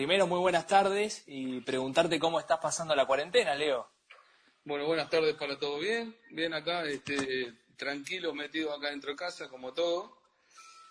primero, 0.00 0.26
muy 0.26 0.38
buenas 0.38 0.66
tardes 0.66 1.24
y 1.26 1.60
preguntarte 1.60 2.18
cómo 2.18 2.40
estás 2.40 2.58
pasando 2.58 2.94
la 2.94 3.04
cuarentena, 3.04 3.54
Leo. 3.54 3.86
Bueno, 4.64 4.86
buenas 4.86 5.10
tardes 5.10 5.34
para 5.34 5.58
todo 5.58 5.78
bien. 5.78 6.16
Bien 6.30 6.54
acá, 6.54 6.84
este, 6.84 7.52
tranquilo, 7.76 8.32
metido 8.32 8.72
acá 8.72 8.88
dentro 8.88 9.10
de 9.10 9.16
casa, 9.16 9.50
como 9.50 9.74
todo. 9.74 10.22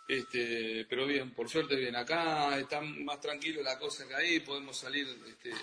Este, 0.08 0.86
pero 0.88 1.08
bien, 1.08 1.34
por 1.34 1.50
suerte 1.50 1.76
bien. 1.76 1.96
Acá 1.96 2.56
está 2.60 2.82
más 2.82 3.20
tranquilo 3.20 3.64
la 3.64 3.80
cosa 3.80 4.08
que 4.08 4.14
ahí, 4.14 4.42
podemos 4.42 4.78
salir 4.78 5.08
este, 5.28 5.54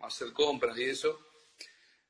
a 0.00 0.06
hacer 0.06 0.32
compras 0.32 0.78
y 0.78 0.84
eso. 0.84 1.20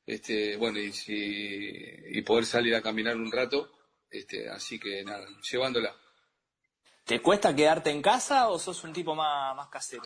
Este, 0.05 0.55
bueno, 0.55 0.79
y, 0.79 0.93
y 1.07 2.21
poder 2.21 2.45
salir 2.45 2.73
a 2.73 2.81
caminar 2.81 3.17
un 3.17 3.33
rato. 3.33 3.69
Este, 4.09 4.47
así 4.49 4.79
que 4.79 5.03
nada, 5.03 5.27
llevándola. 5.51 5.93
¿Te 7.03 7.21
cuesta 7.21 7.53
quedarte 7.53 7.91
en 7.91 8.01
casa 8.01 8.47
o 8.47 8.57
sos 8.57 8.81
un 8.85 8.93
tipo 8.93 9.13
más, 9.13 9.53
más 9.57 9.67
casero? 9.67 10.05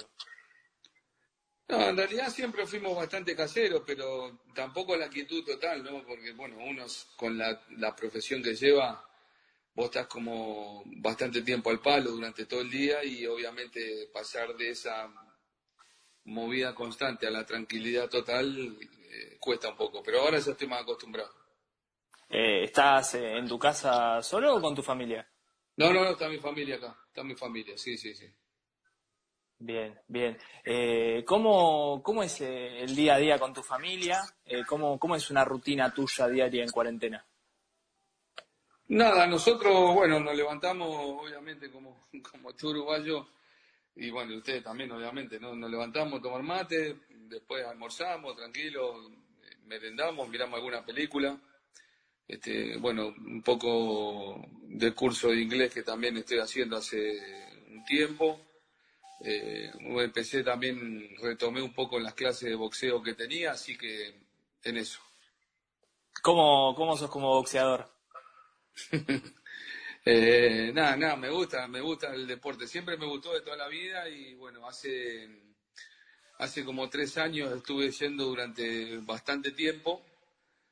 No, 1.70 1.90
en 1.90 1.98
realidad 1.98 2.30
siempre 2.32 2.66
fuimos 2.66 2.96
bastante 2.96 3.36
caseros, 3.36 3.84
pero 3.86 4.40
tampoco 4.56 4.98
la 4.98 5.08
quietud 5.08 5.46
total, 5.46 5.84
¿no? 5.84 6.04
Porque, 6.04 6.32
bueno, 6.32 6.58
uno 6.58 6.86
con 7.16 7.38
la, 7.38 7.62
la, 7.78 7.96
profesión 7.96 8.42
que 8.42 8.56
lleva, 8.56 9.08
vos 9.76 9.86
estás 9.86 10.08
como 10.08 10.84
bastante 10.98 11.44
tiempo 11.44 11.70
al 11.70 11.80
palo 11.80 12.10
durante 12.10 12.48
todo 12.48 12.62
el 12.62 12.72
día 12.72 13.04
y 13.04 13.24
obviamente 13.28 14.10
pasar 14.12 14.56
de 14.56 14.72
esa 14.72 15.14
movida 16.24 16.74
constante 16.74 17.28
a 17.28 17.32
la 17.32 17.46
tranquilidad 17.46 18.10
total 18.10 18.76
eh, 18.82 19.38
cuesta 19.40 19.70
un 19.70 19.78
poco, 19.78 20.02
pero 20.02 20.22
ahora 20.22 20.40
ya 20.40 20.52
estoy 20.52 20.68
más 20.68 20.82
acostumbrado. 20.82 21.32
Eh, 22.30 22.64
¿Estás 22.64 23.14
en 23.14 23.48
tu 23.48 23.60
casa 23.60 24.24
solo 24.24 24.56
o 24.56 24.62
con 24.62 24.74
tu 24.74 24.82
familia? 24.82 25.28
No, 25.78 25.94
no, 25.94 26.04
no, 26.04 26.12
está 26.12 26.28
mi 26.30 26.40
familia 26.40 26.78
acá, 26.78 26.98
está 27.08 27.24
mi 27.24 27.36
familia, 27.36 27.78
sí, 27.78 27.96
sí, 27.96 28.16
sí. 28.16 28.26
Bien, 29.62 29.94
bien. 30.08 30.38
Eh, 30.64 31.24
¿cómo, 31.26 32.02
¿Cómo 32.02 32.24
es 32.24 32.40
eh, 32.40 32.82
el 32.82 32.96
día 32.96 33.16
a 33.16 33.18
día 33.18 33.38
con 33.38 33.54
tu 33.54 33.62
familia? 33.62 34.22
Eh, 34.46 34.64
¿cómo, 34.66 34.98
¿Cómo 34.98 35.18
es 35.18 35.30
una 35.30 35.44
rutina 35.44 35.94
tuya 35.94 36.30
diaria 36.30 36.64
en 36.64 36.70
cuarentena? 36.70 37.26
Nada, 38.88 39.28
nosotros, 39.28 39.94
bueno, 39.94 40.20
nos 40.22 40.36
levantamos, 40.36 40.88
obviamente, 40.90 41.70
como, 41.70 42.08
como 42.32 42.54
tú 42.54 42.74
y 43.96 44.10
bueno, 44.10 44.38
ustedes 44.38 44.64
también, 44.64 44.92
obviamente, 44.94 45.40
¿no? 45.42 45.54
Nos 45.54 45.70
levantamos 45.70 46.20
a 46.20 46.22
tomar 46.22 46.42
mate, 46.42 46.96
después 47.10 47.66
almorzamos, 47.66 48.38
tranquilo, 48.38 49.12
merendamos, 49.66 50.30
miramos 50.30 50.56
alguna 50.56 50.86
película, 50.86 51.38
este, 52.26 52.78
bueno, 52.78 53.08
un 53.08 53.42
poco 53.42 54.42
de 54.64 54.94
curso 54.94 55.30
de 55.30 55.42
inglés 55.42 55.74
que 55.74 55.84
también 55.84 56.16
estoy 56.16 56.40
haciendo 56.40 56.78
hace 56.78 57.20
un 57.72 57.84
tiempo. 57.84 58.40
Eh, 59.22 59.72
empecé 59.82 60.44
también, 60.44 61.16
retomé 61.22 61.62
un 61.62 61.74
poco 61.74 62.00
las 62.00 62.14
clases 62.14 62.50
de 62.50 62.56
boxeo 62.56 63.02
que 63.04 63.16
tenía, 63.16 63.52
así 63.52 63.78
que 63.78 64.16
en 64.64 64.78
eso. 64.78 65.00
¿Cómo, 66.22 66.74
cómo 66.76 66.96
sos 66.98 67.10
como 67.10 67.30
boxeador? 67.30 67.90
eh, 70.06 70.72
nada, 70.74 70.96
nada, 70.96 71.16
me 71.18 71.30
gusta, 71.30 71.68
me 71.68 71.82
gusta 71.82 72.14
el 72.14 72.28
deporte. 72.28 72.68
Siempre 72.68 72.98
me 72.98 73.06
gustó 73.06 73.34
de 73.34 73.42
toda 73.42 73.58
la 73.58 73.68
vida 73.68 74.08
y 74.08 74.36
bueno, 74.36 74.66
hace, 74.68 75.28
hace 76.38 76.64
como 76.64 76.90
tres 76.90 77.18
años 77.18 77.56
estuve 77.56 77.92
yendo 77.92 78.26
durante 78.26 78.98
bastante 79.00 79.52
tiempo 79.52 80.06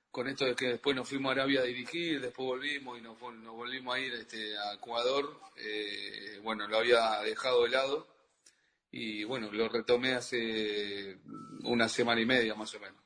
con 0.09 0.27
esto 0.27 0.45
de 0.45 0.55
que 0.55 0.67
después 0.69 0.95
nos 0.95 1.07
fuimos 1.07 1.29
a 1.29 1.33
Arabia 1.33 1.59
a 1.59 1.65
dirigir, 1.65 2.19
después 2.19 2.47
volvimos 2.47 2.97
y 2.97 3.01
nos, 3.01 3.19
volvimos 3.19 3.95
a 3.95 3.99
ir 3.99 4.13
este, 4.13 4.57
a 4.57 4.73
Ecuador, 4.73 5.39
eh, 5.57 6.39
bueno, 6.41 6.67
lo 6.67 6.77
había 6.77 7.19
dejado 7.21 7.63
de 7.65 7.69
lado 7.69 8.16
y 8.91 9.23
bueno, 9.23 9.51
lo 9.51 9.69
retomé 9.69 10.13
hace 10.13 11.17
una 11.63 11.87
semana 11.89 12.21
y 12.21 12.25
media 12.25 12.55
más 12.55 12.73
o 12.75 12.79
menos. 12.79 13.01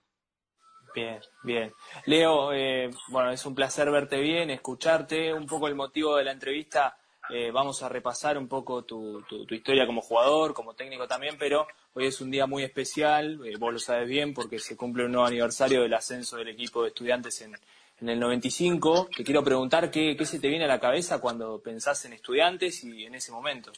Bien, 0.94 1.20
bien. 1.44 1.74
Leo, 2.06 2.52
eh, 2.54 2.90
bueno, 3.10 3.32
es 3.32 3.46
un 3.46 3.56
placer 3.56 3.90
verte 3.90 4.20
bien, 4.20 4.50
escucharte. 4.50 5.34
Un 5.34 5.46
poco 5.46 5.68
el 5.68 5.76
motivo 5.76 6.18
de 6.18 6.26
la 6.26 6.34
entrevista, 6.34 6.98
eh, 7.30 7.50
vamos 7.50 7.82
a 7.82 7.88
repasar 7.88 8.38
un 8.38 8.48
poco 8.48 8.84
tu, 8.84 9.22
tu, 9.24 9.56
historia 9.56 9.86
como 9.86 10.02
jugador, 10.02 10.54
como 10.54 10.74
técnico 10.74 11.08
también, 11.08 11.38
pero 11.40 11.66
Hoy 11.94 12.06
es 12.06 12.22
un 12.22 12.32
día 12.32 12.48
muy 12.48 12.64
especial, 12.64 13.42
eh, 13.46 13.58
vos 13.60 13.74
lo 13.74 13.80
sabes 13.80 14.08
bien, 14.08 14.34
porque 14.34 14.60
se 14.60 14.78
cumple 14.78 15.04
un 15.04 15.12
nuevo 15.12 15.28
aniversario 15.28 15.82
del 15.82 15.94
ascenso 15.94 16.38
del 16.38 16.48
equipo 16.48 16.84
de 16.84 16.88
estudiantes 16.88 17.42
en, 17.42 17.54
el 18.08 18.18
95. 18.18 19.10
Te 19.16 19.26
quiero 19.26 19.44
preguntar 19.44 19.92
qué, 19.92 20.18
se 20.24 20.40
te 20.40 20.48
viene 20.48 20.64
a 20.64 20.70
la 20.70 20.80
cabeza 20.80 21.20
cuando 21.20 21.62
pensás 21.62 22.06
en 22.06 22.14
estudiantes 22.14 22.82
y 22.86 23.04
en 23.04 23.16
ese 23.16 23.34
momento. 23.34 23.74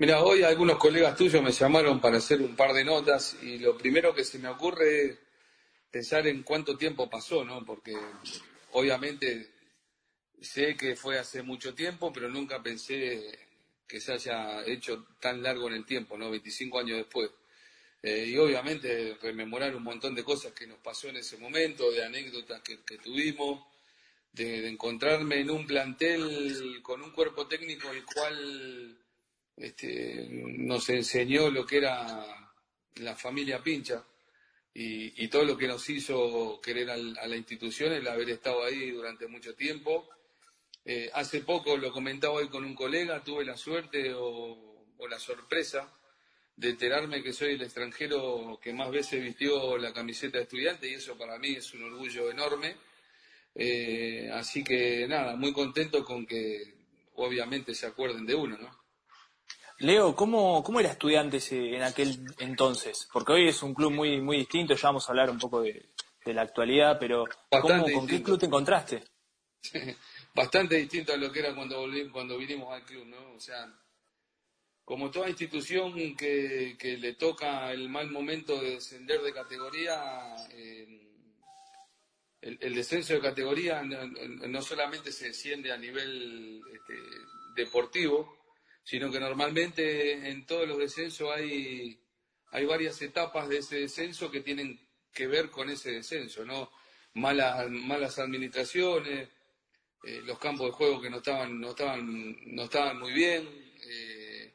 Mira, 0.00 0.22
hoy 0.22 0.44
algunos 0.44 0.78
colegas 0.78 1.16
tuyos 1.16 1.42
me 1.42 1.50
llamaron 1.50 2.00
para 2.00 2.18
hacer 2.18 2.40
un 2.40 2.54
par 2.54 2.72
de 2.72 2.84
notas 2.84 3.36
y 3.42 3.58
lo 3.58 3.76
primero 3.76 4.14
que 4.14 4.22
se 4.22 4.38
me 4.38 4.48
ocurre 4.48 5.06
es 5.06 5.18
pensar 5.90 6.24
en 6.28 6.44
cuánto 6.44 6.76
tiempo 6.76 7.10
pasó, 7.10 7.44
¿no? 7.44 7.64
Porque 7.64 7.96
obviamente 8.70 9.50
sé 10.40 10.76
que 10.76 10.94
fue 10.94 11.18
hace 11.18 11.42
mucho 11.42 11.74
tiempo, 11.74 12.12
pero 12.12 12.28
nunca 12.28 12.62
pensé 12.62 13.40
que 13.88 14.00
se 14.00 14.12
haya 14.12 14.64
hecho 14.66 15.04
tan 15.18 15.42
largo 15.42 15.66
en 15.66 15.74
el 15.74 15.84
tiempo, 15.84 16.16
¿no? 16.16 16.30
25 16.30 16.78
años 16.78 16.98
después. 16.98 17.32
Eh, 18.00 18.26
y 18.28 18.36
obviamente 18.36 19.18
rememorar 19.20 19.74
un 19.74 19.82
montón 19.82 20.14
de 20.14 20.22
cosas 20.22 20.52
que 20.52 20.68
nos 20.68 20.78
pasó 20.78 21.08
en 21.08 21.16
ese 21.16 21.38
momento, 21.38 21.90
de 21.90 22.04
anécdotas 22.04 22.62
que, 22.62 22.76
tuvimos, 22.98 23.66
de, 24.30 24.68
encontrarme 24.68 25.40
en 25.40 25.50
un 25.50 25.66
plantel 25.66 26.80
con 26.82 27.02
un 27.02 27.10
cuerpo 27.10 27.48
técnico 27.48 27.90
el 27.90 28.04
cual 28.04 28.96
este, 29.58 30.28
nos 30.30 30.88
enseñó 30.88 31.50
lo 31.50 31.66
que 31.66 31.78
era 31.78 32.24
la 32.96 33.16
familia 33.16 33.62
Pincha 33.62 34.04
y, 34.74 35.28
todo 35.28 35.44
lo 35.44 35.56
que 35.56 35.66
nos 35.66 35.88
hizo 35.90 36.60
querer 36.60 36.90
a 36.90 36.96
la 36.96 37.36
institución, 37.36 37.92
el 37.92 38.06
haber 38.06 38.30
estado 38.30 38.64
ahí 38.64 38.90
durante 38.92 39.26
mucho 39.26 39.54
tiempo 39.54 40.08
eh, 40.90 41.10
hace 41.12 41.42
poco 41.42 41.76
lo 41.76 41.92
comentaba 41.92 42.32
hoy 42.32 42.48
con 42.48 42.64
un 42.64 42.74
colega, 42.74 43.22
tuve 43.22 43.44
la 43.44 43.58
suerte 43.58 44.14
o, 44.14 44.86
la 45.06 45.18
sorpresa 45.18 45.92
de 46.56 46.70
enterarme 46.70 47.22
que 47.22 47.34
soy 47.34 47.54
el 47.54 47.62
extranjero 47.62 48.58
que 48.62 48.72
más 48.72 48.90
veces 48.90 49.22
vistió 49.22 49.76
la 49.76 49.92
camiseta 49.92 50.38
de 50.38 50.44
estudiante 50.44 50.88
y 50.88 50.94
eso 50.94 51.18
para 51.18 51.38
mí 51.38 51.50
es 51.56 51.74
un 51.74 51.84
orgullo 51.84 52.30
enorme. 52.30 52.76
Eh, 53.54 54.30
así 54.32 54.64
que 54.64 55.06
nada, 55.06 55.36
muy 55.36 55.52
contento 55.52 56.02
con 56.04 56.24
que 56.24 56.74
obviamente 57.16 57.74
se 57.74 57.86
acuerden 57.86 58.24
de 58.24 58.34
uno, 58.34 58.56
¿no? 58.56 58.77
Leo, 59.80 60.16
¿cómo, 60.16 60.62
cómo 60.64 60.80
era 60.80 60.90
estudiante 60.90 61.38
en 61.50 61.82
aquel 61.82 62.18
entonces? 62.38 63.08
Porque 63.12 63.32
hoy 63.32 63.48
es 63.48 63.62
un 63.62 63.74
club 63.74 63.92
muy, 63.92 64.20
muy 64.20 64.38
distinto, 64.38 64.74
ya 64.74 64.88
vamos 64.88 65.08
a 65.08 65.12
hablar 65.12 65.30
un 65.30 65.38
poco 65.38 65.62
de, 65.62 65.90
la 66.24 66.42
actualidad, 66.42 66.98
pero 67.00 67.24
¿con 67.48 68.06
qué 68.06 68.22
club 68.22 68.38
te 68.38 68.46
encontraste? 68.46 69.02
bastante 70.34 70.76
distinto 70.76 71.12
a 71.12 71.16
lo 71.16 71.32
que 71.32 71.40
era 71.40 71.54
cuando 71.54 71.80
volvimos, 71.80 72.12
cuando 72.12 72.36
vinimos 72.36 72.72
al 72.72 72.84
club, 72.84 73.06
¿no? 73.06 73.32
O 73.34 73.40
sea, 73.40 73.66
como 74.84 75.10
toda 75.10 75.28
institución 75.28 76.16
que, 76.16 76.76
le 77.00 77.14
toca 77.14 77.72
el 77.72 77.88
mal 77.88 78.10
momento 78.10 78.60
de 78.60 78.72
descender 78.72 79.20
de 79.22 79.32
categoría, 79.32 80.34
el, 82.40 82.74
descenso 82.74 83.14
de 83.14 83.20
categoría 83.20 83.82
no, 83.82 84.62
solamente 84.62 85.12
se 85.12 85.26
desciende 85.26 85.72
a 85.72 85.76
nivel 85.76 86.62
este, 86.72 86.94
deportivo, 87.56 88.37
sino 88.88 89.12
que 89.12 89.20
normalmente 89.20 90.30
en 90.30 90.46
todos 90.46 90.66
los 90.66 90.78
descensos 90.78 91.30
hay, 91.30 92.00
hay 92.52 92.64
varias 92.64 93.02
etapas 93.02 93.46
de 93.46 93.58
ese 93.58 93.80
descenso 93.80 94.30
que 94.30 94.40
tienen 94.40 94.80
que 95.12 95.26
ver 95.26 95.50
con 95.50 95.68
ese 95.68 95.90
descenso, 95.90 96.42
¿no? 96.46 96.70
Malas, 97.12 97.68
malas 97.68 98.18
administraciones, 98.18 99.28
eh, 100.04 100.22
los 100.24 100.38
campos 100.38 100.68
de 100.68 100.72
juego 100.72 101.02
que 101.02 101.10
no 101.10 101.18
estaban, 101.18 101.60
no 101.60 101.70
estaban, 101.72 102.38
no 102.46 102.62
estaban 102.62 102.98
muy 102.98 103.12
bien, 103.12 103.46
eh, 103.86 104.54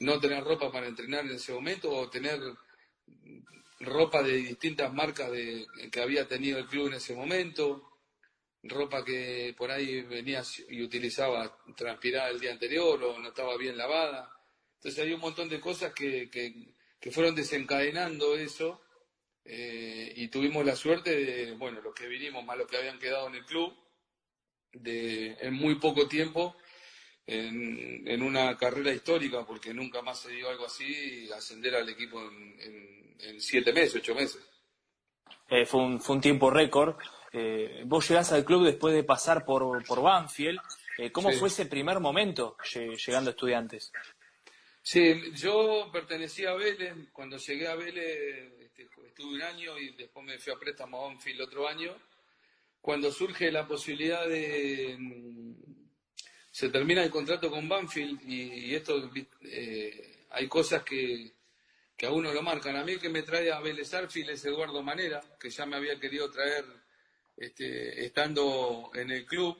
no 0.00 0.18
tener 0.18 0.42
ropa 0.42 0.72
para 0.72 0.88
entrenar 0.88 1.24
en 1.26 1.36
ese 1.36 1.52
momento 1.52 1.88
o 1.88 2.10
tener 2.10 2.40
ropa 3.78 4.24
de 4.24 4.38
distintas 4.38 4.92
marcas 4.92 5.30
de, 5.30 5.64
que 5.92 6.00
había 6.00 6.26
tenido 6.26 6.58
el 6.58 6.66
club 6.66 6.88
en 6.88 6.94
ese 6.94 7.14
momento, 7.14 7.97
ropa 8.62 9.04
que 9.04 9.54
por 9.56 9.70
ahí 9.70 10.02
venía 10.02 10.42
y 10.68 10.82
utilizaba 10.82 11.58
transpirada 11.76 12.30
el 12.30 12.40
día 12.40 12.52
anterior 12.52 13.02
o 13.02 13.18
no 13.18 13.28
estaba 13.28 13.56
bien 13.56 13.76
lavada. 13.76 14.32
Entonces 14.76 15.04
hay 15.04 15.12
un 15.12 15.20
montón 15.20 15.48
de 15.48 15.60
cosas 15.60 15.92
que, 15.92 16.30
que, 16.30 17.10
fueron 17.10 17.34
desencadenando 17.34 18.36
eso 18.36 18.82
eh, 19.44 20.12
y 20.16 20.28
tuvimos 20.28 20.64
la 20.64 20.76
suerte 20.76 21.16
de, 21.16 21.52
bueno, 21.52 21.80
los 21.80 21.94
que 21.94 22.06
vinimos 22.06 22.44
más 22.44 22.58
los 22.58 22.66
que 22.66 22.76
habían 22.76 22.98
quedado 22.98 23.28
en 23.28 23.36
el 23.36 23.44
club, 23.44 23.74
de, 24.72 25.36
en 25.40 25.54
muy 25.54 25.76
poco 25.76 26.06
tiempo, 26.06 26.56
en, 27.26 28.06
en, 28.06 28.22
una 28.22 28.56
carrera 28.56 28.92
histórica, 28.92 29.44
porque 29.46 29.72
nunca 29.72 30.02
más 30.02 30.20
se 30.20 30.30
dio 30.30 30.48
algo 30.48 30.66
así, 30.66 31.30
ascender 31.32 31.74
al 31.74 31.88
equipo 31.88 32.20
en, 32.20 33.16
en, 33.20 33.40
siete 33.40 33.72
meses, 33.72 33.96
ocho 33.96 34.14
meses. 34.14 34.40
Eh, 35.48 35.64
fue, 35.64 35.80
un, 35.80 36.00
fue 36.00 36.16
un 36.16 36.22
tiempo 36.22 36.50
récord. 36.50 36.96
Eh, 37.32 37.82
vos 37.84 38.08
llegás 38.08 38.32
al 38.32 38.44
club 38.44 38.64
después 38.64 38.94
de 38.94 39.04
pasar 39.04 39.44
por, 39.44 39.84
por 39.84 40.02
Banfield. 40.02 40.58
Eh, 40.96 41.12
¿Cómo 41.12 41.30
fue 41.32 41.48
ese 41.48 41.66
primer 41.66 42.00
momento 42.00 42.56
llegando 42.72 43.30
a 43.30 43.32
estudiantes? 43.32 43.92
Sí, 44.82 45.32
yo 45.34 45.90
pertenecía 45.92 46.50
a 46.50 46.54
Vélez. 46.54 46.94
Cuando 47.12 47.36
llegué 47.36 47.68
a 47.68 47.74
Vélez 47.74 48.52
este, 48.60 48.88
estuve 49.06 49.34
un 49.34 49.42
año 49.42 49.78
y 49.78 49.92
después 49.92 50.24
me 50.24 50.38
fui 50.38 50.52
a 50.52 50.58
préstamo 50.58 51.04
a 51.04 51.08
Banfield 51.08 51.42
otro 51.42 51.68
año. 51.68 51.94
Cuando 52.80 53.12
surge 53.12 53.52
la 53.52 53.66
posibilidad 53.66 54.26
de... 54.26 54.96
Mm, 54.98 55.54
se 56.50 56.70
termina 56.70 57.04
el 57.04 57.10
contrato 57.10 57.50
con 57.50 57.68
Banfield 57.68 58.20
y, 58.28 58.74
esto... 58.74 59.10
Eh, 59.42 60.24
hay 60.30 60.48
cosas 60.48 60.82
que, 60.82 61.32
que 61.96 62.06
a 62.06 62.10
uno 62.10 62.32
lo 62.32 62.42
marcan. 62.42 62.76
A 62.76 62.84
mí 62.84 62.96
que 62.98 63.08
me 63.08 63.22
trae 63.22 63.52
a 63.52 63.60
Vélez 63.60 63.92
Arfield 63.92 64.30
es 64.30 64.44
Eduardo 64.44 64.82
Manera, 64.82 65.22
que 65.38 65.50
ya 65.50 65.66
me 65.66 65.76
había 65.76 65.98
querido 65.98 66.30
traer 66.30 66.64
este, 67.38 68.04
estando 68.04 68.90
en 68.94 69.10
el 69.10 69.24
club 69.24 69.56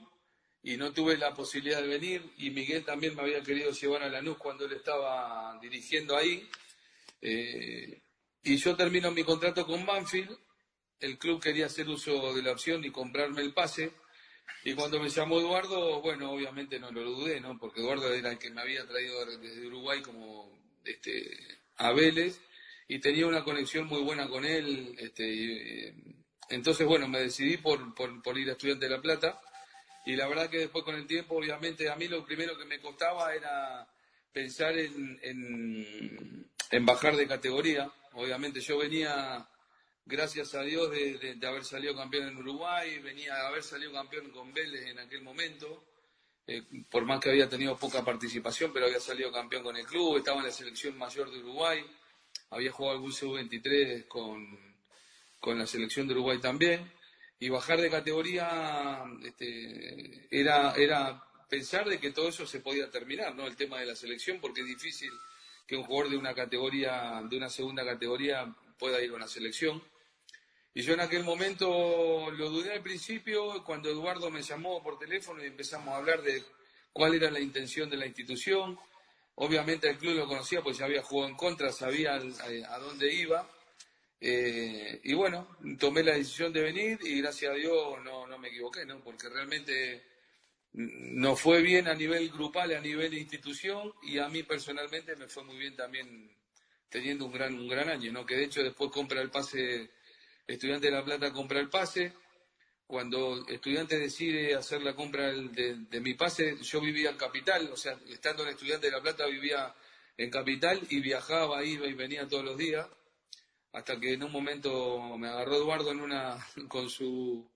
y 0.63 0.77
no 0.77 0.93
tuve 0.93 1.17
la 1.17 1.35
posibilidad 1.35 1.81
de 1.81 1.89
venir 1.89 2.33
y 2.37 2.51
Miguel 2.51 2.85
también 2.85 3.15
me 3.15 3.23
había 3.23 3.43
querido 3.43 3.71
llevar 3.71 4.03
a 4.03 4.09
Lanús 4.09 4.37
cuando 4.37 4.67
él 4.67 4.73
estaba 4.73 5.59
dirigiendo 5.61 6.17
ahí. 6.17 6.49
Eh, 7.23 8.03
y 8.43 8.57
yo 8.57 8.77
termino 8.77 9.11
mi 9.11 9.25
contrato 9.25 9.67
con 9.67 9.87
Banfield, 9.87 10.37
el 11.01 11.19
club 11.19 11.41
quería 11.41 11.67
hacer 11.67 11.89
uso 11.89 12.35
de 12.35 12.43
la 12.43 12.53
opción 12.53 12.85
y 12.85 12.91
comprarme 12.91 13.43
el 13.43 13.55
pase. 13.55 13.93
Y 14.65 14.75
cuando 14.75 15.01
me 15.01 15.09
llamó 15.09 15.39
Eduardo, 15.39 16.01
bueno, 16.01 16.33
obviamente 16.33 16.81
no 16.81 16.91
lo 16.91 17.05
dudé, 17.05 17.41
¿no? 17.41 17.59
Porque 17.59 17.81
Eduardo 17.81 18.13
era 18.13 18.33
el 18.33 18.39
que 18.39 18.51
me 18.51 18.61
había 18.61 18.87
traído 18.87 19.25
desde 19.39 19.67
Uruguay 19.67 20.03
como 20.03 20.51
este, 20.85 21.31
a 21.77 21.93
Vélez 21.93 22.41
y 22.89 22.99
tenía 22.99 23.27
una 23.27 23.45
conexión 23.45 23.87
muy 23.87 24.03
buena 24.03 24.29
con 24.29 24.45
él. 24.45 24.97
Este, 24.99 25.95
entonces, 26.51 26.87
bueno, 26.87 27.09
me 27.09 27.21
decidí 27.21 27.57
por, 27.57 27.95
por 27.95 28.39
ir 28.39 28.49
a 28.49 28.53
Estudiante 28.53 28.87
de 28.87 28.97
La 28.97 29.03
Plata 29.03 29.41
y 30.09 30.17
la 30.17 30.27
verdad 30.27 30.49
que 30.49 30.61
después 30.61 30.85
con 30.85 30.95
el 30.95 31.07
tiempo, 31.07 31.37
obviamente, 31.37 31.91
a 31.91 31.95
mí 31.95 32.09
lo 32.09 32.25
primero 32.25 32.57
que 32.57 32.65
me 32.65 32.81
costaba 32.81 33.35
era 33.35 33.87
pensar 34.33 34.75
en, 34.79 35.21
en, 35.23 36.87
bajar 36.87 37.15
de 37.15 37.29
categoría. 37.29 37.93
Obviamente 38.15 38.59
yo 38.63 38.79
venía, 38.79 39.47
gracias 40.07 40.55
a 40.55 40.63
Dios, 40.63 40.91
de, 40.91 41.39
haber 41.47 41.63
salido 41.63 41.95
campeón 41.95 42.29
en 42.29 42.39
Uruguay, 42.39 42.99
venía 43.01 43.35
de 43.35 43.47
haber 43.49 43.63
salido 43.63 43.93
campeón 43.93 44.31
con 44.31 44.51
Vélez 44.55 44.87
en 44.87 44.99
aquel 44.99 45.21
momento. 45.21 45.85
Eh, 46.47 46.63
por 46.91 47.05
más 47.05 47.21
que 47.21 47.29
había 47.29 47.47
tenido 47.47 47.77
poca 47.77 48.03
participación, 48.03 48.73
pero 48.73 48.87
había 48.87 49.01
salido 49.01 49.31
campeón 49.31 49.63
con 49.63 49.77
el 49.77 49.85
club, 49.85 50.17
estaba 50.17 50.39
en 50.39 50.47
la 50.47 50.53
selección 50.53 50.97
mayor 50.97 51.31
de 51.31 51.41
Uruguay, 51.41 51.85
había 52.49 52.73
jugado 52.73 52.95
algún 52.97 53.13
sub-23 53.13 54.09
con, 54.09 54.68
con 55.41 55.59
la 55.59 55.67
selección 55.67 56.07
de 56.07 56.15
Uruguay 56.15 56.39
también 56.39 56.91
y 57.41 57.49
bajar 57.49 57.81
de 57.81 57.91
categoría 57.91 59.05
este, 59.25 60.27
era, 60.31 60.75
era 60.75 61.25
pensar 61.49 61.89
de 61.89 61.99
que 61.99 62.11
todo 62.11 62.29
eso 62.29 62.47
se 62.47 62.61
podía 62.61 62.91
terminar, 62.91 63.35
¿no? 63.35 63.47
El 63.47 63.57
tema 63.57 63.79
de 63.79 63.87
la 63.87 63.95
selección, 63.95 64.41
porque 64.41 64.63
es 64.63 64.67
difícil 64.67 65.11
que 65.67 65.77
un 65.77 65.85
jugador 65.85 66.11
de 66.11 66.17
una 66.17 66.35
categoría, 66.35 67.23
de 67.29 67.37
una 67.37 67.49
segunda 67.49 67.85
categoría, 67.85 68.55
pueda 68.79 69.01
ir 69.03 69.11
a 69.11 69.17
una 69.17 69.29
selección. 69.29 69.83
Y 70.75 70.83
yo 70.83 70.95
en 70.95 71.01
aquel 71.01 71.25
momento 71.25 72.31
lo 72.31 72.51
dudé 72.51 72.73
al 72.73 72.83
principio, 72.83 73.63
cuando 73.65 73.89
Eduardo 73.89 74.31
me 74.31 74.43
llamó 74.43 74.83
por 74.83 74.99
teléfono 74.99 75.43
y 75.43 75.47
empezamos 75.47 75.89
a 75.89 75.97
hablar 75.97 76.23
de 76.23 76.43
cuál 76.93 77.15
era 77.15 77.31
la 77.31 77.41
intención 77.41 77.89
de 77.91 77.97
la 77.97 78.07
institución. 78.07 78.79
Obviamente 79.37 79.89
el 79.89 79.99
club 79.99 80.17
lo 80.17 80.27
conocía, 80.27 80.63
pues 80.63 80.79
ya 80.79 80.87
había 80.87 81.03
jugado 81.03 81.31
en 81.31 81.37
contra, 81.37 81.73
sabía 81.73 82.15
a 82.15 82.79
dónde 82.79 83.13
iba. 83.13 83.49
Eh, 84.21 85.01
y 85.05 85.15
bueno, 85.15 85.57
tomé 85.79 86.03
la 86.03 86.15
decisión 86.15 86.53
de 86.53 86.63
venir 86.63 86.99
y 87.03 87.21
gracias 87.21 87.53
a 87.53 87.55
Dios 87.55 88.03
no, 88.03 88.27
no 88.27 88.39
me 88.39 88.49
equivoqué, 88.49 88.85
¿no? 88.85 89.01
Porque 89.03 89.29
realmente 89.29 90.03
no 90.73 91.37
fue 91.37 91.63
bien 91.63 91.89
a 91.89 91.95
nivel 91.95 92.29
grupal, 92.31 92.73
a 92.73 92.81
nivel 92.81 93.15
institución 93.15 93.93
y 94.03 94.19
a 94.19 94.29
mí 94.29 94.43
personalmente 94.43 95.17
me 95.17 95.29
fue 95.29 95.45
muy 95.45 95.57
bien 95.57 95.77
también 95.77 96.31
teniendo 96.89 97.27
un 97.27 97.33
gran, 97.33 97.55
un 97.55 97.69
gran 97.69 97.89
año, 97.89 98.13
¿no? 98.13 98.27
Que 98.27 98.37
de 98.37 98.45
hecho 98.45 98.63
después 98.63 98.91
compra 98.91 99.21
el 99.21 99.31
pase, 99.31 99.91
Estudiante 100.47 100.87
de 100.87 100.93
La 100.93 101.05
Plata 101.05 101.33
compra 101.33 101.61
el 101.61 101.69
pase. 101.69 102.13
Cuando 102.87 103.47
Estudiante 103.47 103.99
decide 103.99 104.55
hacer 104.55 104.83
la 104.83 104.95
compra 104.95 105.31
de, 105.31 105.77
de 105.77 106.01
mi 106.01 106.15
pase, 106.15 106.57
yo 106.63 106.81
vivía 106.81 107.11
en 107.11 107.19
Capital, 107.19 107.71
o 107.71 107.77
sea, 107.77 107.99
estando 108.09 108.43
en 108.45 108.51
Estudiante 108.51 108.87
de 108.87 108.93
La 108.93 109.03
Plata 109.03 109.27
vivía 109.27 109.75
en 110.17 110.31
Capital 110.31 110.81
y 110.89 111.01
viajaba, 111.01 111.63
iba 111.65 111.87
y 111.87 111.93
venía 111.93 112.27
todos 112.27 112.45
los 112.45 112.57
días 112.57 112.87
hasta 113.79 113.99
que 114.01 114.15
en 114.15 114.25
un 114.25 114.33
momento 114.33 115.17
me 115.17 115.29
agarró 115.29 115.55
Eduardo 115.55 115.93
en 115.93 116.01
una, 116.01 116.45
con 116.69 116.91
su, 116.91 117.49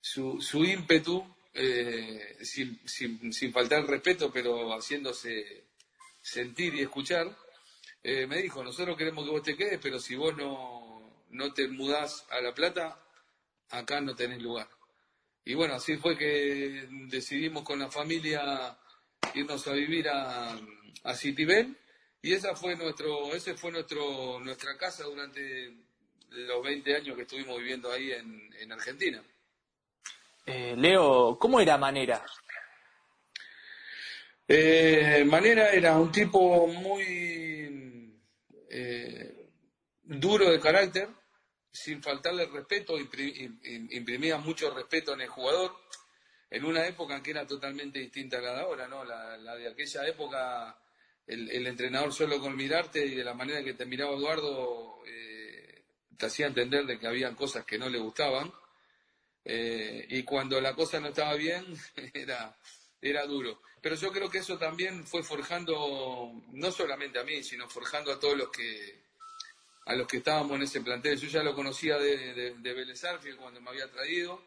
su, 0.00 0.64
ímpetu, 0.64 1.24
eh, 1.54 2.36
sin, 2.42 2.78
sin, 2.86 3.32
sin, 3.32 3.50
faltar 3.50 3.86
respeto, 3.86 4.30
pero 4.30 4.72
haciéndose 4.74 5.64
sentir 6.20 6.74
y 6.74 6.82
escuchar, 6.82 7.34
eh, 8.02 8.26
me 8.26 8.42
dijo, 8.42 8.62
nosotros 8.62 8.98
queremos 8.98 9.24
que 9.24 9.30
vos 9.30 9.42
te 9.42 9.56
quedes, 9.56 9.80
pero 9.82 9.98
si 9.98 10.14
vos 10.14 10.36
no, 10.36 11.24
no 11.30 11.52
te 11.54 11.68
mudás 11.68 12.26
a 12.30 12.42
La 12.42 12.52
Plata, 12.52 13.02
acá 13.70 14.00
no 14.02 14.14
tenés 14.14 14.42
lugar. 14.42 14.68
Y 15.42 15.54
bueno, 15.54 15.74
así 15.74 15.96
fue 15.96 16.18
que 16.18 16.86
decidimos 17.08 17.64
con 17.64 17.78
la 17.78 17.90
familia 17.90 18.78
irnos 19.34 19.66
a 19.66 19.72
vivir 19.72 20.06
a, 20.10 20.60
a 21.04 21.14
Citibel 21.14 21.79
y 22.22 22.34
esa 22.34 22.54
fue 22.54 22.76
nuestro, 22.76 23.34
ese 23.34 23.54
fue 23.54 23.72
nuestro, 23.72 24.38
nuestra 24.40 24.76
casa 24.76 25.04
durante 25.04 25.72
los 26.30 26.62
20 26.62 26.96
años 26.96 27.16
que 27.16 27.22
estuvimos 27.22 27.58
viviendo 27.58 27.90
ahí 27.90 28.12
en, 28.12 28.72
Argentina. 28.72 29.22
Eh, 30.46 30.74
Leo, 30.76 31.36
¿cómo 31.38 31.60
era 31.60 31.76
Manera? 31.76 32.24
Eh, 34.46 35.24
Manera 35.26 35.70
era 35.70 35.98
un 35.98 36.12
tipo 36.12 36.66
muy 36.68 38.16
eh, 38.68 39.48
duro 40.04 40.50
de 40.50 40.60
carácter, 40.60 41.08
sin 41.72 42.02
faltarle 42.02 42.46
respeto, 42.46 42.96
imprimía 42.98 44.38
mucho 44.38 44.72
respeto 44.72 45.14
en 45.14 45.22
el 45.22 45.28
jugador, 45.28 45.72
en 46.50 46.64
una 46.64 46.86
época 46.86 47.22
que 47.22 47.30
era 47.30 47.46
totalmente 47.46 47.98
distinta 47.98 48.38
a 48.38 48.42
la 48.42 48.54
de 48.54 48.60
ahora, 48.60 48.88
¿no? 48.88 49.04
la 49.04 49.56
de 49.56 49.68
aquella 49.68 50.06
época 50.06 50.76
el, 51.30 51.66
entrenador 51.66 52.12
solo 52.12 52.40
con 52.40 52.56
mirarte 52.56 53.04
y 53.06 53.14
de 53.14 53.24
la 53.24 53.34
manera 53.34 53.62
que 53.62 53.74
te 53.74 53.86
miraba 53.86 54.16
Eduardo 54.16 54.98
eh, 55.06 55.84
te 56.16 56.26
hacía 56.26 56.46
entender 56.46 56.86
de 56.86 56.98
que 56.98 57.06
habían 57.06 57.36
cosas 57.36 57.64
que 57.64 57.78
no 57.78 57.88
le 57.88 57.98
gustaban. 57.98 58.52
Eh, 59.44 60.06
y 60.10 60.22
cuando 60.24 60.60
la 60.60 60.74
cosa 60.74 61.00
no 61.00 61.08
estaba 61.08 61.34
bien, 61.34 61.64
era, 63.00 63.26
duro. 63.26 63.62
Pero 63.80 63.94
yo 63.94 64.10
creo 64.12 64.28
que 64.28 64.38
eso 64.38 64.58
también 64.58 65.04
fue 65.04 65.22
forjando, 65.22 66.32
no 66.52 66.70
solamente 66.70 67.18
a 67.18 67.24
mí, 67.24 67.42
sino 67.42 67.68
forjando 67.68 68.12
a 68.12 68.20
todos 68.20 68.36
los 68.36 68.50
que, 68.50 69.04
a 69.86 69.94
los 69.94 70.06
que 70.06 70.18
estábamos 70.18 70.56
en 70.56 70.62
ese 70.62 70.80
plantel. 70.80 71.18
Yo 71.18 71.28
ya 71.28 71.42
lo 71.42 71.54
conocía 71.54 71.96
de, 71.96 72.34
de, 72.34 72.54
de 72.54 73.36
cuando 73.36 73.60
me 73.60 73.70
había 73.70 73.90
traído, 73.90 74.42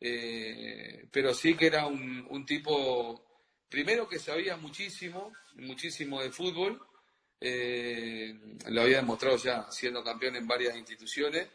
eh, 0.00 1.06
pero 1.12 1.32
sí 1.34 1.54
que 1.54 1.66
era 1.66 1.86
un, 1.86 2.26
un 2.30 2.44
tipo 2.44 3.25
primero 3.68 4.08
que 4.08 4.18
sabía 4.18 4.56
muchísimo, 4.56 5.32
muchísimo 5.54 6.22
de 6.22 6.30
fútbol, 6.30 6.80
eh, 7.40 8.34
lo 8.68 8.82
había 8.82 8.98
demostrado 8.98 9.36
ya 9.36 9.70
siendo 9.70 10.02
campeón 10.02 10.36
en 10.36 10.46
varias 10.46 10.76
instituciones 10.76 11.48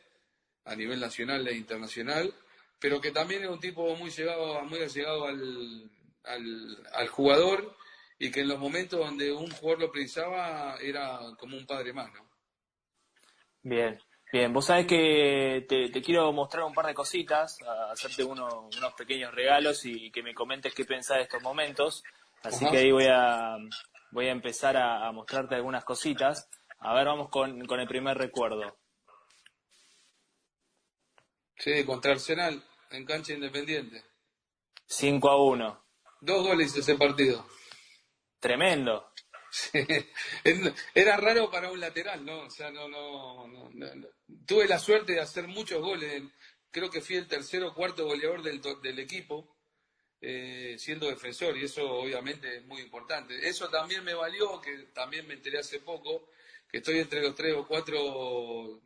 a 0.66 0.76
nivel 0.76 1.00
nacional 1.00 1.48
e 1.48 1.56
internacional, 1.56 2.34
pero 2.80 3.02
que 3.02 3.12
también 3.12 3.44
era 3.44 3.52
un 3.52 3.60
tipo 3.60 3.96
muy 3.96 4.12
llegado, 4.12 4.64
muy 4.66 4.80
llegado 4.80 5.26
al, 5.26 5.90
al, 6.24 7.08
jugador 7.08 7.76
y 8.20 8.30
que 8.32 8.42
en 8.42 8.50
los 8.50 8.60
momentos 8.60 9.00
donde 9.00 9.32
un 9.32 9.50
jugador 9.52 9.82
lo 9.82 9.92
precisaba 9.92 10.78
era 10.82 11.20
como 11.38 11.58
un 11.58 11.66
padre 11.66 11.94
más, 11.94 12.12
¿no? 12.14 12.30
Bien, 13.64 14.00
bien. 14.32 14.54
Vos 14.54 14.66
sabés 14.66 14.88
que 14.88 15.66
te, 15.68 16.02
quiero 16.02 16.32
mostrar 16.32 16.64
un 16.64 16.74
par 16.74 16.88
de 16.88 16.94
cositas, 16.94 17.58
hacerte 17.92 18.24
unos 18.24 18.94
pequeños 18.98 19.34
regalos 19.34 19.86
y 19.86 20.12
que 20.12 20.24
me 20.24 20.34
comentes 20.34 20.74
qué 20.74 20.86
pensás 20.86 21.18
de 21.18 21.24
estos 21.24 21.42
momentos. 21.42 22.04
Así 22.44 22.66
que 22.70 22.78
ahí 22.78 22.92
voy 22.92 23.08
a, 23.08 23.58
voy 24.12 24.28
a 24.28 24.32
empezar 24.32 24.78
a, 24.78 25.12
mostrarte 25.12 25.56
algunas 25.56 25.84
cositas. 25.84 26.50
A 26.80 26.94
ver, 26.94 27.06
vamos 27.06 27.30
con, 27.30 27.66
con 27.66 27.80
el 27.80 27.88
primer 27.88 28.18
recuerdo. 28.18 28.78
Sí, 31.58 31.86
contra 31.86 32.14
Arsenal, 32.14 32.64
en 32.90 33.06
cancha 33.06 33.34
independiente. 33.34 34.04
5 34.88 35.30
a 35.30 35.44
1. 35.44 35.86
Dos 36.22 36.48
goles 36.48 36.76
ese 36.76 36.96
partido. 36.96 37.46
Tremendo. 38.40 39.11
Era 40.94 41.18
raro 41.18 41.50
para 41.50 41.72
un 41.72 41.80
lateral, 41.80 42.26
¿no? 42.26 42.42
O 42.42 42.50
sea, 42.50 42.72
no, 42.72 42.88
no, 42.88 43.48
no, 43.48 44.08
Tuve 44.46 44.68
la 44.68 44.80
suerte 44.80 45.14
de 45.14 45.22
hacer 45.22 45.48
muchos 45.48 45.82
goles. 45.82 46.24
Creo 46.72 46.90
que 46.90 47.02
fui 47.02 47.18
el 47.18 47.28
tercero 47.28 47.70
o 47.70 47.74
cuarto 47.74 48.06
goleador 48.06 48.42
del, 48.42 48.62
del 48.82 49.00
equipo. 49.00 49.58
Eh, 50.24 50.76
siendo 50.78 51.08
defensor 51.08 51.58
y 51.58 51.64
eso 51.64 51.84
obviamente 51.84 52.58
es 52.58 52.66
muy 52.66 52.82
importante. 52.82 53.48
Eso 53.48 53.70
también 53.70 54.04
me 54.04 54.14
valió, 54.14 54.62
que 54.62 54.90
también 54.94 55.28
me 55.28 55.34
enteré 55.34 55.58
hace 55.58 55.80
poco, 55.80 56.30
que 56.70 56.78
estoy 56.78 57.00
entre 57.00 57.22
los 57.22 57.34
tres 57.34 57.56
o 57.56 57.68
cuatro 57.68 58.82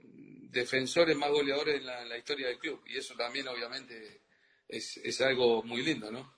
defensores 0.55 1.15
más 1.17 1.29
goleadores 1.29 1.75
en 1.75 1.85
la, 1.85 2.17
historia 2.17 2.47
del 2.47 2.57
club 2.57 2.81
y 2.87 2.97
eso 2.97 3.13
también 3.15 3.47
obviamente 3.49 4.21
es, 4.69 5.21
algo 5.21 5.61
muy 5.63 5.83
lindo, 5.83 6.09
¿no? 6.09 6.33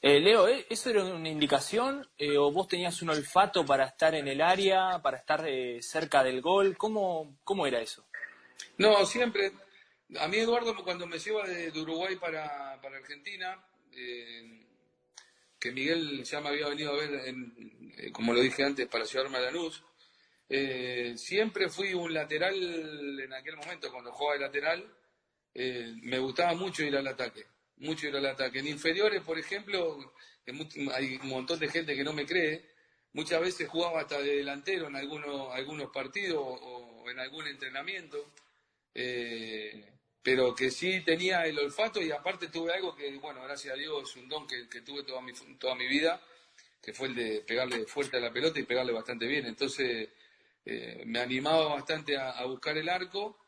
Eh, 0.00 0.20
Leo, 0.20 0.46
¿eh? 0.46 0.64
¿eso 0.70 0.90
era 0.90 1.02
una 1.04 1.28
indicación 1.28 2.08
eh, 2.16 2.38
o 2.38 2.52
vos 2.52 2.68
tenías 2.68 3.02
un 3.02 3.10
olfato 3.10 3.66
para 3.66 3.84
estar 3.86 4.14
en 4.14 4.28
el 4.28 4.40
área, 4.40 5.00
para 5.02 5.18
estar 5.18 5.44
cerca 5.80 6.22
del 6.22 6.40
gol? 6.40 6.76
¿Cómo, 6.76 7.38
¿Cómo 7.42 7.66
era 7.66 7.80
eso? 7.80 8.06
No, 8.76 9.04
siempre. 9.04 9.52
A 10.20 10.28
mí 10.28 10.36
Eduardo 10.36 10.74
cuando 10.84 11.06
me 11.06 11.18
lleva 11.18 11.46
de, 11.46 11.70
Uruguay 11.80 12.16
para, 12.16 12.74
Argentina, 12.74 13.62
que 15.60 15.72
Miguel 15.72 16.22
ya 16.22 16.40
me 16.40 16.50
había 16.50 16.68
venido 16.68 16.92
a 16.92 16.96
ver, 16.96 17.34
como 18.12 18.32
lo 18.32 18.40
dije 18.40 18.64
antes, 18.64 18.86
para 18.86 19.04
llevarme 19.04 19.38
a 19.38 19.40
Lanús, 19.40 19.82
siempre 21.16 21.68
fui 21.68 21.92
un 21.92 22.14
lateral 22.14 23.20
en 23.20 23.32
aquel 23.34 23.56
momento, 23.56 23.92
cuando 23.92 24.12
jugaba 24.12 24.38
de 24.38 24.46
lateral, 24.46 24.94
me 25.54 26.18
gustaba 26.20 26.54
mucho 26.54 26.84
ir 26.84 26.96
al 26.96 27.06
ataque 27.06 27.44
mucho 27.80 28.08
ir 28.08 28.16
al 28.16 28.26
ataque. 28.26 28.58
En 28.58 28.66
inferiores, 28.66 29.22
por 29.22 29.38
ejemplo, 29.38 30.12
hay 30.94 31.18
un 31.22 31.28
montón 31.28 31.58
de 31.58 31.68
gente 31.68 31.94
que 31.94 32.04
no 32.04 32.12
me 32.12 32.26
cree, 32.26 32.64
muchas 33.12 33.40
veces 33.40 33.68
jugaba 33.68 34.00
hasta 34.00 34.18
de 34.20 34.36
delantero 34.36 34.88
en 34.88 34.96
algunos, 34.96 35.54
algunos 35.54 35.90
partidos 35.90 36.42
o, 36.42 37.04
en 37.10 37.18
algún 37.18 37.46
entrenamiento, 37.46 38.32
eh, 38.94 39.92
pero 40.22 40.54
que 40.54 40.70
sí 40.70 41.00
tenía 41.04 41.46
el 41.46 41.58
olfato 41.58 42.02
y 42.02 42.10
aparte 42.10 42.48
tuve 42.48 42.72
algo 42.72 42.94
que, 42.94 43.16
bueno, 43.16 43.42
gracias 43.42 43.74
a 43.74 43.76
Dios 43.78 44.10
es 44.10 44.16
un 44.16 44.28
don 44.28 44.46
que, 44.46 44.64
tuve 44.82 45.02
toda 45.04 45.22
mi, 45.22 45.32
toda 45.58 45.74
mi 45.74 45.86
vida, 45.86 46.20
que 46.82 46.92
fue 46.92 47.08
el 47.08 47.14
de 47.14 47.40
pegarle 47.40 47.86
fuerte 47.86 48.18
a 48.18 48.20
la 48.20 48.32
pelota 48.32 48.60
y 48.60 48.64
pegarle 48.64 48.92
bastante 48.92 49.26
bien. 49.26 49.46
Entonces 49.46 50.08
eh, 50.64 51.02
me 51.06 51.20
animaba 51.20 51.74
bastante 51.74 52.16
a 52.18 52.44
buscar 52.44 52.76
el 52.76 52.88
arco 52.88 53.47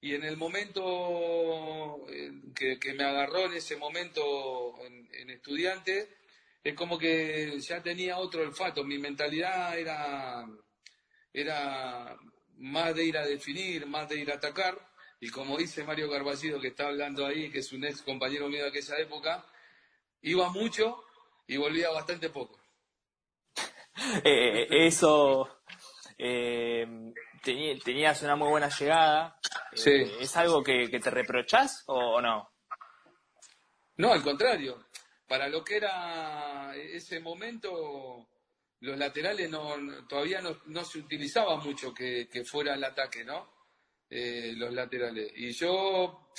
y 0.00 0.14
en 0.14 0.24
el 0.24 0.36
momento 0.36 2.06
eh, 2.08 2.32
que, 2.54 2.94
me 2.94 3.04
agarró 3.04 3.46
en 3.46 3.54
ese 3.54 3.76
momento 3.76 4.74
en, 4.84 5.30
estudiante, 5.30 6.08
es 6.64 6.74
como 6.74 6.98
que 6.98 7.58
ya 7.60 7.82
tenía 7.82 8.18
otro 8.18 8.42
olfato, 8.42 8.82
mi 8.84 8.98
mentalidad 8.98 9.78
era, 9.78 10.46
era 11.32 12.18
más 12.56 12.94
de 12.94 13.04
ir 13.04 13.16
a 13.16 13.26
definir, 13.26 13.86
más 13.86 14.08
de 14.08 14.20
ir 14.20 14.30
a 14.30 14.36
atacar, 14.36 14.76
y 15.20 15.28
como 15.28 15.56
dice 15.56 15.84
Mario 15.84 16.10
Carballido 16.10 16.60
que 16.60 16.68
está 16.68 16.88
hablando 16.88 17.26
ahí, 17.26 17.50
que 17.50 17.58
es 17.58 17.72
un 17.72 17.84
ex 17.84 18.02
compañero 18.02 18.48
mío 18.48 18.62
de 18.62 18.70
aquella 18.70 18.98
época, 18.98 19.46
iba 20.22 20.48
mucho 20.50 21.04
y 21.46 21.56
volvía 21.56 21.90
bastante 21.90 22.30
poco. 22.30 22.58
Eh, 24.24 24.66
eso, 24.86 25.62
eh, 26.16 26.86
tenías 27.42 28.22
una 28.22 28.34
muy 28.34 28.48
buena 28.48 28.70
llegada. 28.70 29.38
Eh, 29.72 30.16
¿Es 30.20 30.36
algo 30.36 30.62
que, 30.62 30.88
te 30.88 31.10
reprochás 31.10 31.84
o, 31.86 32.20
no? 32.20 32.50
No, 33.96 34.12
al 34.12 34.22
contrario. 34.22 34.86
Para 35.26 35.48
lo 35.48 35.62
que 35.62 35.76
era 35.76 36.74
ese 36.74 37.20
momento, 37.20 38.28
los 38.80 38.98
laterales 38.98 39.48
no, 39.48 39.76
todavía 40.08 40.40
no, 40.40 40.84
se 40.84 40.98
utilizaba 40.98 41.56
mucho 41.56 41.94
que, 41.94 42.28
fuera 42.44 42.74
el 42.74 42.82
ataque, 42.82 43.24
¿no? 43.24 43.52
Eh, 44.08 44.52
los 44.56 44.72
laterales. 44.72 45.32
Y 45.36 45.52
yo, 45.52 46.32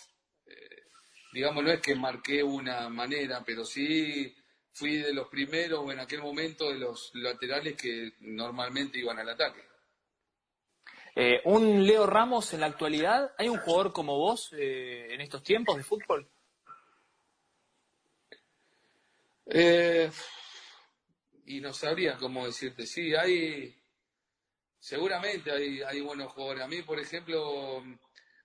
eh, 0.45 0.83
digamos, 1.31 1.63
no 1.63 1.71
es 1.71 1.79
que 1.79 1.95
marqué 1.95 2.43
una 2.43 2.89
manera, 2.89 3.41
pero 3.45 3.63
sí 3.63 4.35
fui 4.73 4.97
de 4.97 5.13
los 5.13 5.29
primeros 5.29 5.89
en 5.89 5.99
aquel 5.99 6.21
momento 6.21 6.69
de 6.69 6.79
los 6.79 7.11
laterales 7.13 7.75
que 7.75 8.13
normalmente 8.19 8.99
iban 8.99 9.19
al 9.19 9.29
ataque. 9.29 9.70
Eh, 11.15 11.41
un 11.43 11.85
Leo 11.85 12.05
Ramos 12.05 12.53
en 12.53 12.61
la 12.61 12.67
actualidad, 12.67 13.33
¿hay 13.37 13.49
un 13.49 13.57
jugador 13.57 13.91
como 13.91 14.17
vos 14.17 14.53
eh, 14.53 15.13
en 15.13 15.19
estos 15.19 15.43
tiempos 15.43 15.75
de 15.75 15.83
fútbol? 15.83 16.29
Eh, 19.45 20.09
y 21.47 21.59
no 21.59 21.73
sabría 21.73 22.15
cómo 22.15 22.45
decirte, 22.45 22.85
sí, 22.85 23.13
hay, 23.13 23.75
seguramente 24.79 25.51
hay, 25.51 25.99
buenos 25.99 26.31
jugadores. 26.31 26.63
A 26.63 26.67
mí, 26.67 26.81
por 26.83 26.97
ejemplo, 26.97 27.83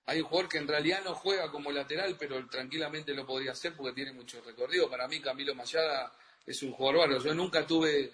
hay 0.05 0.19
un 0.19 0.27
jugador 0.27 0.49
que 0.49 0.57
en 0.57 0.67
realidad 0.67 1.01
no 1.05 1.15
juega 1.15 1.49
como 1.49 1.71
lateral, 1.71 2.17
pero 2.19 2.45
tranquilamente 2.49 3.13
lo 3.13 3.25
podría 3.25 3.53
hacer 3.53 3.75
porque 3.77 3.93
tiene 3.93 4.11
mucho 4.11 4.41
recorrido. 4.41 4.89
Para 4.89 5.07
mí, 5.07 5.21
Camilo 5.21 5.55
Mayada 5.55 6.11
es 6.45 6.61
un 6.63 6.73
jugador 6.73 6.99
bárbaro. 6.99 7.23
Yo 7.23 7.33
nunca 7.33 7.65
tuve 7.65 8.11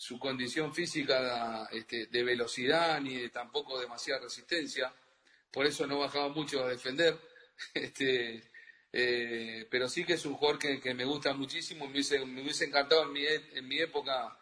su 0.00 0.18
condición 0.18 0.74
física 0.74 1.68
este, 1.70 2.06
de 2.06 2.24
velocidad 2.24 2.98
ni 3.02 3.18
de 3.18 3.28
tampoco 3.28 3.78
demasiada 3.78 4.22
resistencia, 4.22 4.90
por 5.50 5.66
eso 5.66 5.86
no 5.86 5.98
bajaba 5.98 6.30
mucho 6.30 6.64
a 6.64 6.68
defender, 6.68 7.20
este, 7.74 8.42
eh, 8.90 9.66
pero 9.70 9.90
sí 9.90 10.06
que 10.06 10.14
es 10.14 10.24
un 10.24 10.36
jugador 10.36 10.58
que, 10.58 10.94
me 10.94 11.04
gusta 11.04 11.34
muchísimo, 11.34 11.84
me 11.84 11.92
hubiese, 11.92 12.24
me 12.24 12.40
hubiese 12.40 12.64
encantado 12.64 13.02
en 13.02 13.12
mi, 13.12 13.26
en 13.26 13.68
mi 13.68 13.78
época 13.78 14.38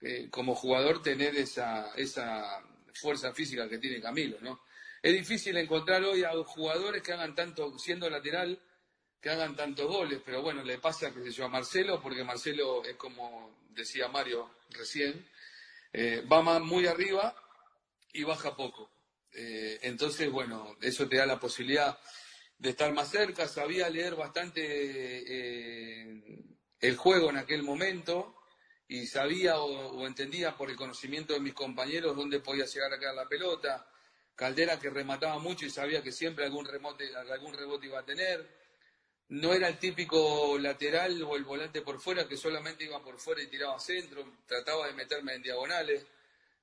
eh, 0.00 0.28
como 0.30 0.54
jugador 0.54 1.02
tener 1.02 1.36
esa, 1.36 1.92
esa 1.94 2.62
fuerza 2.94 3.34
física 3.34 3.68
que 3.68 3.76
tiene 3.76 4.00
Camilo, 4.00 4.38
¿no? 4.40 4.62
Es 5.02 5.12
difícil 5.12 5.58
encontrar 5.58 6.02
hoy 6.04 6.24
a 6.24 6.32
jugadores 6.42 7.02
que 7.02 7.12
hagan 7.12 7.34
tanto, 7.34 7.78
siendo 7.78 8.08
lateral, 8.08 8.58
que 9.20 9.28
hagan 9.28 9.56
tantos 9.56 9.88
goles, 9.88 10.22
pero 10.24 10.40
bueno, 10.40 10.62
le 10.62 10.78
pasa, 10.78 11.12
que 11.12 11.20
se 11.20 11.32
yo, 11.32 11.44
a 11.44 11.48
Marcelo, 11.48 12.00
porque 12.00 12.24
Marcelo 12.24 12.82
es 12.82 12.96
como 12.96 13.61
decía 13.74 14.08
Mario 14.08 14.50
recién, 14.70 15.28
eh, 15.92 16.24
va 16.30 16.58
muy 16.60 16.86
arriba 16.86 17.34
y 18.12 18.24
baja 18.24 18.56
poco. 18.56 18.90
Eh, 19.32 19.78
entonces, 19.82 20.30
bueno, 20.30 20.76
eso 20.80 21.08
te 21.08 21.16
da 21.16 21.26
la 21.26 21.40
posibilidad 21.40 21.98
de 22.58 22.70
estar 22.70 22.92
más 22.92 23.10
cerca, 23.10 23.48
sabía 23.48 23.88
leer 23.88 24.14
bastante 24.14 24.62
eh, 24.62 26.22
el 26.80 26.96
juego 26.96 27.30
en 27.30 27.38
aquel 27.38 27.62
momento 27.62 28.36
y 28.86 29.06
sabía 29.06 29.58
o, 29.58 30.06
entendía 30.06 30.56
por 30.56 30.70
el 30.70 30.76
conocimiento 30.76 31.32
de 31.32 31.40
mis 31.40 31.54
compañeros 31.54 32.14
dónde 32.14 32.40
podía 32.40 32.66
llegar 32.66 32.92
a 32.92 32.98
quedar 32.98 33.14
la 33.14 33.28
pelota. 33.28 33.88
Caldera 34.34 34.78
que 34.78 34.90
remataba 34.90 35.38
mucho 35.38 35.66
y 35.66 35.70
sabía 35.70 36.02
que 36.02 36.12
siempre 36.12 36.44
algún, 36.44 36.66
remote, 36.66 37.04
algún 37.16 37.54
rebote 37.54 37.86
iba 37.86 38.00
a 38.00 38.04
tener 38.04 38.61
no 39.32 39.54
era 39.54 39.68
el 39.68 39.78
típico 39.78 40.58
lateral 40.58 41.22
o 41.22 41.36
el 41.36 41.44
volante 41.44 41.80
por 41.80 41.98
fuera 41.98 42.28
que 42.28 42.36
solamente 42.36 42.84
iba 42.84 43.02
por 43.02 43.18
fuera 43.18 43.42
y 43.42 43.46
tiraba 43.46 43.78
centro, 43.80 44.30
trataba 44.46 44.86
de 44.86 44.92
meterme 44.92 45.34
en 45.34 45.42
diagonales. 45.42 46.04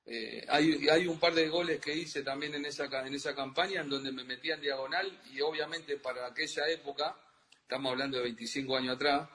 Eh, 0.06 0.46
hay, 0.48 0.88
hay, 0.88 1.06
un 1.08 1.18
par 1.18 1.34
de 1.34 1.48
goles 1.48 1.80
que 1.80 1.92
hice 1.92 2.22
también 2.22 2.54
en 2.54 2.64
esa, 2.64 2.84
en 2.84 3.12
esa 3.12 3.34
campaña 3.34 3.80
en 3.80 3.88
donde 3.88 4.12
me 4.12 4.22
metía 4.22 4.54
en 4.54 4.60
diagonal 4.60 5.20
y 5.32 5.40
obviamente 5.40 5.96
para 5.96 6.28
aquella 6.28 6.68
época, 6.68 7.16
estamos 7.60 7.90
hablando 7.90 8.18
de 8.18 8.24
25 8.24 8.76
años 8.76 8.94
atrás, 8.94 9.28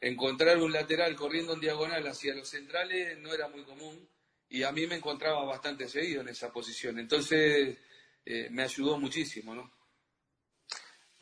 encontrar 0.00 0.58
un 0.58 0.72
lateral 0.72 1.14
corriendo 1.14 1.52
en 1.54 1.60
diagonal 1.60 2.04
hacia 2.08 2.34
los 2.34 2.48
centrales 2.48 3.16
no 3.18 3.32
era 3.32 3.46
muy 3.46 3.62
común 3.62 4.08
y 4.48 4.64
a 4.64 4.72
mí 4.72 4.88
me 4.88 4.96
encontraba 4.96 5.44
bastante 5.44 5.88
seguido 5.88 6.22
en 6.22 6.28
esa 6.28 6.52
posición. 6.52 6.98
Entonces 6.98 7.78
eh, 8.24 8.48
me 8.50 8.64
ayudó 8.64 8.98
muchísimo, 8.98 9.54
¿no? 9.54 9.79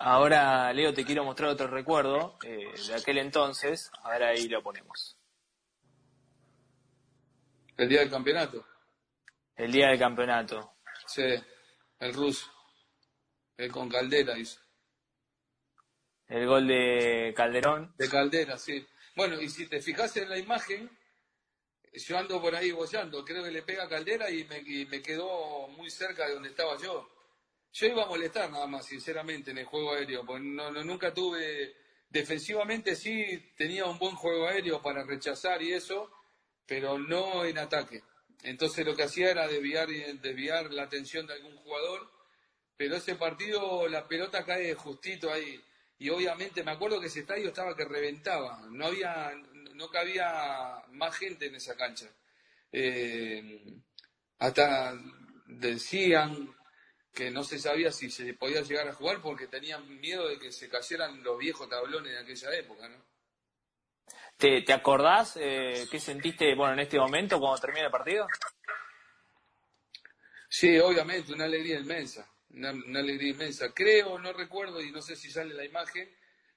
Ahora, 0.00 0.72
Leo, 0.72 0.94
te 0.94 1.04
quiero 1.04 1.24
mostrar 1.24 1.50
otro 1.50 1.66
recuerdo 1.66 2.38
eh, 2.44 2.72
de 2.86 2.94
aquel 2.94 3.18
entonces. 3.18 3.90
A 4.02 4.10
ver, 4.10 4.22
ahí 4.22 4.48
lo 4.48 4.62
ponemos. 4.62 5.16
El 7.76 7.88
día 7.88 8.00
del 8.00 8.10
campeonato. 8.10 8.64
El 9.56 9.72
día 9.72 9.88
del 9.88 9.98
campeonato. 9.98 10.74
Sí, 11.04 11.22
el 11.98 12.14
ruso. 12.14 12.46
El 13.56 13.72
con 13.72 13.88
Caldera 13.88 14.38
hizo. 14.38 14.60
El 16.28 16.46
gol 16.46 16.68
de 16.68 17.34
Calderón. 17.36 17.92
De 17.96 18.08
Caldera, 18.08 18.56
sí. 18.56 18.86
Bueno, 19.16 19.40
y 19.40 19.48
si 19.48 19.66
te 19.66 19.80
fijas 19.80 20.16
en 20.16 20.28
la 20.28 20.38
imagen, 20.38 20.88
yo 21.92 22.18
ando 22.18 22.40
por 22.40 22.54
ahí 22.54 22.70
bollando, 22.70 23.24
creo 23.24 23.42
que 23.42 23.50
le 23.50 23.62
pega 23.62 23.84
a 23.84 23.88
Caldera 23.88 24.30
y 24.30 24.44
me, 24.44 24.58
y 24.58 24.86
me 24.86 25.02
quedó 25.02 25.66
muy 25.68 25.90
cerca 25.90 26.28
de 26.28 26.34
donde 26.34 26.50
estaba 26.50 26.78
yo. 26.78 27.17
Yo 27.72 27.86
iba 27.86 28.04
a 28.04 28.06
molestar 28.06 28.50
nada 28.50 28.66
más, 28.66 28.86
sinceramente, 28.86 29.50
en 29.50 29.58
el 29.58 29.66
juego 29.66 29.92
aéreo, 29.92 30.24
porque 30.24 30.44
no, 30.44 30.70
nunca 30.84 31.12
tuve, 31.12 31.74
defensivamente 32.08 32.96
sí 32.96 33.52
tenía 33.56 33.84
un 33.86 33.98
buen 33.98 34.16
juego 34.16 34.48
aéreo 34.48 34.80
para 34.80 35.04
rechazar 35.04 35.62
y 35.62 35.72
eso, 35.72 36.10
pero 36.66 36.98
no 36.98 37.44
en 37.44 37.58
ataque. 37.58 38.02
Entonces 38.42 38.86
lo 38.86 38.94
que 38.94 39.02
hacía 39.02 39.30
era 39.30 39.48
desviar, 39.48 39.88
desviar 39.88 40.72
la 40.72 40.84
atención 40.84 41.26
de 41.26 41.34
algún 41.34 41.56
jugador, 41.56 42.10
pero 42.76 42.96
ese 42.96 43.16
partido 43.16 43.88
la 43.88 44.06
pelota 44.06 44.44
cae 44.44 44.74
justito 44.74 45.32
ahí. 45.32 45.62
Y 45.98 46.10
obviamente 46.10 46.62
me 46.62 46.70
acuerdo 46.70 47.00
que 47.00 47.08
ese 47.08 47.20
estadio 47.20 47.48
estaba 47.48 47.74
que 47.76 47.84
reventaba, 47.84 48.62
no 48.70 48.86
había, 48.86 49.32
no 49.74 49.90
cabía 49.90 50.84
más 50.92 51.16
gente 51.16 51.46
en 51.46 51.56
esa 51.56 51.76
cancha. 51.76 52.08
Eh, 52.70 53.80
hasta 54.38 54.94
decían 55.46 56.54
que 57.12 57.30
no 57.30 57.42
se 57.42 57.58
sabía 57.58 57.90
si 57.90 58.10
se 58.10 58.34
podía 58.34 58.62
llegar 58.62 58.88
a 58.88 58.92
jugar 58.92 59.20
porque 59.20 59.46
tenían 59.46 60.00
miedo 60.00 60.28
de 60.28 60.38
que 60.38 60.52
se 60.52 60.68
cayeran 60.68 61.22
los 61.22 61.38
viejos 61.38 61.68
tablones 61.68 62.12
de 62.12 62.18
aquella 62.18 62.54
época, 62.54 62.88
¿no? 62.88 63.04
¿Te, 64.36 64.62
te 64.62 64.72
acordás 64.72 65.36
eh, 65.40 65.88
qué 65.90 65.98
sentiste 65.98 66.54
bueno, 66.54 66.74
en 66.74 66.80
este 66.80 66.96
momento 66.96 67.40
cuando 67.40 67.60
termina 67.60 67.86
el 67.86 67.90
partido? 67.90 68.26
Sí, 70.48 70.78
obviamente, 70.78 71.32
una 71.32 71.44
alegría 71.44 71.78
inmensa, 71.78 72.30
una, 72.50 72.70
alegría 72.70 73.32
inmensa. 73.32 73.72
Creo, 73.74 74.18
no 74.18 74.32
recuerdo 74.32 74.80
y 74.80 74.90
no 74.90 75.02
sé 75.02 75.14
si 75.14 75.30
sale 75.30 75.54
la 75.54 75.64
imagen, 75.64 76.08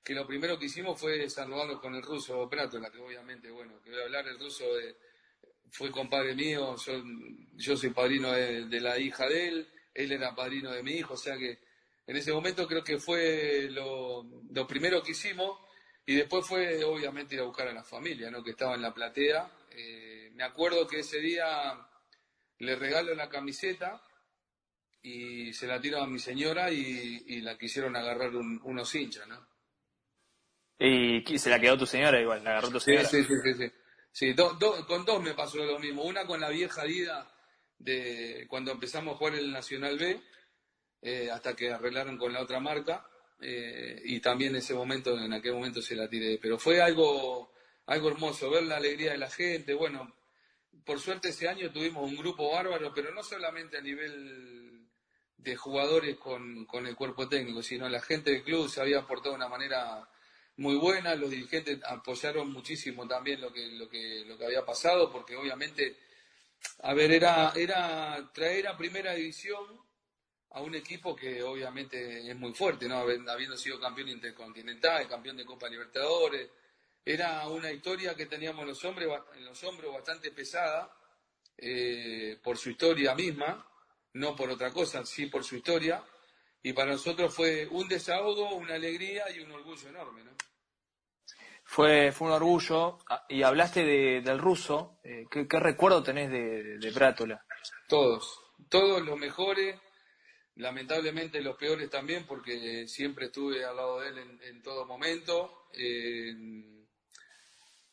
que 0.03 0.13
lo 0.13 0.25
primero 0.25 0.57
que 0.57 0.65
hicimos 0.65 0.99
fue 0.99 1.29
saludarnos 1.29 1.81
con 1.81 1.95
el 1.95 2.01
ruso 2.01 2.49
la 2.51 2.91
que 2.91 2.99
obviamente, 2.99 3.51
bueno, 3.51 3.81
que 3.81 3.89
voy 3.89 3.99
a 3.99 4.03
hablar, 4.03 4.27
el 4.27 4.39
ruso 4.39 4.65
fue 5.71 5.91
compadre 5.91 6.35
mío, 6.35 6.75
yo, 7.55 7.77
soy 7.77 7.89
padrino 7.89 8.31
de, 8.31 8.79
la 8.79 8.97
hija 8.97 9.27
de 9.27 9.47
él, 9.47 9.67
él 9.93 10.11
era 10.11 10.35
padrino 10.35 10.71
de 10.71 10.83
mi 10.83 10.93
hijo, 10.93 11.13
o 11.15 11.17
sea 11.17 11.37
que 11.37 11.59
en 12.07 12.17
ese 12.17 12.33
momento 12.33 12.67
creo 12.67 12.83
que 12.83 12.97
fue 12.97 13.69
lo, 13.69 14.25
primero 14.67 15.01
que 15.01 15.11
hicimos 15.11 15.59
y 16.05 16.15
después 16.15 16.45
fue 16.45 16.83
obviamente 16.83 17.35
ir 17.35 17.41
a 17.41 17.45
buscar 17.45 17.67
a 17.67 17.73
la 17.73 17.83
familia, 17.83 18.29
¿no? 18.31 18.43
que 18.43 18.51
estaba 18.51 18.75
en 18.75 18.81
la 18.81 18.93
platea. 18.93 19.49
Eh, 19.71 20.31
me 20.33 20.43
acuerdo 20.43 20.87
que 20.87 20.99
ese 20.99 21.19
día 21.19 21.79
le 22.57 22.75
regalo 22.75 23.13
la 23.15 23.29
camiseta 23.29 24.03
y 25.01 25.53
se 25.53 25.67
la 25.67 25.79
tiro 25.79 26.01
a 26.01 26.07
mi 26.07 26.19
señora 26.19 26.71
y, 26.71 27.41
la 27.41 27.57
quisieron 27.57 27.95
agarrar 27.95 28.35
unos 28.35 28.93
hinchas, 28.93 29.27
¿no? 29.27 29.47
Y 30.77 31.37
se 31.37 31.49
la 31.49 31.59
quedó 31.59 31.77
tu 31.77 31.85
señora 31.85 32.19
igual, 32.19 32.43
la 32.43 32.51
agarró 32.51 32.69
tu 32.69 32.79
señora. 32.79 33.05
Sí, 33.05 33.23
sí, 33.23 33.33
sí, 33.43 33.53
sí. 33.53 33.71
sí. 34.11 34.35
con 34.35 35.05
dos 35.05 35.23
me 35.23 35.33
pasó 35.33 35.57
lo 35.57 35.79
mismo. 35.79 36.03
Una 36.03 36.25
con 36.25 36.39
la 36.39 36.49
vieja 36.49 36.83
Dida 36.83 37.30
de 37.83 38.45
cuando 38.49 38.71
empezamos 38.71 39.15
a 39.15 39.17
jugar 39.17 39.35
el 39.35 39.51
Nacional 39.51 39.97
B, 39.97 40.21
eh, 41.01 41.29
hasta 41.31 41.55
que 41.55 41.71
arreglaron 41.71 42.17
con 42.17 42.33
la 42.33 42.41
otra 42.41 42.59
marca. 42.59 43.05
Eh, 43.41 44.01
y 44.05 44.19
también 44.19 44.55
ese 44.55 44.73
momento, 44.73 45.17
en 45.17 45.33
aquel 45.33 45.53
momento 45.53 45.81
se 45.81 45.95
la 45.95 46.07
tiré. 46.07 46.37
Pero 46.39 46.59
fue 46.59 46.81
algo, 46.81 47.53
algo 47.87 48.09
hermoso, 48.09 48.49
ver 48.49 48.63
la 48.63 48.77
alegría 48.77 49.11
de 49.11 49.17
la 49.17 49.29
gente. 49.29 49.73
Bueno, 49.73 50.15
por 50.85 50.99
suerte 50.99 51.29
ese 51.29 51.47
año 51.47 51.71
tuvimos 51.71 52.03
un 52.03 52.17
grupo 52.17 52.51
bárbaro, 52.51 52.93
pero 52.93 53.13
no 53.13 53.23
solamente 53.23 53.77
a 53.77 53.81
nivel 53.81 54.87
de 55.37 55.55
jugadores 55.55 56.17
con, 56.17 56.65
con 56.65 56.85
el 56.85 56.95
cuerpo 56.95 57.27
técnico, 57.27 57.63
sino 57.63 57.89
la 57.89 58.01
gente 58.01 58.31
del 58.31 58.43
club 58.43 58.69
se 58.69 58.81
había 58.81 58.99
aportado 58.99 59.31
de 59.31 59.37
una 59.37 59.49
manera 59.49 60.07
muy 60.57 60.75
buena, 60.75 61.15
los 61.15 61.31
dirigentes 61.31 61.79
apoyaron 61.83 62.51
muchísimo 62.51 63.07
también 63.07 63.41
lo 63.41 63.51
que, 63.51 63.65
lo 63.71 63.89
que, 63.89 64.23
lo 64.25 64.37
que 64.37 64.45
había 64.45 64.63
pasado, 64.63 65.11
porque 65.11 65.35
obviamente, 65.35 65.97
a 66.83 66.93
ver, 66.93 67.11
era, 67.11 67.53
era 67.55 68.31
traer 68.33 68.67
a 68.67 68.77
primera 68.77 69.13
división 69.13 69.81
a 70.51 70.61
un 70.61 70.75
equipo 70.75 71.15
que 71.15 71.41
obviamente 71.41 72.29
es 72.29 72.35
muy 72.35 72.53
fuerte, 72.53 72.87
¿no? 72.87 72.99
Habiendo 72.99 73.55
sido 73.57 73.79
campeón 73.79 74.09
intercontinental, 74.09 75.07
campeón 75.07 75.37
de 75.37 75.45
Copa 75.45 75.69
Libertadores, 75.69 76.49
era 77.05 77.47
una 77.47 77.71
historia 77.71 78.15
que 78.15 78.25
teníamos 78.25 78.65
los 78.65 78.83
hombres, 78.83 79.07
en 79.35 79.45
los 79.45 79.63
hombros 79.63 79.93
bastante 79.93 80.31
pesada, 80.31 80.93
eh, 81.57 82.39
por 82.43 82.57
su 82.57 82.71
historia 82.71 83.15
misma, 83.15 83.65
no 84.13 84.35
por 84.35 84.49
otra 84.49 84.71
cosa, 84.71 85.05
sí 85.05 85.27
por 85.27 85.43
su 85.43 85.55
historia, 85.55 86.03
y 86.61 86.73
para 86.73 86.91
nosotros 86.91 87.33
fue 87.33 87.67
un 87.67 87.87
desahogo, 87.87 88.55
una 88.55 88.75
alegría 88.75 89.29
y 89.31 89.39
un 89.39 89.51
orgullo 89.51 89.89
enorme, 89.89 90.23
¿no? 90.23 90.31
Fue, 91.71 92.11
fue 92.11 92.27
un 92.27 92.33
orgullo. 92.33 92.99
Ah, 93.07 93.25
y 93.29 93.43
hablaste 93.43 93.85
del 93.85 94.39
ruso. 94.39 94.99
Eh, 95.05 95.23
¿qué, 95.31 95.47
recuerdo 95.57 96.03
tenés 96.03 96.29
de, 96.29 96.77
de 96.77 96.91
Brátola? 96.91 97.45
Todos. 97.87 98.41
Todos 98.67 99.01
los 99.01 99.17
mejores. 99.17 99.79
Lamentablemente 100.55 101.39
los 101.39 101.55
peores 101.55 101.89
también, 101.89 102.25
porque 102.27 102.89
siempre 102.89 103.27
estuve 103.27 103.63
al 103.63 103.77
lado 103.77 104.01
de 104.01 104.09
él 104.09 104.39
en, 104.41 104.61
todo 104.61 104.85
momento. 104.85 105.69
Eh, 105.73 106.35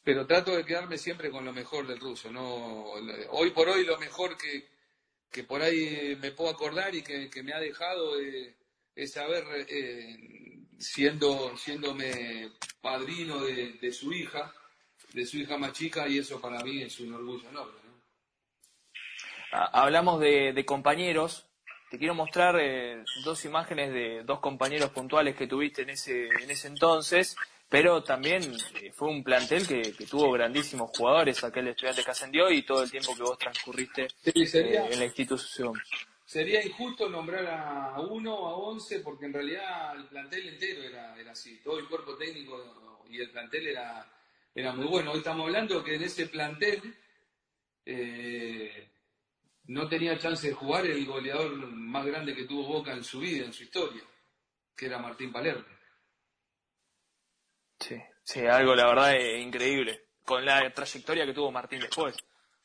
pero 0.02 0.26
trato 0.26 0.56
de 0.56 0.64
quedarme 0.64 0.98
siempre 0.98 1.30
con 1.30 1.44
lo 1.44 1.52
mejor 1.52 1.86
del 1.86 2.00
ruso. 2.00 2.32
¿no? 2.32 2.82
Hoy 3.30 3.52
por 3.52 3.68
hoy 3.68 3.84
lo 3.84 3.96
mejor 3.96 4.36
que, 4.36 4.66
que 5.30 5.44
por 5.44 5.62
ahí 5.62 6.18
me 6.20 6.32
puedo 6.32 6.50
acordar 6.50 6.96
y 6.96 7.02
que, 7.02 7.30
me 7.44 7.52
ha 7.52 7.60
dejado 7.60 8.18
es 8.96 9.12
saber 9.12 9.44
eh, 9.68 10.57
siendo, 10.78 11.56
siéndome 11.56 12.52
padrino 12.80 13.44
de, 13.44 13.92
su 13.92 14.12
hija, 14.12 14.52
de 15.12 15.26
su 15.26 15.38
hija 15.38 15.58
más 15.58 15.72
chica, 15.72 16.08
y 16.08 16.18
eso 16.18 16.40
para 16.40 16.62
mí 16.62 16.82
es 16.82 16.98
un 17.00 17.14
orgullo 17.14 17.48
enorme. 17.48 17.78
Ah, 19.52 19.70
hablamos 19.72 20.20
de, 20.20 20.64
compañeros. 20.66 21.46
Te 21.90 21.98
quiero 21.98 22.14
mostrar 22.14 22.58
eh, 22.60 23.02
dos 23.24 23.44
imágenes 23.46 23.92
de 23.92 24.22
dos 24.22 24.40
compañeros 24.40 24.90
puntuales 24.90 25.34
que 25.34 25.46
tuviste 25.46 25.82
en 25.82 25.90
ese, 25.90 26.26
en 26.26 26.50
ese 26.50 26.68
entonces, 26.68 27.34
pero 27.70 28.02
también 28.02 28.42
eh, 28.82 28.92
fue 28.92 29.08
un 29.08 29.24
plantel 29.24 29.66
que, 29.66 29.94
tuvo 30.04 30.30
grandísimos 30.32 30.90
jugadores, 30.94 31.42
aquel 31.44 31.68
estudiante 31.68 32.04
que 32.04 32.10
ascendió 32.10 32.50
y 32.50 32.62
todo 32.62 32.82
el 32.82 32.90
tiempo 32.90 33.14
que 33.16 33.22
vos 33.22 33.38
transcurriste 33.38 34.08
eh, 34.24 34.88
en 34.90 34.98
la 34.98 35.06
institución 35.06 35.72
sería 36.28 36.62
injusto 36.62 37.08
nombrar 37.08 37.46
a 37.46 37.98
uno 38.02 38.34
a 38.48 38.54
once 38.54 39.00
porque 39.00 39.24
en 39.24 39.32
realidad 39.32 39.96
el 39.96 40.08
plantel 40.08 40.46
entero 40.46 40.82
era, 40.82 41.14
así, 41.30 41.58
todo 41.62 41.78
el 41.78 41.88
cuerpo 41.88 42.16
técnico 42.18 43.02
y 43.08 43.18
el 43.18 43.30
plantel 43.30 43.68
era, 43.68 44.06
era 44.54 44.74
muy 44.74 44.86
bueno. 44.86 45.12
Hoy 45.12 45.18
estamos 45.18 45.46
hablando 45.46 45.82
que 45.82 45.94
en 45.94 46.02
ese 46.02 46.26
plantel 46.26 46.94
eh, 47.86 48.90
no 49.68 49.88
tenía 49.88 50.18
chance 50.18 50.48
de 50.48 50.52
jugar 50.52 50.84
el 50.84 51.06
goleador 51.06 51.56
más 51.66 52.04
grande 52.04 52.34
que 52.34 52.44
tuvo 52.44 52.74
Boca 52.74 52.92
en 52.92 53.04
su 53.04 53.20
vida, 53.20 53.46
en 53.46 53.54
su 53.54 53.62
historia, 53.62 54.02
que 54.76 54.84
era 54.84 54.98
Martín 54.98 55.32
Palermo. 55.32 55.64
Sí, 57.80 57.96
sí, 58.22 58.40
algo 58.40 58.74
la 58.74 58.86
verdad 58.86 59.16
es 59.16 59.42
increíble, 59.42 60.08
con 60.26 60.44
la 60.44 60.70
trayectoria 60.74 61.24
que 61.24 61.32
tuvo 61.32 61.50
Martín 61.50 61.80
después. 61.80 62.14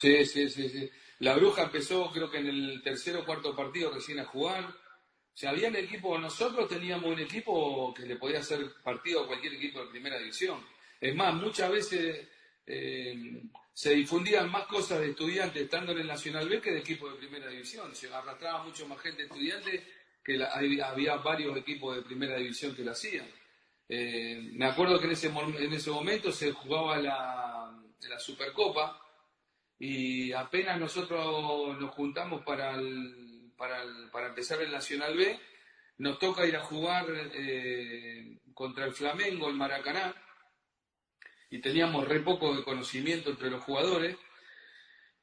Sí, 0.01 0.25
sí, 0.25 0.49
sí, 0.49 0.67
sí. 0.67 0.91
La 1.19 1.35
Bruja 1.35 1.63
empezó 1.63 2.11
creo 2.11 2.29
que 2.29 2.39
en 2.39 2.47
el 2.47 2.81
tercer 2.83 3.15
o 3.17 3.25
cuarto 3.25 3.55
partido 3.55 3.91
recién 3.91 4.19
a 4.19 4.25
jugar. 4.25 4.65
O 4.65 5.35
sea, 5.35 5.51
había 5.51 5.69
el 5.69 5.75
equipo, 5.77 6.17
nosotros 6.17 6.67
teníamos 6.69 7.11
un 7.11 7.19
equipo 7.19 7.93
que 7.93 8.05
le 8.05 8.17
podía 8.17 8.39
hacer 8.39 8.73
partido 8.83 9.23
a 9.23 9.27
cualquier 9.27 9.53
equipo 9.53 9.79
de 9.79 9.89
primera 9.89 10.17
división. 10.19 10.63
Es 10.99 11.15
más, 11.15 11.33
muchas 11.33 11.71
veces 11.71 12.27
eh, 12.65 13.41
se 13.73 13.93
difundían 13.95 14.51
más 14.51 14.67
cosas 14.67 14.99
de 14.99 15.09
estudiantes 15.09 15.63
estando 15.63 15.91
en 15.91 15.99
el 15.99 16.07
Nacional 16.07 16.47
B 16.47 16.61
que 16.61 16.71
de 16.71 16.79
equipo 16.79 17.09
de 17.09 17.17
primera 17.17 17.47
división. 17.47 17.95
Se 17.95 18.13
arrastraba 18.13 18.63
mucho 18.63 18.87
más 18.87 19.01
gente 19.01 19.23
estudiante 19.23 19.83
que 20.23 20.41
había 20.43 21.15
varios 21.17 21.57
equipos 21.57 21.95
de 21.95 22.03
primera 22.03 22.37
división 22.37 22.75
que 22.75 22.83
lo 22.83 22.91
hacían. 22.91 23.27
Eh, 23.89 24.49
me 24.53 24.65
acuerdo 24.65 24.99
que 24.99 25.05
en 25.05 25.11
ese, 25.11 25.27
en 25.27 25.73
ese 25.73 25.89
momento 25.89 26.31
se 26.31 26.51
jugaba 26.51 26.97
la, 26.97 27.83
la 28.07 28.19
Supercopa 28.19 29.02
y 29.85 30.31
apenas 30.31 30.79
nosotros 30.79 31.77
nos 31.77 31.93
juntamos 31.93 32.41
para, 32.45 32.79
para, 33.57 34.27
empezar 34.29 34.61
el 34.61 34.71
Nacional 34.71 35.17
B, 35.17 35.37
nos 35.97 36.17
toca 36.19 36.45
ir 36.45 36.55
a 36.55 36.63
jugar 36.63 37.05
eh, 37.33 38.39
contra 38.53 38.85
el 38.85 38.93
Flamengo, 38.93 39.49
el 39.49 39.55
Maracaná, 39.55 40.15
y 41.49 41.59
teníamos 41.59 42.07
re 42.07 42.21
poco 42.21 42.55
de 42.55 42.63
conocimiento 42.63 43.31
entre 43.31 43.49
los 43.49 43.61
jugadores, 43.61 44.15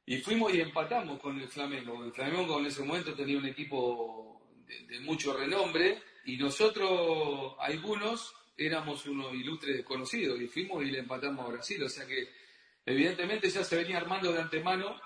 y 0.04 0.18
fuimos 0.18 0.52
y 0.52 0.60
empatamos 0.60 1.18
con 1.20 1.40
el 1.40 1.48
Flamengo. 1.48 2.04
El 2.04 2.12
Flamengo 2.12 2.58
en 2.58 2.66
ese 2.66 2.84
momento 2.84 3.14
tenía 3.14 3.38
un 3.38 3.46
equipo 3.46 4.46
de, 4.66 5.00
mucho 5.00 5.34
renombre, 5.34 6.02
y 6.26 6.36
nosotros, 6.36 7.54
algunos, 7.60 8.34
éramos 8.58 9.06
unos 9.06 9.32
ilustres 9.32 9.78
desconocidos, 9.78 10.38
y 10.38 10.48
fuimos 10.48 10.84
y 10.84 10.90
le 10.90 10.98
empatamos 10.98 11.46
a 11.46 11.52
Brasil, 11.52 11.82
o 11.82 11.88
sea 11.88 12.06
que 12.06 12.39
Evidentemente 12.84 13.50
ya 13.50 13.62
se 13.64 13.76
venía 13.76 13.98
armando 13.98 14.32
de 14.32 14.40
antemano, 14.40 15.00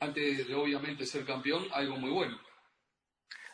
antes 0.00 0.46
de 0.46 0.54
obviamente 0.54 1.04
ser 1.06 1.24
campeón, 1.24 1.66
algo 1.72 1.96
muy 1.96 2.10
bueno. 2.10 2.38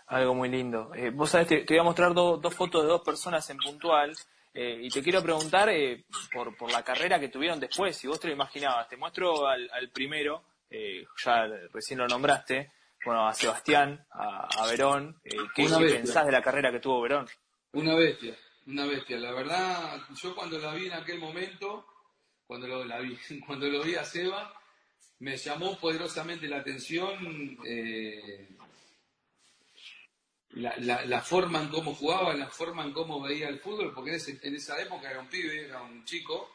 Algo 0.07 0.35
muy 0.35 0.51
lindo. 0.51 0.93
Eh, 0.95 1.11
vos 1.11 1.31
sabés, 1.31 1.49
te, 1.49 1.65
voy 1.67 1.79
a 1.79 1.83
mostrar 1.83 2.13
dos 2.13 2.55
fotos 2.55 2.83
de 2.83 2.89
dos 2.89 3.01
personas 3.01 3.49
en 3.49 3.57
puntual 3.57 4.15
eh, 4.53 4.79
y 4.83 4.91
te 4.91 5.03
quiero 5.03 5.23
preguntar 5.23 5.71
eh, 5.71 6.05
por, 6.33 6.55
por, 6.57 6.71
la 6.71 6.85
carrera 6.85 7.19
que 7.19 7.29
tuvieron 7.29 7.59
después, 7.59 7.97
si 7.97 8.07
vos 8.07 8.21
te 8.21 8.29
lo 8.29 8.35
imaginabas. 8.35 8.89
Te 8.89 8.97
muestro 8.97 9.47
al, 9.47 9.91
primero, 9.93 10.45
ya 11.25 11.47
recién 11.73 12.01
lo 12.01 12.07
nombraste, 12.07 12.73
bueno, 13.05 13.27
a 13.27 13.33
Sebastián, 13.33 14.07
a, 14.11 14.67
Verón. 14.67 15.21
¿Qué, 15.23 15.37
¿qué 15.55 15.69
pensás 15.69 16.27
de 16.27 16.33
la 16.33 16.43
carrera 16.43 16.71
que 16.71 16.81
tuvo 16.81 17.01
Verón? 17.01 17.27
Una 17.73 17.95
bestia, 17.95 18.37
una 18.67 18.85
bestia. 18.87 19.17
La 19.17 19.33
verdad, 19.33 20.01
yo 20.23 20.35
cuando 20.35 20.59
la 20.59 20.75
vi 20.75 20.87
en 20.87 20.93
aquel 20.93 21.19
momento, 21.19 21.87
cuando 22.47 22.67
lo, 22.67 22.85
vi, 23.03 23.19
cuando 23.47 23.69
lo 23.69 23.83
vi 23.83 23.95
a 23.95 24.05
Seba, 24.05 24.53
me 25.21 25.37
llamó 25.37 25.79
poderosamente 25.79 26.49
la 26.49 26.59
atención 26.59 27.59
eh, 27.65 28.49
la, 30.55 31.21
forma 31.21 31.63
en 31.63 31.69
cómo 31.69 31.95
jugaba, 31.95 32.35
la 32.35 32.49
forma 32.49 32.85
en 32.85 32.93
cómo 32.93 33.21
veía 33.21 33.49
el 33.49 33.59
fútbol, 33.61 33.93
porque 33.95 34.17
en, 34.43 34.55
esa 34.55 34.81
época 34.81 35.11
era 35.11 35.21
un 35.21 35.29
pibe, 35.29 35.65
era 35.65 35.83
un 35.83 36.05
chico, 36.05 36.51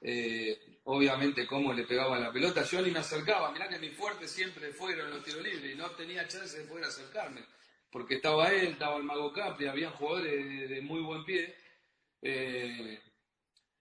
eh, 0.00 0.80
obviamente 0.84 1.46
cómo 1.46 1.72
le 1.72 1.84
pegaba 1.84 2.18
la 2.18 2.32
pelota, 2.32 2.62
yo 2.62 2.80
ni 2.80 2.90
me 2.90 3.00
acercaba, 3.00 3.50
mirá 3.50 3.68
que 3.68 3.78
mi 3.78 3.90
fuerte 3.90 4.26
siempre 4.26 4.72
fueron 4.72 5.10
los 5.10 5.22
tiros 5.24 5.42
libres 5.42 5.72
y 5.72 5.76
no 5.76 5.90
tenía 5.90 6.26
chance 6.26 6.58
de 6.58 6.64
poder 6.64 6.84
acercarme, 6.84 7.44
porque 7.90 8.16
estaba 8.16 8.48
él, 8.48 8.68
estaba 8.68 8.96
el 8.96 9.04
Mago 9.04 9.32
Capri, 9.32 9.66
había 9.66 9.90
jugadores 9.90 10.68
de, 10.70 10.80
muy 10.80 11.00
buen 11.00 11.24
pie, 11.24 11.54
eh, 12.22 13.00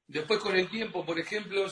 Después 0.08 0.39
con 0.39 0.56
el 0.56 0.70
tiempo, 0.70 1.06
por 1.06 1.20
ejemplo, 1.20 1.67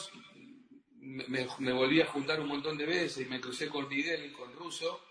me, 1.00 1.72
volví 1.72 2.02
a 2.02 2.08
juntar 2.08 2.40
un 2.42 2.48
montón 2.48 2.78
de 2.78 2.86
veces 2.86 3.26
y 3.26 3.30
me 3.30 3.40
crucé 3.40 3.70
con 3.70 3.88
Miguel, 3.88 4.34
con 4.34 4.54
Russo, 4.54 5.02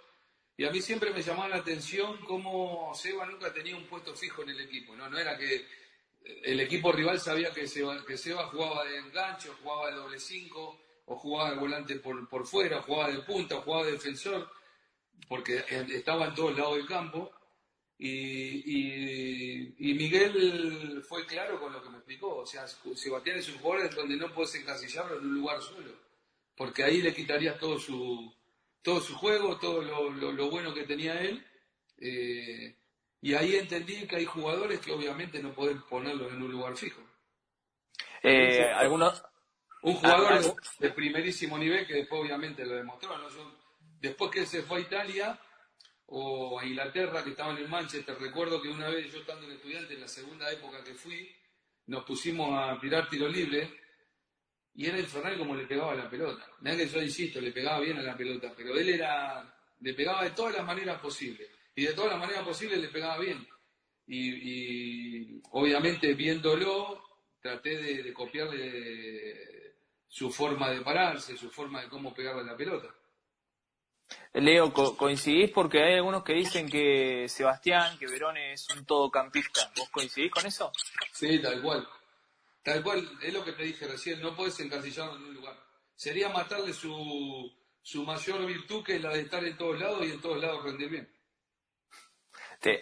y 0.56 0.64
a 0.64 0.70
mí 0.70 0.80
siempre 0.82 1.10
me 1.10 1.22
llamaba 1.22 1.48
la 1.48 1.56
atención 1.56 2.18
cómo 2.26 2.92
Seba 2.94 3.26
nunca 3.26 3.52
tenía 3.52 3.76
un 3.76 3.86
puesto 3.86 4.14
fijo 4.14 4.42
en 4.42 4.50
el 4.50 4.60
equipo, 4.60 4.94
¿no? 4.94 5.08
No 5.08 5.18
era 5.18 5.36
que 5.38 5.66
el 6.42 6.60
equipo 6.60 6.92
rival 6.92 7.18
sabía 7.18 7.52
que 7.52 7.66
Seba, 7.66 8.46
jugaba 8.46 8.84
de 8.84 8.98
engancho, 8.98 9.56
jugaba 9.62 9.90
de 9.90 9.96
doble 9.96 10.20
cinco, 10.20 10.80
o 11.06 11.16
jugaba 11.16 11.50
de 11.50 11.56
volante 11.56 11.96
por, 11.96 12.28
por 12.28 12.46
fuera, 12.46 12.82
jugaba 12.82 13.10
de 13.10 13.18
punta, 13.20 13.60
jugaba 13.62 13.86
de 13.86 13.92
defensor, 13.92 14.50
porque 15.28 15.64
estaba 15.68 16.26
en 16.26 16.34
todos 16.34 16.56
lados 16.56 16.76
del 16.76 16.86
campo. 16.86 17.32
Y, 17.96 19.74
y, 19.78 19.94
Miguel 19.94 21.02
fue 21.08 21.24
claro 21.26 21.60
con 21.60 21.72
lo 21.72 21.82
que 21.82 21.90
me 21.90 21.98
explicó. 21.98 22.38
O 22.38 22.46
sea, 22.46 22.66
Sebastián 22.66 23.38
es 23.38 23.48
un 23.48 23.58
jugador 23.58 23.94
donde 23.94 24.16
no 24.16 24.32
puedes 24.32 24.54
encasillarlo 24.56 25.18
en 25.18 25.26
un 25.26 25.34
lugar 25.34 25.62
solo, 25.62 25.92
porque 26.56 26.82
ahí 26.82 27.00
le 27.00 27.14
quitarías 27.14 27.58
todo 27.58 27.78
su, 27.78 28.34
todo 28.82 29.00
su 29.00 29.14
juego, 29.14 29.58
todo 29.58 29.80
lo, 29.82 30.10
lo, 30.10 30.50
bueno 30.50 30.74
que 30.74 30.84
tenía 30.84 31.20
él. 31.20 31.44
Eh, 31.98 32.76
y 33.20 33.34
ahí 33.34 33.56
entendí 33.56 34.06
que 34.06 34.16
hay 34.16 34.24
jugadores 34.24 34.80
que 34.80 34.92
obviamente 34.92 35.42
no 35.42 35.54
pueden 35.54 35.80
ponerlos 35.82 36.32
en 36.32 36.42
un 36.42 36.52
lugar 36.52 36.76
fijo. 36.76 37.00
Eh, 38.22 38.70
algunos, 38.74 39.22
un 39.82 39.94
jugador 39.94 40.32
ah, 40.32 40.40
ah. 40.42 40.70
de, 40.78 40.90
primerísimo 40.90 41.58
nivel 41.58 41.86
que 41.86 41.94
después 41.94 42.22
obviamente 42.22 42.64
lo 42.64 42.74
demostró. 42.74 43.10
después 44.00 44.30
que 44.30 44.46
se 44.46 44.62
fue 44.62 44.78
a 44.78 44.80
Italia 44.80 45.40
o 46.06 46.58
a 46.58 46.66
Inglaterra, 46.66 47.24
que 47.24 47.30
estaba 47.30 47.58
en 47.58 47.70
Manchester, 47.70 48.16
recuerdo 48.18 48.60
que 48.60 48.68
una 48.68 48.88
vez 48.88 49.10
yo 49.12 49.20
estando 49.20 49.46
en 49.46 49.52
estudiante, 49.52 49.94
en 49.94 50.00
la 50.00 50.08
segunda 50.08 50.50
época 50.50 50.84
que 50.84 50.94
fui, 50.94 51.34
nos 51.86 52.04
pusimos 52.04 52.50
a 52.52 52.78
tirar 52.80 53.08
tiro 53.08 53.28
libre 53.28 53.80
y 54.74 54.86
era 54.86 54.98
infernal 54.98 55.38
como 55.38 55.54
le 55.54 55.66
pegaba 55.66 55.94
la 55.94 56.10
pelota. 56.10 56.46
Mira 56.60 56.76
que 56.76 56.88
yo 56.88 57.00
insisto, 57.00 57.40
le 57.40 57.52
pegaba 57.52 57.80
bien 57.80 57.98
a 57.98 58.02
la 58.02 58.16
pelota, 58.16 58.52
pero 58.56 58.76
él 58.76 58.88
era, 58.88 59.54
le 59.80 59.94
pegaba 59.94 60.24
de 60.24 60.30
todas 60.30 60.54
las 60.54 60.66
maneras 60.66 61.00
posibles. 61.00 61.48
Y 61.76 61.84
de 61.84 61.92
todas 61.92 62.12
las 62.12 62.20
maneras 62.20 62.44
posibles 62.44 62.78
le 62.80 62.88
pegaba 62.88 63.18
bien. 63.18 63.46
Y, 64.06 65.40
obviamente 65.50 66.12
viéndolo, 66.14 67.02
traté 67.40 67.76
de, 67.78 68.02
de 68.02 68.12
copiarle 68.12 69.74
su 70.08 70.30
forma 70.30 70.70
de 70.70 70.80
pararse, 70.80 71.36
su 71.36 71.50
forma 71.50 71.82
de 71.82 71.88
cómo 71.88 72.12
pegarle 72.12 72.44
la 72.44 72.56
pelota. 72.56 72.94
Leo, 74.34 74.72
coincidís 74.72 75.50
porque 75.50 75.82
hay 75.82 75.94
algunos 75.94 76.24
que 76.24 76.32
dicen 76.32 76.68
que 76.68 77.26
Sebastián, 77.28 77.96
que 77.98 78.06
Verón 78.06 78.36
es 78.36 78.68
un 78.70 78.84
todocampista. 78.84 79.70
¿Vos 79.76 79.88
coincidís 79.90 80.30
con 80.30 80.44
eso? 80.44 80.72
Sí, 81.12 81.40
tal 81.40 81.62
cual. 81.62 81.88
Tal 82.62 82.82
cual, 82.82 83.08
es 83.22 83.32
lo 83.32 83.44
que 83.44 83.52
te 83.52 83.62
dije 83.62 83.86
recién, 83.86 84.20
no 84.20 84.34
puedes 84.34 84.58
encasillarlo 84.58 85.16
en 85.16 85.24
un 85.24 85.34
lugar. 85.34 85.56
Sería 85.94 86.30
matarle 86.30 86.72
su, 86.72 87.52
su 87.82 88.02
mayor 88.04 88.44
virtud, 88.46 88.82
que 88.82 88.96
es 88.96 89.02
la 89.02 89.10
de 89.10 89.20
estar 89.20 89.44
en 89.44 89.56
todos 89.56 89.78
lados 89.78 90.04
y 90.06 90.12
en 90.12 90.20
todos 90.20 90.40
lados 90.40 90.64
rendir 90.64 90.88
bien. 90.88 91.08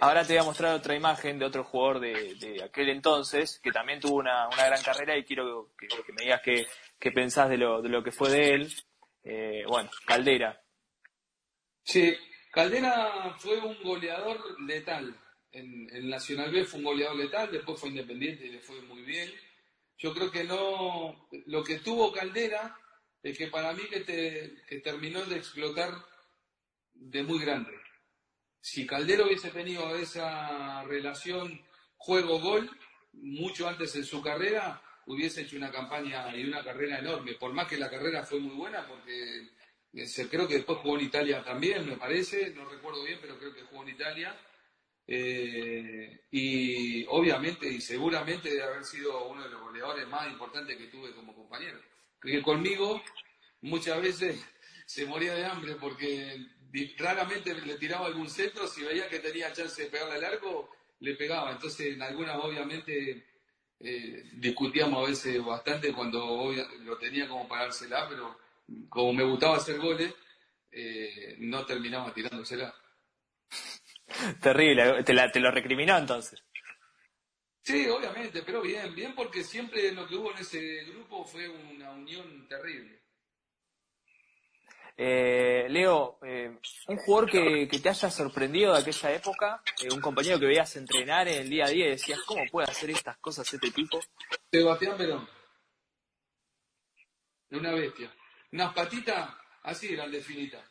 ahora 0.01 0.25
te 0.25 0.35
voy 0.35 0.43
a 0.43 0.45
mostrar 0.45 0.75
otra 0.75 0.95
imagen 0.95 1.39
de 1.39 1.45
otro 1.45 1.65
jugador 1.65 1.99
de, 1.99 2.63
aquel 2.65 2.91
entonces, 2.91 3.59
que 3.59 3.73
también 3.73 3.99
tuvo 3.99 4.15
una, 4.15 4.49
gran 4.57 4.83
carrera 4.83 5.19
y 5.19 5.25
quiero 5.25 5.73
que, 5.77 5.89
que 5.89 6.13
me 6.13 6.23
digas 6.23 6.41
que, 6.43 6.67
qué 6.99 7.11
pensás 7.11 7.51
de 7.51 7.59
lo, 7.59 7.83
de 7.83 7.89
lo 7.89 8.03
que 8.03 8.13
fue 8.13 8.31
de 8.31 8.55
él. 8.55 8.75
Eh, 9.25 9.65
bueno, 9.67 9.91
Caldera. 10.07 10.62
Sí, 11.85 12.17
Caldera 12.53 13.35
fue 13.39 13.59
un 13.59 13.83
goleador 13.83 14.61
letal. 14.63 15.17
En, 15.51 15.89
el 15.91 16.09
Nacional 16.09 16.51
B 16.51 16.65
fue 16.65 16.79
un 16.79 16.85
goleador 16.85 17.17
letal, 17.17 17.51
después 17.51 17.81
fue 17.81 17.91
independiente 17.91 18.47
y 18.47 18.51
le 18.51 18.61
fue 18.61 18.81
muy 18.83 19.03
bien. 19.03 19.31
Yo 19.99 20.13
creo 20.15 20.31
que 20.31 20.45
no. 20.45 21.29
Lo 21.47 21.63
que 21.63 21.79
tuvo 21.79 22.13
Caldera 22.13 22.77
es 23.23 23.39
que 23.39 23.49
para 23.49 23.73
mí 23.73 23.83
que, 23.89 24.01
te, 24.01 24.81
terminó 24.81 25.25
de 25.25 25.37
explotar 25.37 25.95
de 26.93 27.23
muy 27.23 27.39
grande. 27.41 27.73
Si 28.61 28.87
Caldera 28.87 29.25
hubiese 29.25 29.51
tenido 29.51 29.97
esa 29.97 30.85
relación 30.85 31.61
juego-gol 31.97 32.71
mucho 33.13 33.69
antes 33.69 33.95
en 33.97 34.05
su 34.05 34.23
carrera, 34.23 34.83
hubiese 35.07 35.43
hecho 35.43 35.57
una 35.57 35.71
campaña 35.71 36.35
y 36.37 36.45
una 36.45 36.63
carrera 36.63 36.99
enorme, 36.99 37.35
por 37.35 37.53
más 37.53 37.67
que 37.67 37.77
la 37.77 37.91
carrera 37.91 38.25
fue 38.25 38.41
muy 38.41 38.55
buena, 38.55 38.87
porque 38.87 39.51
creo 40.31 40.49
que 40.49 40.55
después 40.55 40.79
jugó 40.79 40.99
en 40.99 41.05
Italia 41.05 41.45
también, 41.45 41.87
me 41.87 41.97
parece, 41.97 42.51
no 42.51 42.65
recuerdo 42.65 43.05
bien, 43.05 43.19
pero 43.21 43.39
creo 43.39 43.55
que 43.55 43.63
jugó 43.63 43.83
en 43.83 43.91
Italia. 43.91 44.37
Eh, 45.07 46.27
y 46.31 47.05
obviamente 47.07 47.69
y 47.69 47.81
seguramente 47.81 48.49
debe 48.51 48.63
haber 48.63 48.85
sido 48.85 49.27
uno 49.29 49.43
de 49.43 49.51
los 49.51 49.61
goleadores 49.61 50.07
más 50.07 50.31
importantes 50.31 50.77
que 50.77 50.87
tuve 50.87 51.13
como 51.13 51.35
compañero. 51.35 51.81
Que 52.21 52.41
conmigo 52.41 53.03
muchas 53.61 54.01
veces 54.01 54.43
se 54.87 55.07
moría 55.07 55.35
de 55.35 55.45
hambre 55.45 55.75
porque 55.75 56.47
raramente 56.99 57.55
le 57.55 57.77
tiraba 57.77 58.07
algún 58.07 58.31
centro, 58.31 58.67
si 58.67 58.83
veía 58.83 59.09
que 59.09 59.19
tenía 59.19 59.53
chance 59.53 59.83
de 59.83 59.91
pegarle 59.91 60.15
al 60.15 60.25
arco, 60.25 60.71
le 61.01 61.15
pegaba. 61.17 61.53
Entonces, 61.53 61.95
en 61.95 62.03
algunas 62.03 62.37
obviamente 62.37 63.27
eh, 63.81 64.31
discutíamos 64.35 65.05
a 65.05 65.11
veces 65.11 65.45
bastante 65.45 65.93
cuando 65.93 66.53
lo 66.81 66.97
tenía 66.99 67.29
como 67.29 67.49
para 67.49 67.65
dársela, 67.65 68.09
pero 68.09 68.39
como 68.89 69.13
me 69.13 69.25
gustaba 69.25 69.57
hacer 69.57 69.79
goles, 69.79 70.15
eh, 70.71 71.37
no 71.39 71.65
terminaba 71.67 72.13
tirándosela. 72.13 72.75
Terrible, 74.41 75.03
¿Te, 75.05 75.15
la, 75.15 75.31
¿te 75.31 75.41
lo 75.41 75.51
recriminó 75.51 75.97
entonces? 75.97 76.43
Sí, 77.63 77.89
obviamente, 77.89 78.43
pero 78.43 78.61
bien, 78.61 78.95
bien 78.95 79.15
porque 79.15 79.45
siempre 79.45 79.93
lo 79.93 80.07
que 80.07 80.17
hubo 80.17 80.33
en 80.33 80.39
ese 80.39 80.85
grupo 80.85 81.25
fue 81.25 81.49
una 81.49 81.93
unión 81.93 82.49
terrible. 82.49 83.03
Eh, 84.97 85.67
Leo, 85.71 86.19
eh, 86.23 86.59
un 86.89 86.97
jugador 86.99 87.31
que, 87.31 87.67
te 87.67 87.89
haya 87.89 88.11
sorprendido 88.11 88.75
de 88.75 88.81
aquella 88.81 89.13
época, 89.15 89.63
eh, 89.83 89.89
un 89.93 90.01
compañero 90.01 90.39
que 90.39 90.47
veías 90.47 90.77
entrenar 90.77 91.29
en 91.29 91.43
el 91.43 91.49
día 91.51 91.65
a 91.65 91.71
día 91.71 91.87
y 91.87 91.91
decías, 91.91 92.21
¿cómo 92.27 92.45
puede 92.51 92.71
hacer 92.71 92.91
estas 92.91 93.17
cosas 93.19 93.53
este 93.53 93.71
tipo? 93.71 94.01
Sebastián 94.51 94.97
Perón. 94.97 95.29
Una 97.51 97.73
bestia. 97.73 98.13
Unas 98.53 98.75
patitas 98.75 99.31
así 99.63 99.93
eran 99.95 100.11
definitas. 100.11 100.65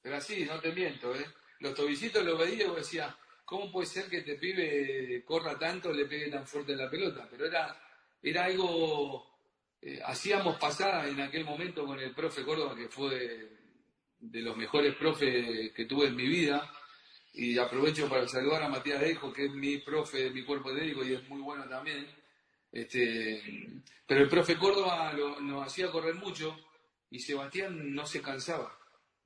Pero 0.00 0.16
así, 0.16 0.44
no 0.44 0.60
te 0.60 0.72
miento, 0.72 1.14
¿eh? 1.14 1.26
Los 1.60 1.74
tobicitos 1.74 2.24
los 2.24 2.38
veía 2.38 2.66
y 2.66 2.74
decía, 2.74 3.16
¿cómo 3.44 3.70
puede 3.72 3.86
ser 3.86 4.08
que 4.08 4.18
este 4.18 4.34
pibe 4.34 5.24
corra 5.24 5.58
tanto, 5.58 5.92
le 5.92 6.04
pegue 6.06 6.30
tan 6.30 6.46
fuerte 6.46 6.76
la 6.76 6.90
pelota? 6.90 7.26
Pero 7.30 7.46
era, 7.46 7.76
era 8.22 8.44
algo 8.44 9.34
eh, 9.80 10.00
hacíamos 10.04 10.56
pasar 10.58 11.08
en 11.08 11.20
aquel 11.20 11.44
momento 11.44 11.84
con 11.84 11.98
el 11.98 12.14
profe 12.14 12.42
Córdoba, 12.42 12.74
que 12.74 12.88
fue 12.88 13.50
de 14.18 14.40
los 14.40 14.56
mejores 14.56 14.94
profes 14.94 15.72
que 15.72 15.84
tuve 15.84 16.06
en 16.06 16.16
mi 16.16 16.26
vida, 16.26 16.72
y 17.34 17.58
aprovecho 17.58 18.08
para 18.08 18.28
saludar 18.28 18.62
a 18.62 18.68
Matías 18.68 19.00
Dejo, 19.00 19.32
que 19.32 19.46
es 19.46 19.50
mi 19.50 19.78
profe 19.78 20.24
de 20.24 20.30
mi 20.30 20.44
cuerpo 20.44 20.72
médico 20.72 21.04
y 21.04 21.14
es 21.14 21.28
muy 21.28 21.40
bueno 21.42 21.68
también. 21.68 22.06
Este, 22.70 23.42
pero 24.06 24.22
el 24.22 24.28
profe 24.28 24.56
Córdoba 24.56 25.12
nos 25.40 25.66
hacía 25.66 25.90
correr 25.90 26.14
mucho 26.14 26.56
y 27.14 27.20
Sebastián 27.20 27.94
no 27.94 28.04
se 28.06 28.20
cansaba, 28.20 28.76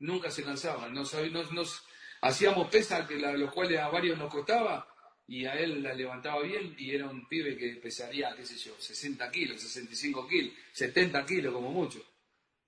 nunca 0.00 0.30
se 0.30 0.44
cansaba. 0.44 0.90
Nos, 0.90 1.14
nos, 1.52 1.82
hacíamos 2.20 2.68
pesas, 2.68 3.08
que 3.08 3.16
los 3.16 3.50
cuales 3.50 3.80
a 3.80 3.88
varios 3.88 4.18
nos 4.18 4.30
costaba, 4.30 4.86
y 5.26 5.46
a 5.46 5.54
él 5.54 5.82
la 5.82 5.94
levantaba 5.94 6.42
bien 6.42 6.74
y 6.76 6.94
era 6.94 7.06
un 7.06 7.26
pibe 7.26 7.56
que 7.56 7.76
pesaría, 7.76 8.36
qué 8.36 8.44
sé 8.44 8.58
yo, 8.58 8.74
60 8.78 9.30
kilos, 9.30 9.62
65 9.62 10.28
kilos, 10.28 10.52
70 10.72 11.24
kilos 11.24 11.54
como 11.54 11.70
mucho. 11.70 12.04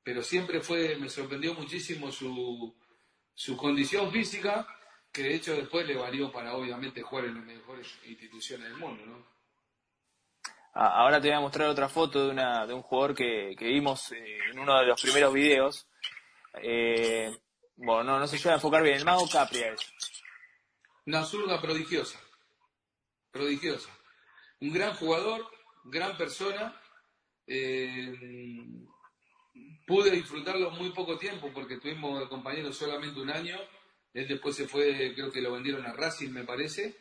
Pero 0.02 0.22
siempre 0.22 0.60
fue, 0.60 0.96
me 0.96 1.10
sorprendió 1.10 1.52
muchísimo 1.52 2.10
su, 2.10 2.74
su 3.34 3.58
condición 3.58 4.10
física, 4.10 4.66
que 5.12 5.24
de 5.24 5.34
hecho 5.34 5.54
después 5.54 5.86
le 5.86 5.96
valió 5.96 6.32
para 6.32 6.54
obviamente 6.54 7.02
jugar 7.02 7.26
en 7.26 7.34
las 7.34 7.44
mejores 7.44 7.88
instituciones 8.06 8.70
del 8.70 8.78
mundo, 8.78 9.04
¿no? 9.04 9.26
Ah, 10.72 11.00
ahora 11.00 11.20
te 11.20 11.28
voy 11.28 11.36
a 11.36 11.40
mostrar 11.40 11.68
otra 11.68 11.88
foto 11.88 12.26
de, 12.26 12.30
una, 12.30 12.64
de 12.66 12.74
un 12.74 12.82
jugador 12.82 13.14
que, 13.14 13.54
que 13.58 13.66
vimos 13.66 14.12
eh, 14.12 14.38
en 14.52 14.58
uno 14.58 14.78
de 14.78 14.86
los 14.86 15.02
primeros 15.02 15.34
videos. 15.34 15.88
Eh, 16.62 17.36
bueno, 17.76 18.04
no, 18.04 18.18
no 18.20 18.26
se 18.26 18.38
llega 18.38 18.52
a 18.52 18.54
enfocar 18.54 18.82
bien, 18.82 18.96
el 18.96 19.04
mago 19.04 19.28
Capria 19.28 19.72
es. 19.72 19.80
Una 21.06 21.24
zurda 21.24 21.60
prodigiosa 21.60 22.20
prodigiosa. 23.30 23.90
Un 24.60 24.72
gran 24.72 24.94
jugador, 24.94 25.46
gran 25.84 26.16
persona. 26.16 26.80
Eh, 27.46 28.12
pude 29.86 30.10
disfrutarlo 30.10 30.70
muy 30.72 30.90
poco 30.90 31.18
tiempo 31.18 31.50
porque 31.52 31.78
tuvimos 31.78 32.28
compañeros 32.28 32.76
solamente 32.76 33.20
un 33.20 33.30
año. 33.30 33.56
Él 34.12 34.26
después 34.26 34.56
se 34.56 34.68
fue, 34.68 35.12
creo 35.14 35.30
que 35.30 35.40
lo 35.40 35.52
vendieron 35.52 35.86
a 35.86 35.92
Racing, 35.92 36.30
me 36.30 36.44
parece. 36.44 36.96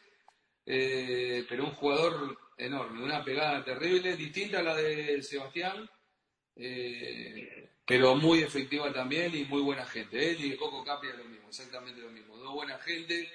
Pero 0.63 1.63
un 1.63 1.71
jugador 1.71 2.37
enorme, 2.59 3.03
una 3.03 3.23
pegada 3.23 3.63
terrible, 3.63 4.15
distinta 4.15 4.59
a 4.59 4.63
la 4.63 4.75
de 4.75 5.23
Sebastián, 5.23 5.89
eh, 6.55 7.71
pero 7.85 8.15
muy 8.15 8.39
efectiva 8.39 8.91
también 8.93 9.33
y 9.35 9.45
muy 9.45 9.61
buena 9.61 9.85
gente. 9.85 10.31
Él 10.31 10.43
y 10.43 10.57
Coco 10.57 10.83
Capria 10.83 11.15
lo 11.15 11.23
mismo, 11.23 11.47
exactamente 11.47 12.01
lo 12.01 12.11
mismo. 12.11 12.35
Dos 12.37 12.53
buenas 12.53 12.83
gente, 12.83 13.31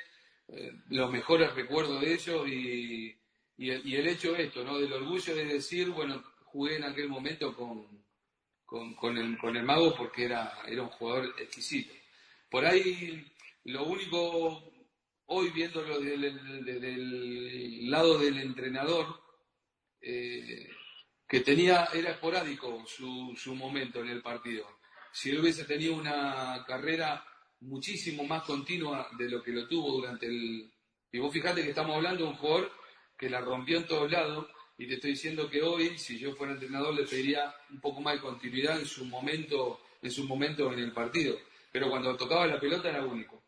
eh, 0.49 0.73
los 0.91 1.11
mejores 1.11 1.55
recuerdos 1.55 2.01
de 2.03 2.13
ellos 2.13 2.47
y, 2.47 3.19
y, 3.57 3.71
el, 3.71 4.07
hecho 4.07 4.35
de 4.35 4.45
esto, 4.45 4.63
¿no? 4.63 4.79
Del 4.79 4.93
orgullo 4.93 5.35
de 5.35 5.47
decir, 5.47 5.89
bueno, 5.89 6.23
jugué 6.45 6.77
en 6.77 6.85
aquel 6.85 7.09
momento 7.09 7.57
con, 7.57 8.05
con, 8.67 9.17
el, 9.17 9.39
con 9.39 9.57
el 9.57 9.65
mago 9.65 9.95
porque 9.97 10.27
era, 10.27 10.59
era 10.67 10.83
un 10.83 10.91
jugador 10.91 11.35
exquisito. 11.39 11.95
Por 12.51 12.67
ahí, 12.67 13.27
lo 13.65 13.85
único, 13.85 14.74
hoy 15.27 15.51
viéndolo 15.51 16.01
desde 16.01 16.95
el, 16.95 17.91
lado 17.91 18.19
del 18.19 18.39
entrenador, 18.39 19.21
eh, 20.01 20.69
que 21.29 21.41
tenía, 21.41 21.89
era 21.93 22.11
esporádico 22.11 22.85
su, 22.87 23.55
momento 23.55 24.01
en 24.01 24.09
el 24.09 24.23
partido. 24.23 24.67
Si 25.13 25.37
hubiese 25.37 25.65
tenido 25.65 25.95
una 25.95 26.65
carrera 26.67 27.25
muchísimo 27.61 28.25
más 28.25 28.43
continua 28.43 29.09
de 29.17 29.29
lo 29.29 29.43
que 29.43 29.53
lo 29.53 29.67
tuvo 29.69 29.93
durante 29.93 30.27
el... 30.27 30.71
Y 31.13 31.19
vos 31.19 31.33
fijate 31.33 31.63
que 31.63 31.71
estamos 31.71 31.97
hablando 31.97 32.25
de 32.25 32.31
un 32.31 32.37
jugador 32.37 32.73
que 33.17 33.31
la 33.31 33.41
rompió 33.41 33.79
en 33.79 33.87
todos 33.87 34.11
lados 34.11 34.47
y 34.77 34.89
te 34.89 34.95
estoy 34.95 35.13
diciendo 35.13 35.49
que 35.49 35.63
hoy, 35.63 35.97
si 35.99 36.19
yo 36.19 36.35
fuera 36.35 36.55
entrenador, 36.55 36.95
le 36.95 37.05
pediría 37.05 37.55
un 37.71 37.81
poco 37.81 38.01
más 38.01 38.15
de 38.15 38.21
continuidad 38.21 38.79
en 38.81 38.87
su 38.87 39.05
momento, 39.05 39.81
en 40.03 40.11
su 40.11 40.25
momento 40.25 40.73
en 40.73 40.81
el 40.81 40.93
partido. 40.93 41.39
Pero 41.71 41.89
cuando 41.89 42.17
tocaba 42.17 42.47
la 42.47 42.59
pelota 42.59 42.91
era 42.91 43.05
único. 43.05 43.44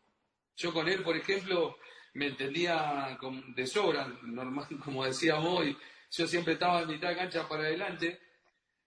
Yo 0.57 0.73
con 0.73 0.87
él, 0.87 1.03
por 1.03 1.15
ejemplo, 1.15 1.77
me 2.13 2.27
entendía 2.27 3.17
de 3.55 3.67
sobra, 3.67 4.07
normal, 4.23 4.67
como 4.83 5.05
decía 5.05 5.39
hoy, 5.39 5.77
yo 6.11 6.27
siempre 6.27 6.53
estaba 6.53 6.81
en 6.81 6.89
mitad 6.89 7.09
de 7.09 7.15
cancha 7.15 7.47
para 7.47 7.63
adelante 7.63 8.19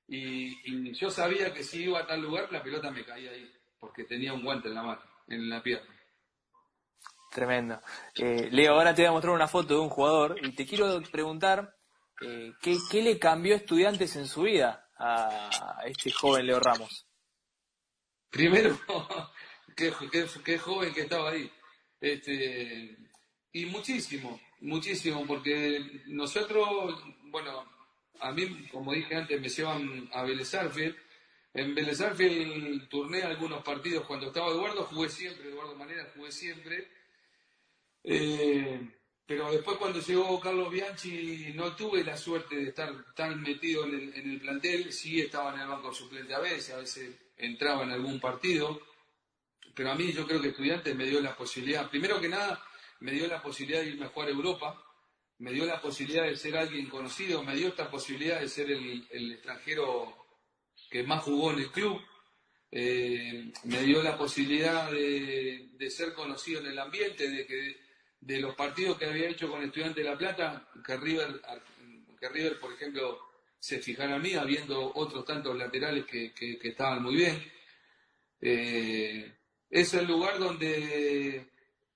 y, 0.07 0.93
yo 0.93 1.11
sabía 1.11 1.55
que 1.55 1.63
si 1.63 1.85
iba 1.85 2.01
a 2.01 2.07
tal 2.07 2.21
lugar 2.21 2.51
la 2.51 2.63
pelota 2.63 2.91
me 2.91 3.05
caía 3.05 3.31
ahí, 3.31 3.51
porque 3.79 4.05
tenía 4.05 4.33
un 4.33 4.43
guante 4.43 4.69
en 4.69 4.75
la 4.75 4.83
mano, 4.83 5.03
en 5.29 5.49
la 5.49 5.63
pierna. 5.63 5.89
Tremendo. 7.31 7.81
Eh, 8.17 8.49
Leo, 8.51 8.75
ahora 8.75 8.93
te 8.93 9.03
voy 9.03 9.09
a 9.09 9.13
mostrar 9.13 9.35
una 9.35 9.47
foto 9.47 9.75
de 9.75 9.81
un 9.81 9.89
jugador 9.89 10.37
y 10.43 10.53
te 10.53 10.67
quiero 10.67 11.01
preguntar 11.13 11.77
eh, 12.21 12.53
¿qué, 12.61 13.03
le 13.03 13.19
cambió 13.21 13.55
estudiantes 13.55 14.17
en 14.17 14.27
su 14.27 14.43
vida 14.43 14.91
a 14.99 15.83
este 15.87 16.11
joven 16.11 16.47
Leo 16.47 16.61
Ramos. 16.61 17.07
Primero, 18.29 18.79
qué, 19.77 19.93
qué, 20.45 20.59
joven 20.59 20.93
que 20.93 21.03
estaba 21.03 21.31
ahí. 21.31 21.51
Este, 22.01 22.97
y 23.53 23.67
muchísimo, 23.67 24.41
muchísimo, 24.61 25.27
porque 25.27 26.03
nosotros, 26.07 27.03
bueno, 27.25 27.65
a 28.21 28.33
mí, 28.33 28.67
como 28.71 28.93
dije 28.93 29.15
antes, 29.15 29.41
me 29.41 29.49
llevan 29.49 30.09
a 30.13 30.23
Vélez 30.23 30.53
En 31.53 31.75
Vélez 31.75 31.99
turné 32.89 33.23
algunos 33.23 33.63
partidos 33.63 34.07
cuando 34.07 34.29
estaba 34.29 34.49
Eduardo, 34.49 34.85
jugué 34.85 35.09
siempre, 35.09 35.49
Eduardo 35.49 35.77
Manera 35.77 36.11
jugué 36.15 36.31
siempre. 36.33 36.89
Eh, 38.03 38.81
pero 39.31 39.53
después 39.53 39.77
cuando 39.77 40.01
llegó 40.01 40.41
Carlos 40.41 40.73
Bianchi 40.73 41.53
no 41.55 41.77
tuve 41.77 42.03
la 42.03 42.17
suerte 42.17 42.57
de 42.57 42.69
estar 42.71 42.93
tan 43.15 43.41
metido 43.41 43.85
en 43.85 44.13
el, 44.13 44.41
plantel, 44.41 44.93
sí 44.93 45.21
estaba 45.21 45.55
en 45.55 45.61
el 45.61 45.69
banco 45.69 45.95
suplente 45.95 46.35
a 46.35 46.41
veces, 46.41 46.75
a 46.75 46.79
veces 46.79 47.15
entraba 47.37 47.85
en 47.85 47.93
algún 47.93 48.19
partido, 48.19 48.81
pero 49.75 49.91
a 49.91 49.95
mí 49.95 50.13
yo 50.13 50.27
creo 50.27 50.41
que 50.41 50.49
Estudiantes 50.49 50.95
me 50.95 51.07
dio 51.07 51.21
la 51.21 51.37
posibilidad, 51.37 51.89
primero 51.89 52.21
que 52.21 52.29
nada, 52.29 52.63
me 53.01 53.13
dio 53.13 53.27
la 53.27 53.43
posibilidad 53.43 53.81
de 53.81 53.89
irme 53.89 54.07
a 54.07 54.09
jugar 54.09 54.29
a 54.29 54.33
Europa, 54.33 54.85
me 55.39 55.53
dio 55.53 55.65
la 55.65 55.81
posibilidad 55.81 56.25
de 56.25 56.37
ser 56.37 56.57
alguien 56.57 56.87
conocido, 56.89 57.43
me 57.43 57.57
dio 57.57 57.69
esta 57.69 57.91
posibilidad 57.91 58.41
de 58.41 58.49
ser 58.49 58.71
el, 58.71 59.33
extranjero 59.33 60.27
que 60.91 61.03
más 61.03 61.23
jugó 61.23 61.53
en 61.53 61.61
el 61.61 61.71
club, 61.71 62.01
eh, 62.71 63.51
me 63.65 63.83
dio 63.83 64.03
la 64.03 64.17
posibilidad 64.19 64.91
de, 64.91 65.91
ser 65.91 66.13
conocido 66.13 66.61
en 66.61 66.67
el 66.67 66.79
ambiente, 66.79 67.29
de 67.29 67.47
que 67.47 67.77
de 68.21 68.39
los 68.39 68.55
partidos 68.55 68.99
que 68.99 69.07
había 69.07 69.31
hecho 69.31 69.51
con 69.51 69.63
Estudiantes 69.63 70.05
de 70.05 70.11
La 70.11 70.19
Plata, 70.19 70.69
que 70.87 70.97
River, 70.97 71.41
que 72.21 72.29
River 72.29 72.61
por 72.61 72.75
ejemplo, 72.75 73.19
se 73.59 73.79
fijara 73.79 74.17
a 74.17 74.19
mí, 74.19 74.35
habiendo 74.35 74.93
otros 74.95 75.25
tantos 75.25 75.57
laterales 75.57 76.05
que, 76.05 76.33
estaban 76.63 77.03
muy 77.03 77.15
bien. 77.15 77.53
Eh, 78.43 79.40
es 79.71 79.95
el 79.95 80.07
lugar 80.07 80.39
donde 80.39 81.49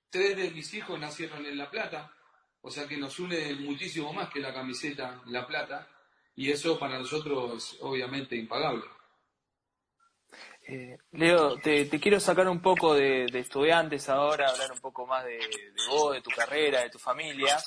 tres 0.08 0.36
de 0.36 0.50
mis 0.52 0.72
hijos 0.74 0.98
nacieron 0.98 1.44
en 1.44 1.58
La 1.58 1.68
Plata, 1.68 2.14
o 2.60 2.70
sea 2.70 2.86
que 2.86 2.96
nos 2.96 3.18
une 3.18 3.54
muchísimo 3.56 4.12
más 4.12 4.30
que 4.30 4.40
la 4.40 4.54
camiseta 4.54 5.20
La 5.26 5.46
Plata, 5.46 5.88
y 6.36 6.50
eso 6.50 6.78
para 6.78 6.98
nosotros 6.98 7.74
es 7.74 7.78
obviamente 7.82 8.36
impagable. 8.36 8.84
Eh, 10.66 10.96
Leo, 11.12 11.58
te, 11.58 11.88
quiero 12.00 12.18
sacar 12.18 12.48
un 12.48 12.62
poco 12.62 12.94
de, 12.94 13.26
estudiantes 13.26 14.08
ahora, 14.08 14.48
hablar 14.48 14.72
un 14.72 14.80
poco 14.80 15.06
más 15.06 15.24
de, 15.24 15.38
vos, 15.90 16.14
de 16.14 16.22
tu 16.22 16.30
carrera, 16.30 16.80
de 16.80 16.90
tu 16.90 16.98
familia. 16.98 17.58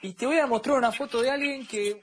Y 0.00 0.14
te 0.14 0.24
voy 0.24 0.38
a 0.38 0.46
mostrar 0.46 0.78
una 0.78 0.92
foto 0.92 1.20
de 1.20 1.30
alguien 1.30 1.66
que 1.66 2.00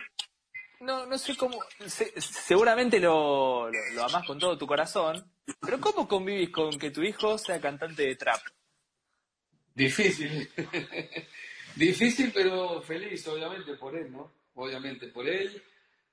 no, 0.82 1.06
no 1.06 1.18
sé 1.18 1.36
cómo, 1.36 1.60
seguramente 1.88 3.00
lo, 3.00 3.72
lo, 3.72 3.80
lo, 3.94 4.04
amás 4.04 4.28
con 4.28 4.38
todo 4.38 4.58
tu 4.58 4.68
corazón, 4.68 5.33
pero 5.60 5.80
¿cómo 5.80 6.08
convivís 6.08 6.50
con 6.50 6.78
que 6.78 6.92
tu 6.92 7.02
hijo 7.02 7.38
sea 7.38 7.60
cantante 7.60 8.04
de 8.04 8.16
trap? 8.16 8.42
Difícil. 9.74 10.50
Difícil, 11.76 12.32
pero 12.34 12.82
feliz, 12.82 13.28
obviamente, 13.28 13.76
por 13.76 13.96
él, 13.96 14.12
¿no? 14.12 14.32
Obviamente, 14.56 15.08
por 15.08 15.28
él. 15.28 15.62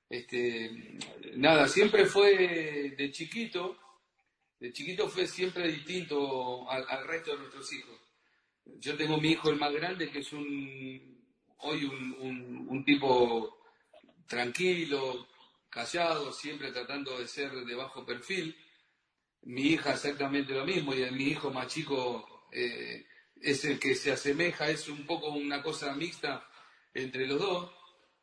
Este, 0.09 0.97
nada, 1.35 1.67
siempre 1.67 2.05
fue 2.05 2.95
de 2.97 3.11
chiquito, 3.11 3.77
de 4.59 4.73
chiquito 4.73 5.07
fue 5.07 5.27
siempre 5.27 5.71
distinto 5.71 6.69
al, 6.69 7.07
resto 7.07 7.31
de 7.31 7.37
nuestros 7.37 7.71
hijos. 7.73 7.99
Yo 8.65 8.97
tengo 8.97 9.17
mi 9.17 9.31
hijo 9.31 9.49
el 9.49 9.57
más 9.57 9.71
grande, 9.71 10.09
que 10.09 10.19
es 10.19 10.33
un, 10.33 11.23
hoy 11.59 11.85
un 11.85 12.83
tipo 12.83 13.61
tranquilo, 14.27 15.27
callado, 15.69 16.31
siempre 16.31 16.71
tratando 16.71 17.17
de 17.17 17.27
ser 17.27 17.51
de 17.51 17.75
bajo 17.75 18.05
perfil. 18.05 18.55
Mi 19.43 19.61
hija 19.61 19.93
exactamente 19.93 20.53
lo 20.53 20.65
mismo, 20.65 20.93
y 20.93 21.09
mi 21.11 21.25
hijo 21.25 21.51
más 21.51 21.67
chico 21.67 22.47
eh, 22.51 23.05
es 23.41 23.65
el 23.65 23.79
que 23.79 23.95
se 23.95 24.11
asemeja, 24.11 24.69
es 24.69 24.87
un 24.87 25.05
poco 25.05 25.29
una 25.29 25.61
cosa 25.63 25.93
mixta 25.95 26.47
entre 26.93 27.27
los 27.27 27.39
dos, 27.39 27.71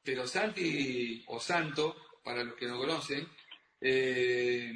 pero 0.03 0.27
Santi 0.27 1.25
o 1.27 1.41
Santo, 1.41 1.97
para 2.23 2.45
los 2.45 2.55
que 2.55 2.67
no 2.67 2.79
conocen, 2.79 3.29
eh, 3.81 4.73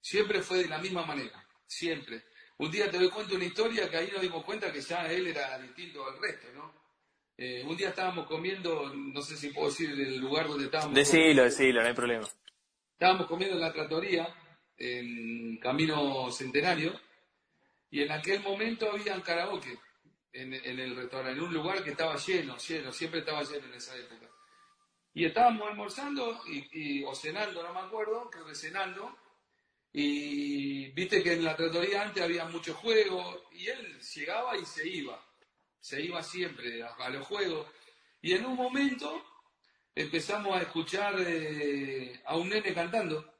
siempre 0.00 0.42
fue 0.42 0.58
de 0.58 0.68
la 0.68 0.78
misma 0.78 1.04
manera, 1.04 1.46
siempre. 1.66 2.24
Un 2.58 2.70
día 2.70 2.90
te 2.90 2.98
doy 2.98 3.08
cuenta 3.08 3.34
una 3.34 3.44
historia 3.44 3.88
que 3.88 3.96
ahí 3.96 4.10
nos 4.12 4.20
dimos 4.20 4.44
cuenta 4.44 4.72
que 4.72 4.80
ya 4.80 5.10
él 5.10 5.26
era 5.26 5.58
distinto 5.58 6.06
al 6.06 6.20
resto, 6.20 6.48
¿no? 6.54 6.80
Eh, 7.36 7.64
un 7.66 7.74
día 7.74 7.88
estábamos 7.88 8.26
comiendo, 8.26 8.92
no 8.94 9.22
sé 9.22 9.34
si 9.34 9.48
puedo 9.48 9.68
decir 9.68 9.90
el 9.92 10.18
lugar 10.18 10.46
donde 10.46 10.66
estábamos. 10.66 10.94
Decilo, 10.94 11.44
decilo, 11.44 11.80
no 11.80 11.88
hay 11.88 11.94
problema. 11.94 12.28
Estábamos 12.92 13.26
comiendo 13.26 13.56
en 13.56 13.62
la 13.62 13.72
tratoría, 13.72 14.28
en 14.80 15.58
Camino 15.58 16.30
Centenario, 16.32 16.98
y 17.90 18.02
en 18.02 18.10
aquel 18.10 18.40
momento 18.40 18.90
había 18.90 19.20
karaoke 19.22 19.78
en, 20.32 20.54
el 20.54 20.96
restaurante, 20.96 21.38
en 21.38 21.44
un 21.44 21.54
lugar 21.54 21.84
que 21.84 21.90
estaba 21.90 22.16
lleno, 22.16 22.56
lleno, 22.56 22.92
siempre 22.92 23.20
estaba 23.20 23.42
lleno 23.44 23.66
en 23.66 23.74
esa 23.74 23.96
época. 23.96 24.28
Y 25.14 25.24
estábamos 25.24 25.68
almorzando 25.68 26.40
y, 26.46 27.04
o 27.04 27.14
cenando, 27.14 27.62
no 27.62 27.72
me 27.72 27.80
acuerdo, 27.80 28.28
creo 28.30 28.46
que 28.46 28.54
cenando, 28.54 29.16
y 29.92 30.90
viste 30.92 31.22
que 31.22 31.34
en 31.34 31.44
la 31.44 31.54
tratoría 31.54 32.02
antes 32.02 32.22
había 32.22 32.46
muchos 32.46 32.76
juegos, 32.76 33.42
y 33.52 33.68
él 33.68 34.00
llegaba 34.00 34.56
y 34.56 34.64
se 34.64 34.88
iba 34.88 35.20
se 35.80 36.02
iba 36.02 36.22
siempre 36.22 36.82
a, 36.82 37.08
los 37.08 37.26
juegos. 37.26 37.66
Y 38.20 38.34
en 38.34 38.46
un 38.46 38.56
momento 38.56 39.24
empezamos 39.94 40.56
a 40.56 40.62
escuchar 40.62 41.14
eh, 41.18 42.20
a 42.26 42.36
un 42.36 42.50
nene 42.50 42.74
cantando, 42.74 43.34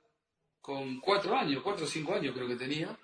con 0.60 1.00
cuatro 1.00 1.36
años, 1.36 1.62
cuatro 1.62 1.84
o 1.84 1.88
cinco 1.88 2.14
años 2.14 2.34
creo 2.34 2.48
que 2.48 2.56
tenía, 2.56 2.98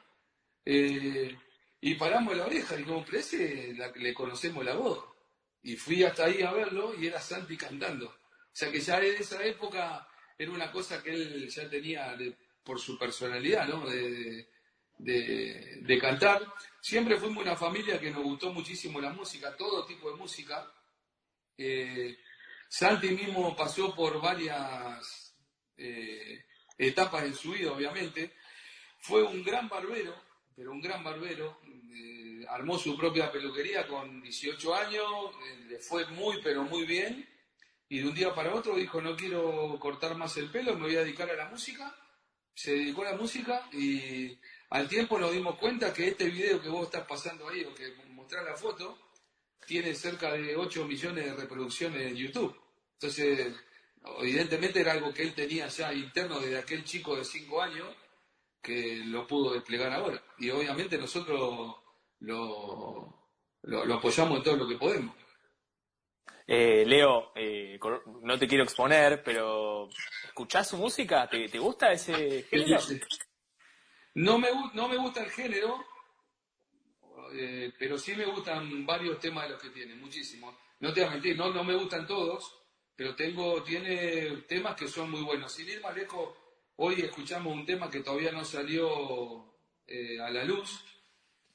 eh, 0.64 1.36
y 1.80 1.94
paramos 1.94 2.36
la 2.36 2.46
oreja 2.46 2.78
y 2.78 2.84
como 2.84 3.04
parece 3.04 3.74
la, 3.74 3.92
le 3.94 4.14
conocemos 4.14 4.64
la 4.64 4.74
voz. 4.74 5.04
Y 5.62 5.76
fui 5.76 6.02
hasta 6.04 6.26
ahí 6.26 6.42
a 6.42 6.52
verlo 6.52 6.94
y 6.98 7.06
era 7.06 7.20
Santi 7.20 7.56
cantando. 7.56 8.06
O 8.08 8.58
sea 8.58 8.70
que 8.70 8.80
ya 8.80 8.98
en 8.98 9.16
esa 9.16 9.44
época 9.44 10.06
era 10.38 10.50
una 10.50 10.70
cosa 10.70 11.02
que 11.02 11.10
él 11.12 11.48
ya 11.48 11.68
tenía 11.68 12.16
por 12.62 12.80
su 12.80 12.98
personalidad, 12.98 13.68
¿no? 13.68 13.86
De, 13.86 14.48
de, 14.98 15.98
cantar. 16.00 16.42
Siempre 16.80 17.18
fuimos 17.18 17.42
una 17.42 17.56
familia 17.56 18.00
que 18.00 18.10
nos 18.10 18.22
gustó 18.22 18.52
muchísimo 18.52 19.00
la 19.00 19.12
música, 19.12 19.56
todo 19.56 19.86
tipo 19.86 20.10
de 20.10 20.16
música. 20.16 20.70
Eh, 21.56 22.18
Santi 22.68 23.10
mismo 23.10 23.54
pasó 23.56 23.94
por 23.94 24.20
varias 24.20 25.36
eh, 25.76 26.44
etapas 26.78 27.24
en 27.24 27.34
su 27.34 27.52
vida, 27.52 27.72
obviamente. 27.72 28.32
Fue 29.00 29.22
un 29.22 29.42
gran 29.42 29.68
barbero, 29.68 30.14
pero 30.54 30.72
un 30.72 30.80
gran 30.80 31.02
barbero. 31.02 31.60
Eh, 31.64 32.44
armó 32.48 32.78
su 32.78 32.96
propia 32.96 33.30
peluquería 33.30 33.86
con 33.86 34.22
18 34.22 34.74
años, 34.74 35.06
le 35.68 35.78
fue 35.78 36.06
muy, 36.08 36.40
pero 36.42 36.64
muy 36.64 36.84
bien. 36.84 37.28
Y 37.88 38.00
de 38.00 38.08
un 38.08 38.14
día 38.14 38.34
para 38.34 38.54
otro 38.54 38.74
dijo, 38.74 39.00
no 39.00 39.16
quiero 39.16 39.78
cortar 39.78 40.16
más 40.16 40.36
el 40.36 40.50
pelo, 40.50 40.74
me 40.74 40.86
voy 40.86 40.96
a 40.96 41.04
dedicar 41.04 41.30
a 41.30 41.36
la 41.36 41.48
música. 41.48 41.94
Se 42.54 42.72
dedicó 42.72 43.02
a 43.02 43.12
la 43.12 43.16
música 43.16 43.68
y 43.72 44.38
al 44.70 44.88
tiempo 44.88 45.18
nos 45.18 45.32
dimos 45.32 45.56
cuenta 45.58 45.92
que 45.92 46.08
este 46.08 46.24
video 46.28 46.60
que 46.60 46.68
vos 46.68 46.86
estás 46.86 47.06
pasando 47.06 47.48
ahí, 47.48 47.64
o 47.64 47.74
que 47.74 47.94
mostrar 48.08 48.44
la 48.44 48.56
foto, 48.56 48.98
tiene 49.66 49.94
cerca 49.94 50.32
de 50.32 50.56
8 50.56 50.84
millones 50.86 51.24
de 51.26 51.34
reproducciones 51.34 52.02
en 52.02 52.16
YouTube. 52.16 52.58
Entonces, 52.94 53.54
evidentemente 54.20 54.80
era 54.80 54.92
algo 54.92 55.12
que 55.12 55.22
él 55.22 55.34
tenía 55.34 55.68
ya 55.68 55.92
interno 55.92 56.40
desde 56.40 56.58
aquel 56.58 56.84
chico 56.84 57.16
de 57.16 57.24
5 57.24 57.62
años 57.62 57.88
que 58.62 59.02
lo 59.04 59.26
pudo 59.26 59.52
desplegar 59.52 59.92
ahora. 59.92 60.22
Y 60.38 60.50
obviamente 60.50 60.98
nosotros 60.98 61.76
lo, 62.20 63.30
lo, 63.62 63.94
apoyamos 63.94 64.38
en 64.38 64.44
todo 64.44 64.56
lo 64.56 64.68
que 64.68 64.76
podemos. 64.76 65.14
Eh, 66.48 66.84
Leo, 66.86 67.32
eh, 67.34 67.78
no 68.22 68.38
te 68.38 68.46
quiero 68.46 68.64
exponer, 68.64 69.22
pero 69.22 69.88
¿escuchás 70.24 70.68
su 70.68 70.76
música? 70.76 71.28
¿Te, 71.28 71.58
gusta 71.58 71.92
ese 71.92 72.44
género? 72.44 72.80
No 74.14 74.38
me, 74.38 74.48
no 74.74 74.88
me 74.88 74.96
gusta 74.96 75.22
el 75.22 75.30
género, 75.30 75.84
eh, 77.32 77.72
pero 77.78 77.98
sí 77.98 78.14
me 78.14 78.24
gustan 78.24 78.86
varios 78.86 79.18
temas 79.18 79.44
de 79.44 79.50
los 79.50 79.62
que 79.62 79.70
tiene, 79.70 79.94
muchísimos. 79.96 80.54
No 80.80 80.92
te 80.92 81.00
voy 81.00 81.08
a 81.08 81.12
mentir, 81.12 81.36
no, 81.36 81.50
no 81.50 81.64
me 81.64 81.74
gustan 81.74 82.06
todos, 82.06 82.65
pero 82.96 83.14
tengo, 83.14 83.62
tiene 83.62 84.42
temas 84.48 84.74
que 84.74 84.88
son 84.88 85.10
muy 85.10 85.22
buenos. 85.22 85.52
Sin 85.52 85.68
ir 85.68 85.80
más 85.80 85.94
lejos, 85.94 86.34
hoy 86.76 87.02
escuchamos 87.02 87.54
un 87.54 87.66
tema 87.66 87.90
que 87.90 88.00
todavía 88.00 88.32
no 88.32 88.44
salió 88.44 89.54
a 90.20 90.30
la 90.30 90.44
luz, 90.44 90.82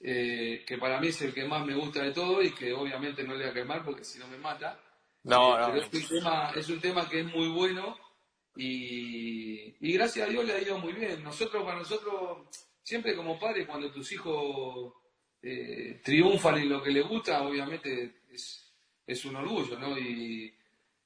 eh, 0.04 0.64
que 0.66 0.80
para 0.80 1.00
mí 1.00 1.10
es 1.10 1.22
el 1.22 1.34
que 1.34 1.46
más 1.46 1.64
me 1.64 1.76
gusta 1.76 2.02
de 2.02 2.12
todo 2.12 2.42
y 2.42 2.52
que 2.52 2.74
obviamente 2.74 3.24
no 3.24 3.36
le 3.36 3.44
voy 3.44 3.52
a 3.52 3.54
quemar 3.54 3.86
porque 3.86 4.04
si 4.04 4.18
no 4.18 4.28
me 4.28 4.38
mata. 4.38 4.80
No, 5.24 5.56
eh, 5.56 5.64
Pero 5.68 5.78
es 5.78 5.94
un, 5.94 6.18
tema, 6.18 6.52
es 6.56 6.70
un 6.70 6.82
tema 6.82 7.08
que 7.08 7.20
es 7.20 7.26
muy 7.28 7.50
bueno 7.50 7.98
y, 8.56 9.94
gracias 9.94 10.28
a 10.28 10.32
Dios 10.32 10.44
le 10.44 10.54
ha 10.54 10.62
ido 10.62 10.80
muy 10.80 10.94
bien. 10.94 11.24
Nosotros, 11.24 11.64
para 11.64 11.78
nosotros, 11.78 12.48
siempre 12.82 13.16
como 13.16 13.40
padres, 13.40 13.68
cuando 13.68 13.92
tus 13.92 14.12
hijos 14.12 14.92
eh, 15.42 16.02
triunfan 16.04 16.58
en 16.58 16.70
lo 16.70 16.82
que 16.82 16.92
les 16.92 17.08
gusta, 17.08 17.44
obviamente 17.44 18.22
es, 18.32 18.74
es 19.06 19.26
un 19.26 19.36
orgullo, 19.36 19.78
¿no? 19.78 20.00
Y 20.00 20.52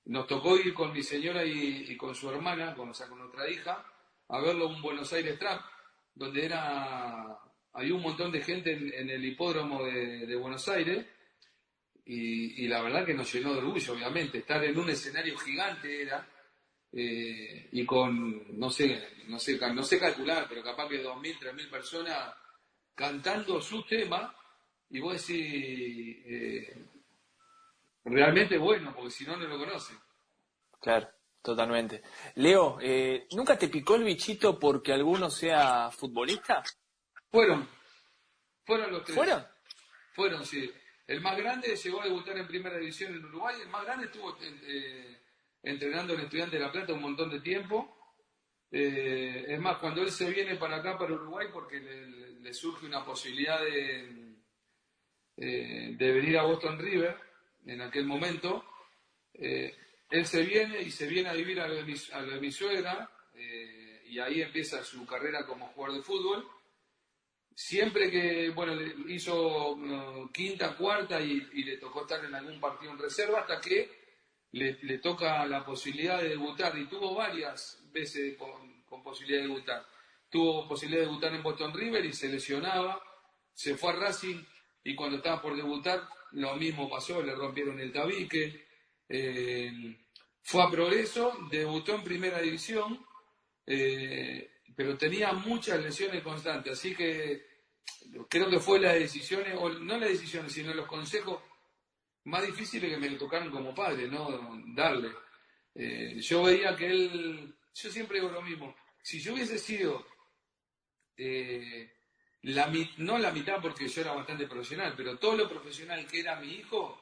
nos 0.05 0.27
tocó 0.27 0.57
ir 0.57 0.73
con 0.73 0.93
mi 0.93 1.03
señora 1.03 1.43
y, 1.45 1.95
con 1.97 2.13
su 2.13 2.29
hermana, 2.29 2.75
con, 2.75 2.89
o 2.89 2.93
sea, 2.93 3.07
con 3.07 3.21
otra 3.21 3.49
hija, 3.49 3.83
a 4.27 4.39
verlo 4.39 4.71
en 4.71 4.81
Buenos 4.81 5.11
Aires 5.13 5.37
Trap, 5.39 5.61
donde 6.13 6.45
era 6.45 7.39
había 7.73 7.93
un 7.93 8.01
montón 8.01 8.31
de 8.31 8.41
gente 8.41 8.71
en, 8.71 9.09
el 9.09 9.25
hipódromo 9.25 9.83
de, 9.83 10.35
Buenos 10.37 10.67
Aires 10.69 11.05
y, 12.05 12.67
la 12.67 12.81
verdad 12.81 13.05
que 13.05 13.13
nos 13.13 13.31
llenó 13.33 13.53
de 13.53 13.59
orgullo, 13.59 13.93
obviamente. 13.93 14.37
Estar 14.37 14.63
en 14.63 14.77
un 14.77 14.89
escenario 14.89 15.37
gigante 15.37 16.03
era 16.03 16.25
eh, 16.93 17.67
y 17.73 17.85
con, 17.85 18.57
no 18.57 18.69
sé, 18.69 19.09
no 19.27 19.39
sé, 19.39 19.59
no 19.73 19.83
sé 19.83 19.99
calcular, 19.99 20.45
pero 20.47 20.63
capaz 20.63 20.87
que 20.87 21.03
2.000, 21.03 21.39
3.000 21.39 21.69
personas 21.69 22.33
cantando 22.93 23.61
su 23.61 23.83
tema 23.83 24.33
y 24.89 24.99
vos 24.99 25.13
decís, 25.27 26.23
eh, 26.25 26.85
realmente 28.05 28.57
bueno, 28.57 28.93
porque 28.95 29.11
si 29.11 29.25
no, 29.25 29.35
no 29.35 29.47
lo 29.47 29.57
conocen. 29.57 29.97
Claro. 30.79 31.09
Totalmente. 31.45 32.01
Leo, 32.37 32.79
eh, 32.81 33.27
¿nunca 33.33 33.55
te 33.55 33.67
picó 33.67 33.93
el 33.93 34.03
bichito 34.03 34.57
porque 34.57 34.91
alguno 34.91 35.29
sea 35.29 35.91
futbolista? 35.91 36.63
Fueron, 37.29 37.69
fueron 38.65 38.91
los 38.91 39.03
tres. 39.03 39.15
¿Fueron? 39.15 39.45
Fueron, 40.15 40.43
sí. 40.43 40.73
El 41.05 41.21
más 41.21 41.37
grande 41.37 41.75
llegó 41.75 42.01
a 42.01 42.05
debutar 42.05 42.35
en 42.37 42.47
primera 42.47 42.79
división 42.79 43.13
en 43.13 43.25
Uruguay, 43.25 43.57
el 43.61 43.69
más 43.69 43.85
grande 43.85 44.05
estuvo 44.07 44.35
eh, 44.41 45.21
entrenando 45.61 46.15
en 46.15 46.21
Estudiante 46.21 46.55
de 46.57 46.63
La 46.63 46.71
Plata 46.71 46.93
un 46.93 47.01
montón 47.03 47.29
de 47.29 47.41
tiempo. 47.41 47.95
Eh, 48.71 49.45
es 49.47 49.59
más, 49.59 49.77
cuando 49.77 50.01
él 50.01 50.09
se 50.09 50.27
viene 50.31 50.55
para 50.55 50.77
acá, 50.77 50.97
para 50.97 51.13
Uruguay, 51.13 51.49
porque 51.53 51.79
le, 51.79 52.53
surge 52.55 52.87
una 52.87 53.05
posibilidad 53.05 53.61
de, 53.61 54.35
eh, 55.37 55.95
de 55.95 56.11
venir 56.11 56.39
a 56.39 56.43
Boston 56.43 56.79
River 56.79 57.15
en 57.65 57.81
aquel 57.81 58.05
momento, 58.05 58.63
él 59.33 60.25
se 60.25 60.43
viene 60.43 60.81
y 60.81 60.91
se 60.91 61.07
viene 61.07 61.29
a 61.29 61.33
vivir 61.33 61.59
a 61.59 61.67
lo 61.67 61.75
de 61.75 62.51
suegra, 62.51 63.09
y 64.07 64.19
ahí 64.19 64.41
empieza 64.41 64.83
su 64.83 65.05
carrera 65.05 65.45
como 65.45 65.67
jugador 65.67 65.97
de 65.97 66.03
fútbol 66.03 66.47
siempre 67.55 68.11
que, 68.11 68.49
bueno, 68.49 68.73
hizo 69.07 69.71
uh, 69.71 70.29
quinta, 70.31 70.75
cuarta 70.75 71.21
y, 71.21 71.39
le 71.63 71.77
tocó 71.77 72.01
estar 72.01 72.23
en 72.25 72.35
algún 72.35 72.59
partido 72.59 72.91
en 72.91 72.99
reserva 72.99 73.39
hasta 73.39 73.61
que 73.61 73.89
le, 74.51 74.99
toca 74.99 75.45
la 75.45 75.65
posibilidad 75.65 76.21
de 76.21 76.29
debutar 76.29 76.77
y 76.77 76.87
tuvo 76.87 77.15
varias 77.15 77.81
veces 77.91 78.37
con, 78.37 78.75
posibilidad 79.03 79.41
de 79.41 79.47
debutar. 79.47 79.85
Tuvo 80.29 80.67
posibilidad 80.67 81.03
de 81.03 81.07
debutar 81.07 81.33
en 81.33 81.43
Boston 81.43 81.73
River 81.73 82.05
y 82.05 82.13
se 82.13 82.27
lesionaba, 82.27 83.01
se 83.53 83.75
fue 83.75 83.91
a 83.91 83.95
Racing 83.95 84.43
y 84.83 84.95
cuando 84.95 85.17
estaba 85.17 85.41
por 85.41 85.55
debutar 85.55 86.07
lo 86.35 86.55
mismo 86.55 86.89
pasó, 86.89 87.21
le 87.21 87.35
rompieron 87.35 87.79
el 87.79 87.91
tabique. 87.91 88.67
Eh, 89.07 89.71
fue 90.41 90.63
a 90.63 90.69
Progreso, 90.69 91.37
debutó 91.49 91.95
en 91.95 92.03
primera 92.03 92.39
división. 92.39 93.05
Eh, 93.65 94.51
pero 94.75 94.97
tenía 94.97 95.31
muchas 95.33 95.81
lesiones 95.81 96.21
constantes, 96.21 96.73
así 96.73 96.93
que 96.93 97.45
creo 98.29 98.49
que 98.49 98.59
fue 98.59 98.79
las 98.79 98.95
decisiones, 98.95 99.55
o 99.57 99.69
no 99.69 99.97
las 99.97 100.09
decisiones, 100.09 100.51
sino 100.51 100.73
los 100.73 100.85
consejos 100.85 101.41
más 102.25 102.45
difíciles 102.45 102.91
que 102.91 102.97
me 102.97 103.09
tocaron 103.17 103.49
como 103.51 103.73
padre, 103.73 104.07
¿no? 104.07 104.61
Darle. 104.75 105.11
Eh, 105.73 106.19
yo 106.19 106.43
veía 106.43 106.75
que 106.75 106.87
él, 106.87 107.55
yo 107.73 107.89
siempre 107.89 108.19
digo 108.19 108.31
lo 108.31 108.41
mismo, 108.41 108.75
si 109.01 109.19
yo 109.19 109.33
hubiese 109.33 109.57
sido, 109.57 110.05
la, 112.45 112.71
no 112.97 113.17
la 113.17 113.31
mitad 113.31 113.61
porque 113.61 113.87
yo 113.87 114.01
era 114.01 114.13
bastante 114.13 114.47
profesional, 114.47 114.93
pero 114.97 115.17
todo 115.17 115.35
lo 115.35 115.49
profesional 115.49 116.05
que 116.07 116.19
era 116.19 116.39
mi 116.39 116.53
hijo, 116.53 117.01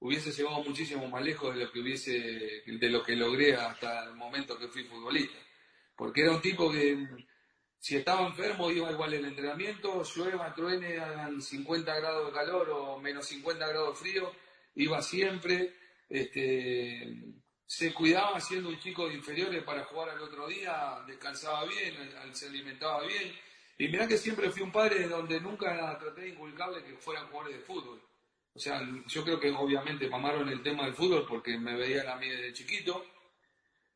hubiese 0.00 0.30
llevado 0.32 0.62
muchísimo 0.62 1.08
más 1.08 1.24
lejos 1.24 1.54
de 1.54 1.64
lo 1.64 1.72
que 1.72 1.80
hubiese, 1.80 2.62
de 2.66 2.88
lo 2.88 3.02
que 3.02 3.16
logré 3.16 3.54
hasta 3.54 4.04
el 4.04 4.14
momento 4.14 4.58
que 4.58 4.68
fui 4.68 4.84
futbolista 4.84 5.38
porque 5.98 6.22
era 6.22 6.30
un 6.30 6.40
tipo 6.40 6.70
que 6.70 6.96
si 7.80 7.96
estaba 7.96 8.24
enfermo 8.24 8.70
iba 8.70 8.90
igual 8.90 9.14
el 9.14 9.24
entrenamiento, 9.24 10.04
llueva, 10.04 10.54
truene, 10.54 10.96
hagan 10.96 11.42
50 11.42 11.92
grados 11.96 12.28
de 12.28 12.32
calor 12.32 12.70
o 12.70 12.98
menos 12.98 13.26
50 13.26 13.66
grados 13.66 13.94
de 13.94 14.10
frío, 14.10 14.32
iba 14.76 15.02
siempre, 15.02 15.74
este, 16.08 17.34
se 17.66 17.92
cuidaba 17.92 18.40
siendo 18.40 18.68
un 18.68 18.78
chico 18.78 19.08
de 19.08 19.14
inferiores 19.14 19.64
para 19.64 19.84
jugar 19.86 20.10
al 20.10 20.20
otro 20.20 20.46
día, 20.46 21.02
descansaba 21.04 21.64
bien, 21.64 21.94
se 22.32 22.46
alimentaba 22.46 23.04
bien. 23.04 23.34
Y 23.78 23.88
mirá 23.88 24.08
que 24.08 24.18
siempre 24.18 24.50
fui 24.50 24.62
un 24.62 24.72
padre 24.72 25.06
donde 25.06 25.40
nunca 25.40 25.96
traté 25.98 26.22
de 26.22 26.28
inculcarle 26.30 26.82
que 26.82 26.96
fueran 26.96 27.28
jugadores 27.28 27.56
de 27.56 27.62
fútbol. 27.64 28.02
O 28.52 28.58
sea, 28.58 28.82
yo 29.06 29.24
creo 29.24 29.38
que 29.38 29.50
obviamente 29.50 30.08
mamaron 30.08 30.48
el 30.48 30.62
tema 30.62 30.84
del 30.84 30.94
fútbol 30.94 31.24
porque 31.28 31.56
me 31.56 31.76
veían 31.76 32.08
a 32.08 32.16
mí 32.16 32.28
desde 32.28 32.52
chiquito 32.52 33.04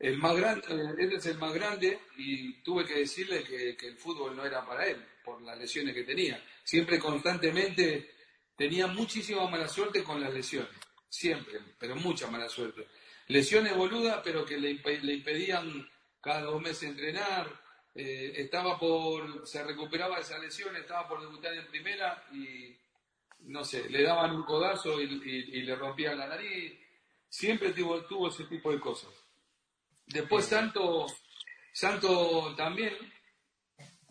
el 0.02 0.18
más 0.18 0.36
grande, 0.36 0.66
él 0.98 1.12
es 1.12 1.26
el 1.26 1.38
más 1.38 1.54
grande 1.54 2.00
y 2.16 2.54
tuve 2.62 2.84
que 2.84 2.98
decirle 2.98 3.44
que, 3.44 3.86
el 3.86 3.96
fútbol 3.96 4.36
no 4.36 4.44
era 4.44 4.66
para 4.66 4.84
él, 4.84 5.00
por 5.24 5.40
las 5.42 5.56
lesiones 5.56 5.94
que 5.94 6.02
tenía. 6.02 6.42
Siempre 6.64 6.98
constantemente 6.98 8.10
tenía 8.56 8.88
muchísima 8.88 9.48
mala 9.48 9.68
suerte 9.68 10.02
con 10.02 10.20
las 10.20 10.34
lesiones, 10.34 10.72
siempre, 11.08 11.60
pero 11.78 11.94
mucha 11.94 12.28
mala 12.28 12.48
suerte. 12.48 12.88
Lesiones 13.28 13.76
boludas, 13.76 14.20
pero 14.24 14.44
que 14.44 14.58
le, 14.58 14.70
impedían 14.70 15.88
cada 16.20 16.42
dos 16.42 16.60
meses 16.60 16.90
entrenar, 16.90 17.48
eh, 17.94 18.32
estaba 18.36 18.78
por, 18.78 19.46
se 19.46 19.62
recuperaba 19.62 20.16
de 20.16 20.22
esa 20.22 20.38
lesión, 20.38 20.74
estaba 20.76 21.08
por 21.08 21.20
debutar 21.20 21.52
en 21.54 21.66
primera 21.66 22.24
y, 22.32 22.76
no 23.40 23.64
sé, 23.64 23.88
le 23.90 24.02
daban 24.02 24.34
un 24.34 24.44
codazo 24.44 25.00
y, 25.00 25.62
le 25.62 25.76
rompían 25.76 26.18
la 26.18 26.26
nariz. 26.26 26.78
Siempre 27.28 27.72
tuvo 27.72 28.28
ese 28.28 28.44
tipo 28.44 28.72
de 28.72 28.80
cosas. 28.80 29.10
Después 30.06 30.44
Santo, 30.44 31.06
Santo 31.72 32.54
también 32.56 32.94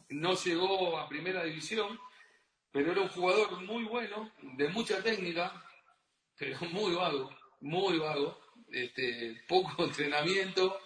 no 0.10 0.34
llegó 0.34 0.98
a 0.98 1.08
primera 1.08 1.44
división, 1.44 2.00
pero 2.72 2.92
era 2.92 3.02
un 3.02 3.10
jugador 3.10 3.62
muy 3.62 3.84
bueno, 3.84 4.32
de 4.42 4.68
mucha 4.70 5.02
técnica, 5.02 5.64
pero 6.38 6.60
muy 6.72 6.94
vago, 6.96 7.30
muy 7.62 7.98
vago, 8.00 8.40
este, 8.72 9.44
poco 9.48 9.84
entrenamiento. 9.86 10.80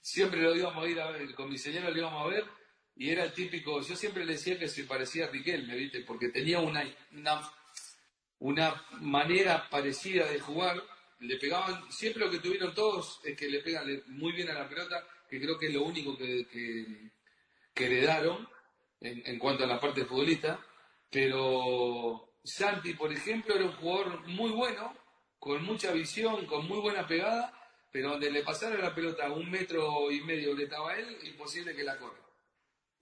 Siempre 0.00 0.40
lo 0.40 0.54
íbamos 0.54 0.84
a 0.84 0.88
ir 0.88 1.00
a 1.00 1.10
ver, 1.10 1.34
con 1.34 1.48
mi 1.48 1.58
señora 1.58 1.90
lo 1.90 1.98
íbamos 1.98 2.26
a 2.26 2.28
ver, 2.28 2.44
y 2.96 3.10
era 3.10 3.24
el 3.24 3.32
típico, 3.32 3.80
yo 3.80 3.96
siempre 3.96 4.24
le 4.24 4.32
decía 4.32 4.58
que 4.58 4.68
se 4.68 4.84
parecía 4.84 5.24
a 5.24 5.28
Riquelme, 5.28 5.74
¿viste? 5.74 6.00
Porque 6.00 6.28
tenía 6.28 6.58
una, 6.58 6.84
una, 8.38 8.84
manera 9.00 9.68
parecida 9.70 10.26
de 10.26 10.38
jugar 10.38 10.82
le 11.20 11.36
pegaban, 11.36 11.90
siempre 11.90 12.24
lo 12.24 12.30
que 12.30 12.38
tuvieron 12.38 12.74
todos 12.74 13.20
es 13.24 13.36
que 13.36 13.48
le 13.48 13.60
pegan 13.60 14.02
muy 14.08 14.32
bien 14.32 14.48
a 14.50 14.54
la 14.54 14.68
pelota, 14.68 15.06
que 15.28 15.40
creo 15.40 15.58
que 15.58 15.66
es 15.66 15.74
lo 15.74 15.82
único 15.82 16.16
que, 16.16 16.46
que, 17.74 17.84
heredaron 17.86 18.46
en, 19.00 19.38
cuanto 19.38 19.64
a 19.64 19.66
la 19.66 19.80
parte 19.80 20.04
futbolista, 20.04 20.62
pero 21.10 22.34
Santi, 22.44 22.92
por 22.92 23.10
ejemplo, 23.12 23.54
era 23.54 23.64
un 23.64 23.72
jugador 23.72 24.26
muy 24.28 24.50
bueno, 24.50 24.94
con 25.38 25.64
mucha 25.64 25.92
visión, 25.92 26.44
con 26.44 26.68
muy 26.68 26.80
buena 26.80 27.06
pegada, 27.06 27.59
pero 27.90 28.10
donde 28.10 28.30
le 28.30 28.42
pasara 28.42 28.78
la 28.78 28.94
pelota 28.94 29.30
un 29.30 29.50
metro 29.50 30.10
y 30.10 30.20
medio 30.20 30.56
que 30.56 30.64
estaba 30.64 30.96
él, 30.96 31.18
imposible 31.24 31.74
que 31.74 31.82
la 31.82 31.98
corra. 31.98 32.20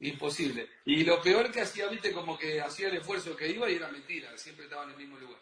Imposible. 0.00 0.68
Y 0.84 1.04
lo 1.04 1.20
peor 1.20 1.50
que 1.50 1.60
hacía, 1.60 1.88
viste, 1.88 2.12
como 2.12 2.38
que 2.38 2.60
hacía 2.60 2.88
el 2.88 2.96
esfuerzo 2.96 3.36
que 3.36 3.48
iba 3.48 3.68
y 3.70 3.74
era 3.74 3.88
mentira, 3.88 4.36
siempre 4.38 4.64
estaba 4.64 4.84
en 4.84 4.90
el 4.90 4.96
mismo 4.96 5.18
lugar. 5.18 5.40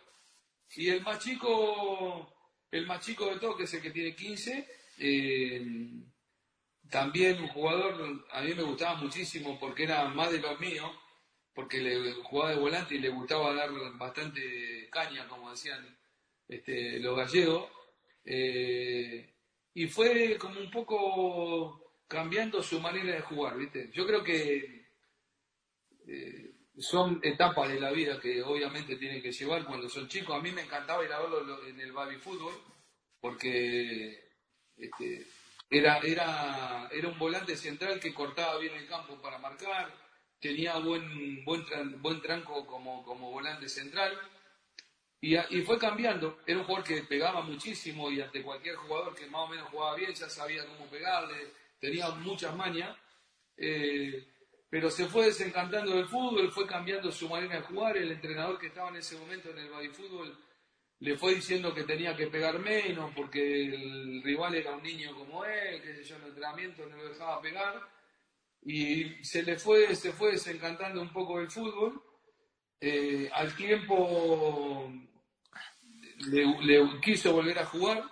Y 0.74 0.88
el 0.88 1.02
más 1.02 1.18
chico, 1.22 2.34
el 2.70 2.86
más 2.86 3.04
chico 3.04 3.26
de 3.26 3.38
todo, 3.38 3.56
que 3.56 3.64
es 3.64 3.74
el 3.74 3.82
que 3.82 3.90
tiene 3.90 4.16
15, 4.16 4.68
eh, 4.98 5.66
también 6.90 7.40
un 7.40 7.48
jugador, 7.48 8.26
a 8.30 8.40
mí 8.42 8.54
me 8.54 8.62
gustaba 8.62 8.94
muchísimo 8.96 9.58
porque 9.58 9.84
era 9.84 10.08
más 10.08 10.32
de 10.32 10.38
los 10.38 10.58
míos, 10.58 10.90
porque 11.54 11.78
le 11.78 12.12
jugaba 12.22 12.50
de 12.50 12.58
volante 12.58 12.94
y 12.94 12.98
le 12.98 13.08
gustaba 13.10 13.54
dar 13.54 13.70
bastante 13.94 14.88
caña, 14.90 15.28
como 15.28 15.50
decían 15.50 15.98
este, 16.48 16.98
los 17.00 17.16
gallegos. 17.16 17.70
Eh, 18.24 19.35
y 19.76 19.88
fue 19.88 20.38
como 20.38 20.58
un 20.58 20.70
poco 20.70 21.92
cambiando 22.08 22.62
su 22.62 22.80
manera 22.80 23.12
de 23.14 23.20
jugar, 23.20 23.58
¿viste? 23.58 23.90
Yo 23.92 24.06
creo 24.06 24.24
que 24.24 24.86
eh, 26.08 26.54
son 26.78 27.20
etapas 27.22 27.68
de 27.68 27.78
la 27.78 27.90
vida 27.90 28.18
que 28.18 28.42
obviamente 28.42 28.96
tienen 28.96 29.20
que 29.20 29.32
llevar 29.32 29.66
cuando 29.66 29.90
son 29.90 30.08
chicos. 30.08 30.34
A 30.34 30.40
mí 30.40 30.50
me 30.50 30.62
encantaba 30.62 31.04
ir 31.04 31.12
a 31.12 31.20
verlo 31.20 31.66
en 31.66 31.78
el 31.78 31.92
baby 31.92 32.16
fútbol 32.16 32.54
porque 33.20 34.30
este, 34.78 35.26
era, 35.68 35.98
era, 35.98 36.88
era 36.90 37.08
un 37.08 37.18
volante 37.18 37.54
central 37.54 38.00
que 38.00 38.14
cortaba 38.14 38.56
bien 38.56 38.72
el 38.76 38.88
campo 38.88 39.20
para 39.20 39.36
marcar, 39.36 39.92
tenía 40.40 40.78
buen, 40.78 41.44
buen, 41.44 42.00
buen 42.00 42.22
tranco 42.22 42.66
como, 42.66 43.04
como 43.04 43.30
volante 43.30 43.68
central. 43.68 44.18
Y, 45.20 45.36
y, 45.36 45.62
fue 45.62 45.78
cambiando. 45.78 46.40
Era 46.46 46.58
un 46.58 46.64
jugador 46.64 46.86
que 46.86 47.02
pegaba 47.02 47.40
muchísimo 47.42 48.10
y 48.10 48.20
ante 48.20 48.42
cualquier 48.42 48.76
jugador 48.76 49.14
que 49.14 49.26
más 49.26 49.42
o 49.42 49.48
menos 49.48 49.68
jugaba 49.70 49.96
bien 49.96 50.12
ya 50.12 50.28
sabía 50.28 50.66
cómo 50.66 50.90
pegarle, 50.90 51.52
tenía 51.80 52.10
muchas 52.10 52.54
mañas. 52.54 52.96
Eh, 53.56 54.26
pero 54.68 54.90
se 54.90 55.06
fue 55.06 55.26
desencantando 55.26 55.96
del 55.96 56.06
fútbol, 56.06 56.50
fue 56.50 56.66
cambiando 56.66 57.10
su 57.10 57.28
manera 57.28 57.56
de 57.56 57.62
jugar. 57.62 57.96
El 57.96 58.12
entrenador 58.12 58.58
que 58.58 58.66
estaba 58.66 58.90
en 58.90 58.96
ese 58.96 59.16
momento 59.16 59.50
en 59.50 59.58
el 59.58 59.70
baby 59.70 59.88
fútbol 59.88 60.36
le 60.98 61.16
fue 61.16 61.34
diciendo 61.34 61.74
que 61.74 61.84
tenía 61.84 62.16
que 62.16 62.26
pegar 62.26 62.58
menos 62.58 63.12
porque 63.14 63.66
el 63.66 64.22
rival 64.22 64.54
era 64.54 64.74
un 64.74 64.82
niño 64.82 65.14
como 65.14 65.44
él, 65.44 65.82
que 65.82 66.02
yo 66.02 66.16
en 66.16 66.22
el 66.22 66.28
entrenamiento 66.28 66.86
no 66.86 66.96
lo 66.96 67.08
dejaba 67.08 67.40
pegar. 67.40 67.80
Y 68.62 69.24
se 69.24 69.42
le 69.42 69.58
fue, 69.58 69.94
se 69.94 70.12
fue 70.12 70.32
desencantando 70.32 71.00
un 71.00 71.12
poco 71.12 71.38
del 71.38 71.50
fútbol. 71.50 72.02
Eh, 72.80 73.30
al 73.32 73.54
tiempo 73.56 74.92
le, 76.28 77.00
quiso 77.02 77.32
volver 77.32 77.58
a 77.58 77.66
jugar. 77.66 78.04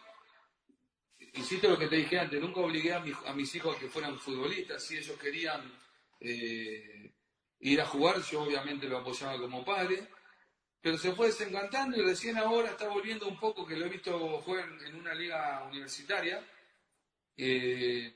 Insisto 1.35 1.69
lo 1.69 1.79
que 1.79 1.89
te 1.89 1.97
dije 1.97 2.19
antes, 2.19 2.41
nunca 2.41 2.61
obligué 2.61 2.93
a, 2.93 3.01
mis 3.01 3.55
hijos 3.55 3.77
a 3.77 3.81
que 3.81 3.89
fueran 3.89 4.19
futbolistas. 4.19 4.83
Si 4.83 4.97
ellos 4.97 5.19
querían 5.19 5.61
eh, 6.21 7.13
ir 7.61 7.81
a 7.81 7.87
jugar, 7.87 8.23
yo 8.23 8.43
obviamente 8.43 8.89
lo 8.89 8.99
apoyaba 8.99 9.39
como 9.39 9.65
padre 9.65 10.09
pero 10.85 10.99
se 10.99 11.15
fue 11.15 11.29
desencantando 11.29 11.97
y 11.97 12.03
recién 12.03 12.37
ahora 12.37 12.69
está 12.69 12.89
volviendo 12.89 13.27
un 13.27 13.41
poco, 13.41 13.65
que 13.65 13.75
lo 13.75 13.87
he 13.87 13.89
visto 13.89 14.43
jugar 14.43 14.69
en, 14.87 14.95
una 14.97 15.15
liga 15.15 15.65
universitaria, 15.67 16.47
eh, 17.39 18.15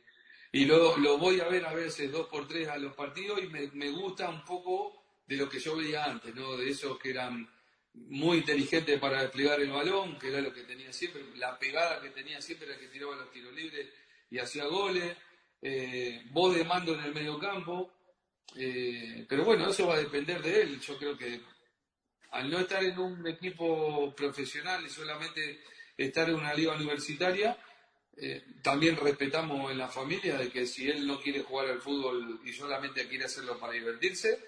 y 0.53 0.67
lo, 0.67 0.99
lo, 0.99 1.17
voy 1.17 1.41
a 1.41 1.49
ver 1.49 1.65
a 1.65 1.73
veces 1.73 2.13
dos 2.13 2.27
por 2.27 2.47
tres 2.47 2.69
a 2.69 2.77
los 2.77 2.95
partidos 2.95 3.43
y 3.43 3.47
me, 3.47 3.89
gusta 3.89 4.29
un 4.29 4.45
poco 4.45 4.98
de 5.29 5.37
lo 5.37 5.49
que 5.49 5.61
yo 5.61 5.76
veía 5.76 6.05
antes, 6.05 6.35
¿no? 6.35 6.57
de 6.57 6.70
esos 6.70 6.99
que 6.99 7.11
eran 7.11 7.49
muy 7.93 8.39
inteligentes 8.39 8.99
para 8.99 9.22
desplegar 9.22 9.61
el 9.61 9.70
balón, 9.70 10.18
que 10.18 10.29
era 10.29 10.41
lo 10.41 10.53
que 10.53 10.62
tenía 10.62 10.93
siempre, 10.93 11.22
la 11.37 11.59
pegada 11.59 12.01
que 12.01 12.11
tenía 12.11 12.41
siempre 12.41 12.68
era 12.68 12.79
que 12.79 12.89
tiraba 12.89 13.14
los 13.16 13.31
tiros 13.31 13.53
libres 13.53 13.89
y 14.31 14.39
hacía 14.39 14.64
goles, 14.64 15.16
eh, 15.61 16.22
voz 16.31 16.57
de 16.57 16.64
mando 16.64 16.95
en 16.95 17.01
el 17.01 17.14
medio 17.14 17.39
campo, 17.39 17.93
eh, 18.57 19.26
pero 19.29 19.45
bueno, 19.45 19.68
eso 19.68 19.87
va 19.87 19.97
a 19.97 19.99
depender 19.99 20.41
de 20.41 20.62
él, 20.62 20.81
yo 20.81 20.97
creo 20.97 21.18
que 21.18 21.43
al 22.31 22.51
no 22.51 22.61
estar 22.61 22.83
en 22.83 22.99
un 22.99 23.26
equipo 23.26 24.14
profesional 24.14 24.85
y 24.85 24.89
solamente 24.89 25.61
estar 25.97 26.29
en 26.29 26.37
una 26.37 26.55
liga 26.55 26.74
universitaria, 26.74 27.59
eh, 28.16 28.45
también 28.62 28.97
respetamos 28.97 29.70
en 29.70 29.79
la 29.79 29.89
familia 29.89 30.39
de 30.39 30.51
que 30.51 30.66
si 30.66 30.89
él 30.89 31.07
no 31.07 31.20
quiere 31.20 31.43
jugar 31.43 31.68
al 31.68 31.81
fútbol 31.81 32.41
y 32.45 32.53
solamente 32.53 33.07
quiere 33.09 33.26
hacerlo 33.26 33.59
para 33.59 33.74
divertirse, 33.74 34.48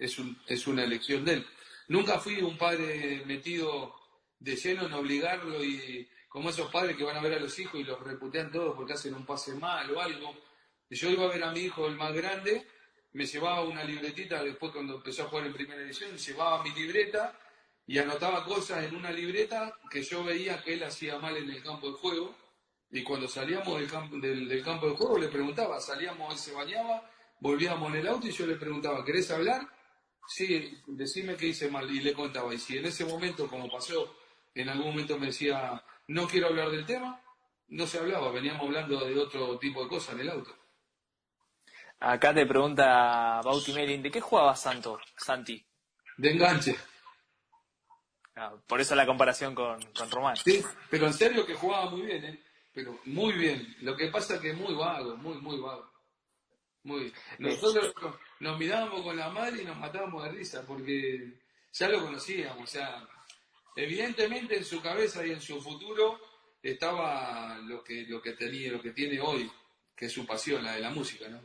es, 0.00 0.18
un, 0.18 0.36
es 0.46 0.66
una 0.66 0.82
elección 0.82 1.24
de 1.24 1.34
él. 1.34 1.46
Nunca 1.88 2.18
fui 2.18 2.40
un 2.40 2.58
padre 2.58 3.22
metido 3.26 3.94
de 4.38 4.56
lleno 4.56 4.86
en 4.86 4.92
obligarlo 4.94 5.62
y 5.62 6.08
como 6.28 6.50
esos 6.50 6.70
padres 6.70 6.96
que 6.96 7.04
van 7.04 7.16
a 7.16 7.22
ver 7.22 7.34
a 7.34 7.40
los 7.40 7.58
hijos 7.58 7.80
y 7.80 7.84
los 7.84 8.00
reputean 8.00 8.50
todos 8.50 8.74
porque 8.74 8.94
hacen 8.94 9.14
un 9.14 9.26
pase 9.26 9.54
mal 9.54 9.90
o 9.90 10.00
algo. 10.00 10.34
Yo 10.88 11.10
iba 11.10 11.24
a 11.24 11.28
ver 11.28 11.44
a 11.44 11.52
mi 11.52 11.60
hijo, 11.60 11.86
el 11.86 11.96
más 11.96 12.12
grande, 12.12 12.66
me 13.12 13.26
llevaba 13.26 13.62
una 13.62 13.84
libretita, 13.84 14.42
después 14.42 14.72
cuando 14.72 14.96
empezó 14.96 15.24
a 15.24 15.28
jugar 15.28 15.46
en 15.46 15.52
primera 15.52 15.82
edición, 15.82 16.16
llevaba 16.16 16.62
mi 16.62 16.72
libreta 16.72 17.38
y 17.86 17.98
anotaba 17.98 18.44
cosas 18.44 18.84
en 18.84 18.94
una 18.94 19.10
libreta 19.10 19.76
que 19.90 20.02
yo 20.02 20.22
veía 20.24 20.62
que 20.62 20.74
él 20.74 20.84
hacía 20.84 21.18
mal 21.18 21.36
en 21.36 21.50
el 21.50 21.62
campo 21.62 21.88
de 21.88 21.98
juego. 21.98 22.36
Y 22.92 23.02
cuando 23.02 23.28
salíamos 23.28 23.78
del 23.78 23.90
campo, 23.90 24.16
del, 24.16 24.64
campo 24.64 24.88
de 24.88 24.96
juego 24.96 25.18
le 25.18 25.28
preguntaba, 25.28 25.80
salíamos, 25.80 26.32
él 26.32 26.38
se 26.38 26.52
bañaba, 26.52 27.08
volvíamos 27.40 27.90
en 27.90 28.00
el 28.00 28.08
auto 28.08 28.26
y 28.26 28.32
yo 28.32 28.46
le 28.46 28.56
preguntaba, 28.56 29.04
¿querés 29.04 29.30
hablar? 29.30 29.68
Sí, 30.28 30.80
decime 30.86 31.36
qué 31.36 31.48
hice 31.48 31.70
mal. 31.70 31.90
Y 31.90 32.00
le 32.00 32.12
contaba. 32.12 32.54
Y 32.54 32.58
si 32.58 32.78
en 32.78 32.86
ese 32.86 33.04
momento, 33.04 33.48
como 33.48 33.70
pasó, 33.70 34.16
en 34.54 34.68
algún 34.68 34.88
momento 34.88 35.18
me 35.18 35.26
decía, 35.26 35.82
no 36.08 36.26
quiero 36.26 36.48
hablar 36.48 36.70
del 36.70 36.86
tema, 36.86 37.20
no 37.68 37.86
se 37.86 37.98
hablaba, 37.98 38.30
veníamos 38.30 38.62
hablando 38.62 39.04
de 39.04 39.18
otro 39.18 39.58
tipo 39.58 39.82
de 39.82 39.88
cosas 39.88 40.14
en 40.14 40.20
el 40.20 40.30
auto. 40.30 40.54
Acá 42.00 42.32
te 42.32 42.46
pregunta 42.46 43.40
Bauti 43.44 43.72
Melin, 43.72 44.02
¿de 44.02 44.10
qué 44.10 44.20
jugaba 44.20 44.56
Santo, 44.56 44.98
Santi? 45.16 45.64
De 46.16 46.30
enganche. 46.30 46.76
Ah, 48.36 48.54
por 48.66 48.80
eso 48.80 48.94
la 48.94 49.06
comparación 49.06 49.54
con, 49.54 49.80
con, 49.92 50.10
Román. 50.10 50.36
Sí, 50.36 50.64
pero 50.88 51.06
en 51.06 51.12
serio 51.12 51.44
que 51.44 51.54
jugaba 51.54 51.90
muy 51.90 52.02
bien, 52.02 52.24
¿eh? 52.24 52.42
Pero 52.72 52.98
muy 53.04 53.34
bien. 53.34 53.76
Lo 53.80 53.96
que 53.96 54.08
pasa 54.08 54.36
es 54.36 54.40
que 54.40 54.50
es 54.50 54.56
muy 54.56 54.74
vago, 54.74 55.16
muy, 55.16 55.36
muy 55.40 55.60
vago. 55.60 55.90
Muy 56.84 57.12
Nosotros 57.38 57.94
nos 58.40 58.58
mirábamos 58.58 59.02
con 59.02 59.16
la 59.16 59.28
madre 59.30 59.62
y 59.62 59.64
nos 59.64 59.76
matábamos 59.76 60.24
de 60.24 60.30
risa 60.30 60.64
porque 60.66 61.38
ya 61.72 61.88
lo 61.88 62.02
conocíamos. 62.02 62.64
O 62.64 62.66
sea, 62.66 63.06
evidentemente 63.76 64.56
en 64.56 64.64
su 64.64 64.82
cabeza 64.82 65.24
y 65.24 65.30
en 65.30 65.40
su 65.40 65.60
futuro 65.60 66.18
estaba 66.62 67.58
lo 67.58 67.84
que, 67.84 68.04
lo 68.06 68.20
que 68.20 68.32
tenía, 68.32 68.72
lo 68.72 68.80
que 68.80 68.92
tiene 68.92 69.20
hoy, 69.20 69.50
que 69.94 70.06
es 70.06 70.12
su 70.12 70.26
pasión, 70.26 70.64
la 70.64 70.72
de 70.72 70.80
la 70.80 70.90
música, 70.90 71.28
¿no? 71.28 71.40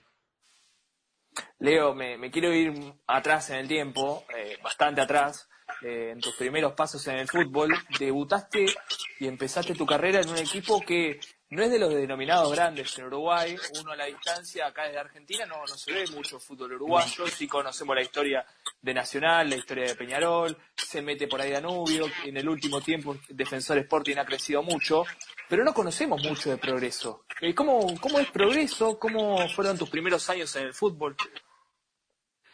Leo, 1.59 1.93
me, 1.93 2.31
quiero 2.31 2.53
ir 2.53 2.73
atrás 3.07 3.49
en 3.49 3.57
el 3.57 3.67
tiempo, 3.67 4.25
eh, 4.35 4.57
bastante 4.63 5.01
atrás, 5.01 5.49
eh, 5.81 6.11
en 6.11 6.21
tus 6.21 6.35
primeros 6.35 6.73
pasos 6.73 7.05
en 7.07 7.17
el 7.17 7.27
fútbol. 7.27 7.73
Debutaste 7.99 8.65
y 9.19 9.27
empezaste 9.27 9.75
tu 9.75 9.85
carrera 9.85 10.21
en 10.21 10.29
un 10.29 10.37
equipo 10.37 10.79
que 10.81 11.19
no 11.49 11.63
es 11.63 11.71
de 11.71 11.79
los 11.79 11.93
denominados 11.93 12.51
grandes 12.51 12.97
en 12.97 13.05
Uruguay. 13.05 13.55
Uno 13.81 13.91
a 13.91 13.95
la 13.95 14.05
distancia, 14.05 14.67
acá 14.67 14.83
desde 14.83 14.99
Argentina, 14.99 15.45
no, 15.45 15.57
no 15.61 15.67
se 15.67 15.93
ve 15.93 16.05
mucho 16.07 16.39
fútbol 16.39 16.73
uruguayo. 16.73 17.27
Sí 17.27 17.47
conocemos 17.47 17.95
la 17.95 18.01
historia 18.01 18.45
de 18.81 18.93
Nacional, 18.93 19.49
la 19.49 19.55
historia 19.55 19.85
de 19.85 19.95
Peñarol, 19.95 20.57
se 20.75 21.01
mete 21.01 21.27
por 21.27 21.41
ahí 21.41 21.51
Danubio. 21.51 22.05
En 22.23 22.37
el 22.37 22.47
último 22.47 22.81
tiempo, 22.81 23.17
Defensor 23.29 23.77
Sporting 23.79 24.17
ha 24.17 24.25
crecido 24.25 24.63
mucho 24.63 25.05
pero 25.47 25.63
no 25.63 25.73
conocemos 25.73 26.21
mucho 26.23 26.49
de 26.49 26.57
progreso. 26.57 27.25
Eh, 27.41 27.53
¿Cómo, 27.53 27.99
¿Cómo 27.99 28.19
es 28.19 28.29
progreso? 28.31 28.97
¿Cómo 28.97 29.47
fueron 29.49 29.77
tus 29.77 29.89
primeros 29.89 30.29
años 30.29 30.55
en 30.55 30.67
el 30.67 30.73
fútbol? 30.73 31.15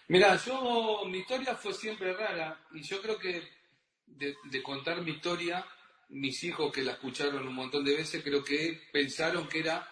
Mira, 0.07 0.35
yo, 0.37 1.03
mi 1.05 1.19
historia 1.19 1.55
fue 1.55 1.73
siempre 1.73 2.13
rara 2.13 2.65
y 2.71 2.81
yo 2.83 3.01
creo 3.01 3.17
que 3.17 3.47
de, 4.05 4.35
contar 4.61 5.01
mi 5.01 5.11
historia, 5.11 5.65
mis 6.11 6.43
hijos 6.43 6.71
que 6.71 6.83
la 6.83 6.93
escucharon 6.93 7.47
un 7.47 7.55
montón 7.55 7.83
de 7.83 7.95
veces, 7.95 8.23
creo 8.23 8.43
que 8.43 8.89
pensaron 8.91 9.47
que 9.47 9.59
era 9.59 9.87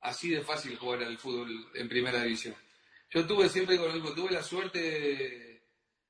así 0.00 0.30
de 0.30 0.42
fácil 0.42 0.76
jugar 0.76 1.02
al 1.02 1.18
fútbol 1.18 1.70
en 1.74 1.88
primera 1.88 2.22
división. 2.22 2.54
Yo 3.10 3.26
tuve 3.26 3.48
siempre, 3.48 3.76
tuve 3.76 4.30
la 4.30 4.42
suerte, 4.42 5.64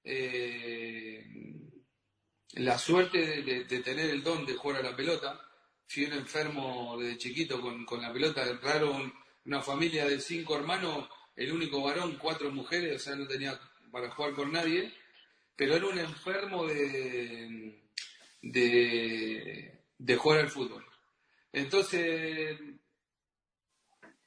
eh, 0.05 1.25
la 2.55 2.79
suerte 2.79 3.43
de, 3.43 3.64
de, 3.64 3.81
tener 3.81 4.11
el 4.11 4.23
don 4.23 4.47
de 4.47 4.55
jugar 4.55 4.81
a 4.81 4.91
la 4.91 4.97
pelota 4.97 5.49
fui 5.87 6.05
un 6.05 6.14
enfermo 6.14 6.97
desde 6.99 7.18
chiquito 7.18 7.61
con, 7.61 7.85
con 7.85 8.01
la 8.01 8.12
pelota, 8.12 8.45
raro, 8.62 9.12
una 9.45 9.61
familia 9.61 10.07
de 10.07 10.20
cinco 10.20 10.57
hermanos, 10.57 11.09
el 11.37 11.53
único 11.53 11.83
varón, 11.83 12.16
cuatro 12.18 12.51
mujeres, 12.51 12.97
o 12.97 12.99
sea, 12.99 13.16
no 13.16 13.27
tenía 13.27 13.61
para 13.91 14.11
jugar 14.11 14.33
con 14.33 14.53
nadie, 14.53 14.93
pero 15.55 15.77
era 15.77 15.87
un 15.87 15.99
enfermo 15.99 16.66
de, 16.66 17.82
de, 18.43 19.86
de 19.97 20.16
jugar 20.16 20.40
al 20.40 20.51
fútbol. 20.51 20.84
Entonces, 21.53 22.59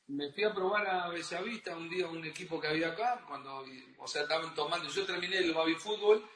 me 0.08 0.32
fui 0.32 0.44
a 0.44 0.54
probar 0.54 0.88
a 0.88 1.10
Bellavista 1.10 1.76
un 1.76 1.90
día 1.90 2.08
un 2.08 2.24
equipo 2.26 2.60
que 2.60 2.68
había 2.68 2.90
acá, 2.90 3.24
cuando, 3.28 3.66
o 3.98 4.08
sea, 4.08 4.24
estaban 4.24 4.54
tomando, 4.56 4.90
yo 4.90 5.06
terminé 5.06 5.38
el 5.38 5.54
baby 5.54 5.76
fútbol 5.76 6.28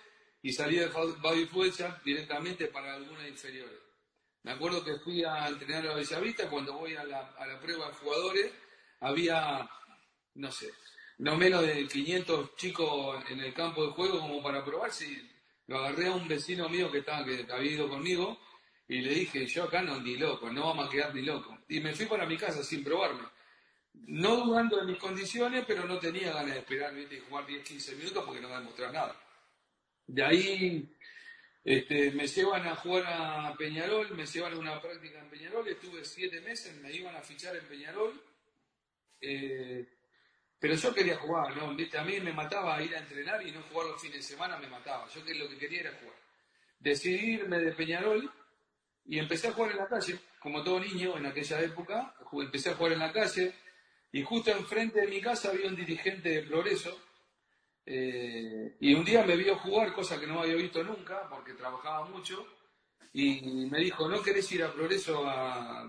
y 0.42 0.52
salí 0.52 0.78
del 0.78 0.90
baby 0.90 1.46
fútbol 1.46 1.72
directamente 2.04 2.68
para 2.68 2.96
algunas 2.96 3.28
inferiores. 3.28 3.80
Me 4.44 4.52
acuerdo 4.52 4.84
que 4.84 5.00
fui 5.00 5.24
a 5.24 5.48
entrenar 5.48 5.88
a 5.88 5.96
Bellavista, 5.96 6.50
cuando 6.50 6.74
voy 6.74 6.96
a 6.96 7.04
la, 7.04 7.36
a 7.38 7.46
la 7.46 7.60
prueba 7.60 7.88
de 7.88 7.94
jugadores, 7.94 8.52
había, 9.02 9.70
no 10.36 10.52
sé, 10.52 10.74
no 11.20 11.36
menos 11.38 11.62
de 11.62 11.88
500 11.88 12.56
chicos 12.56 13.24
en 13.30 13.42
el 13.42 13.54
campo 13.54 13.86
de 13.86 13.92
juego 13.92 14.20
como 14.20 14.42
para 14.42 14.64
probar 14.64 14.92
si 14.92 15.30
lo 15.70 15.78
agarré 15.78 16.08
a 16.08 16.14
un 16.14 16.28
vecino 16.28 16.68
mío 16.68 16.92
que, 16.92 16.98
estaba, 16.98 17.24
que 17.24 17.46
había 17.48 17.72
ido 17.74 17.88
conmigo 17.88 18.40
y 18.88 19.02
le 19.02 19.14
dije, 19.14 19.46
yo 19.46 19.66
acá 19.66 19.84
no 19.84 20.00
ni 20.02 20.18
loco, 20.18 20.50
no 20.52 20.66
vamos 20.66 20.88
a 20.88 20.90
quedar 20.90 21.14
ni 21.14 21.22
loco. 21.22 21.60
Y 21.70 21.80
me 21.80 21.94
fui 21.94 22.08
para 22.08 22.26
mi 22.26 22.38
casa 22.38 22.64
sin 22.64 22.84
probarme. 22.84 23.22
No 23.94 24.38
dudando 24.38 24.78
de 24.78 24.86
mis 24.86 24.98
condiciones, 24.98 25.66
pero 25.68 25.86
no 25.86 26.00
tenía 26.00 26.34
ganas 26.34 26.54
de 26.54 26.60
esperar 26.62 26.92
y 26.98 27.20
jugar 27.20 27.46
10, 27.46 27.64
15 27.64 27.96
minutos 27.98 28.24
porque 28.26 28.42
no 28.42 28.50
me 28.50 28.56
demostrar 28.56 28.92
nada. 28.92 29.16
De 30.08 30.24
ahí 30.24 30.90
Este, 31.64 32.12
me 32.14 32.26
llevan 32.26 32.66
a 32.66 32.76
jugar 32.76 33.04
a 33.06 33.56
Peñarol, 33.56 34.10
me 34.16 34.26
llevan 34.26 34.54
a 34.54 34.58
una 34.58 34.82
práctica 34.82 35.20
en 35.20 35.30
Peñarol, 35.30 35.68
estuve 35.68 36.04
siete 36.04 36.42
meses, 36.42 36.76
me 36.82 36.92
iban 36.92 37.16
a 37.16 37.22
fichar 37.22 37.56
en 37.56 37.68
Peñarol. 37.68 38.20
Eh, 39.22 39.88
pero 40.60 40.76
yo 40.76 40.94
quería 40.94 41.18
jugar, 41.18 41.56
¿no? 41.56 41.70
A 41.70 42.04
mí 42.04 42.20
me 42.20 42.34
mataba 42.34 42.82
ir 42.82 42.94
a 42.94 43.00
entrenar 43.00 43.46
y 43.48 43.52
no 43.52 43.62
jugar 43.64 43.88
los 43.88 44.02
fines 44.02 44.18
de 44.18 44.24
semana, 44.24 44.58
me 44.58 44.68
mataba. 44.68 45.08
Yo 45.08 45.22
lo 45.22 45.48
que 45.48 45.58
quería 45.58 45.82
era 45.82 45.94
jugar. 46.00 46.16
Decidí 46.80 47.34
irme 47.36 47.60
de 47.60 47.72
Peñarol 47.72 48.30
y 49.06 49.20
empecé 49.20 49.48
a 49.48 49.54
jugar 49.54 49.72
en 49.72 49.78
la 49.78 49.88
calle, 49.88 50.20
como 50.40 50.62
todo 50.62 50.82
niño 50.82 51.18
en 51.18 51.26
aquella 51.28 51.62
época. 51.62 52.14
Empecé 52.34 52.72
a 52.72 52.76
jugar 52.76 52.94
en 52.94 53.00
la 53.00 53.14
calle 53.14 53.54
y 54.12 54.22
justo 54.22 54.52
enfrente 54.52 55.00
de 55.00 55.08
mi 55.08 55.22
casa 55.22 55.50
había 55.50 55.68
un 55.68 55.78
dirigente 55.78 56.30
de 56.30 56.44
Progreso. 56.44 57.00
Eh, 57.86 58.76
y 58.82 58.94
un 58.94 59.06
día 59.06 59.24
me 59.24 59.38
vio 59.38 59.58
jugar, 59.60 59.94
cosa 59.94 60.20
que 60.20 60.28
no 60.28 60.42
había 60.42 60.56
visto 60.56 60.84
nunca, 60.84 61.28
porque 61.30 61.54
trabajaba 61.54 62.06
mucho. 62.06 62.46
Y 63.14 63.66
me 63.72 63.80
dijo, 63.80 64.10
¿no 64.10 64.22
querés 64.22 64.52
ir 64.52 64.64
a 64.64 64.74
Progreso 64.74 65.26
a, 65.26 65.88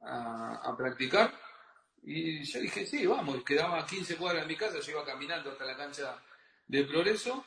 a 0.00 0.76
practicar? 0.76 1.41
Y 2.02 2.42
yo 2.42 2.60
dije, 2.60 2.84
sí, 2.84 3.06
vamos, 3.06 3.44
quedaba 3.44 3.86
15 3.86 4.16
cuadras 4.16 4.42
en 4.42 4.48
mi 4.48 4.56
casa, 4.56 4.80
yo 4.80 4.92
iba 4.92 5.04
caminando 5.04 5.52
hasta 5.52 5.64
la 5.64 5.76
cancha 5.76 6.20
de 6.66 6.84
Progreso. 6.84 7.44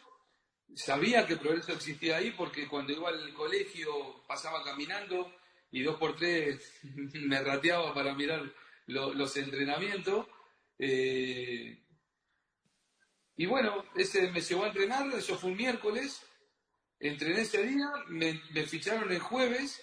Sabía 0.74 1.28
que 1.28 1.36
Progreso 1.36 1.74
existía 1.74 2.18
ahí 2.18 2.32
porque 2.32 2.68
cuando 2.68 2.94
iba 2.94 3.10
al 3.10 3.34
colegio 3.34 4.24
pasaba 4.28 4.64
caminando 4.64 5.34
y 5.72 5.84
dos 5.84 5.98
por 5.98 6.16
tres 6.16 6.74
me 6.84 7.42
rateaba 7.42 7.94
para 7.94 8.14
mirar 8.14 8.50
los 8.88 9.36
entrenamientos. 9.36 10.26
Eh, 10.80 11.84
y 13.38 13.46
bueno, 13.46 13.84
ese 13.96 14.32
me 14.32 14.40
llevó 14.40 14.64
a 14.64 14.68
entrenar, 14.68 15.08
eso 15.14 15.38
fue 15.38 15.52
un 15.52 15.58
miércoles. 15.58 16.26
Entrené 16.98 17.42
ese 17.42 17.62
día, 17.64 17.92
me 18.08 18.64
ficharon 18.66 19.12
el 19.12 19.20
jueves 19.20 19.82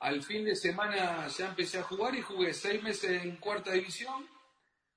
al 0.00 0.22
fin 0.22 0.44
de 0.46 0.56
semana 0.56 1.28
ya 1.28 1.48
empecé 1.48 1.78
a 1.78 1.82
jugar 1.82 2.14
y 2.14 2.22
jugué 2.22 2.54
seis 2.54 2.82
meses 2.82 3.22
en 3.22 3.36
cuarta 3.36 3.72
división, 3.72 4.26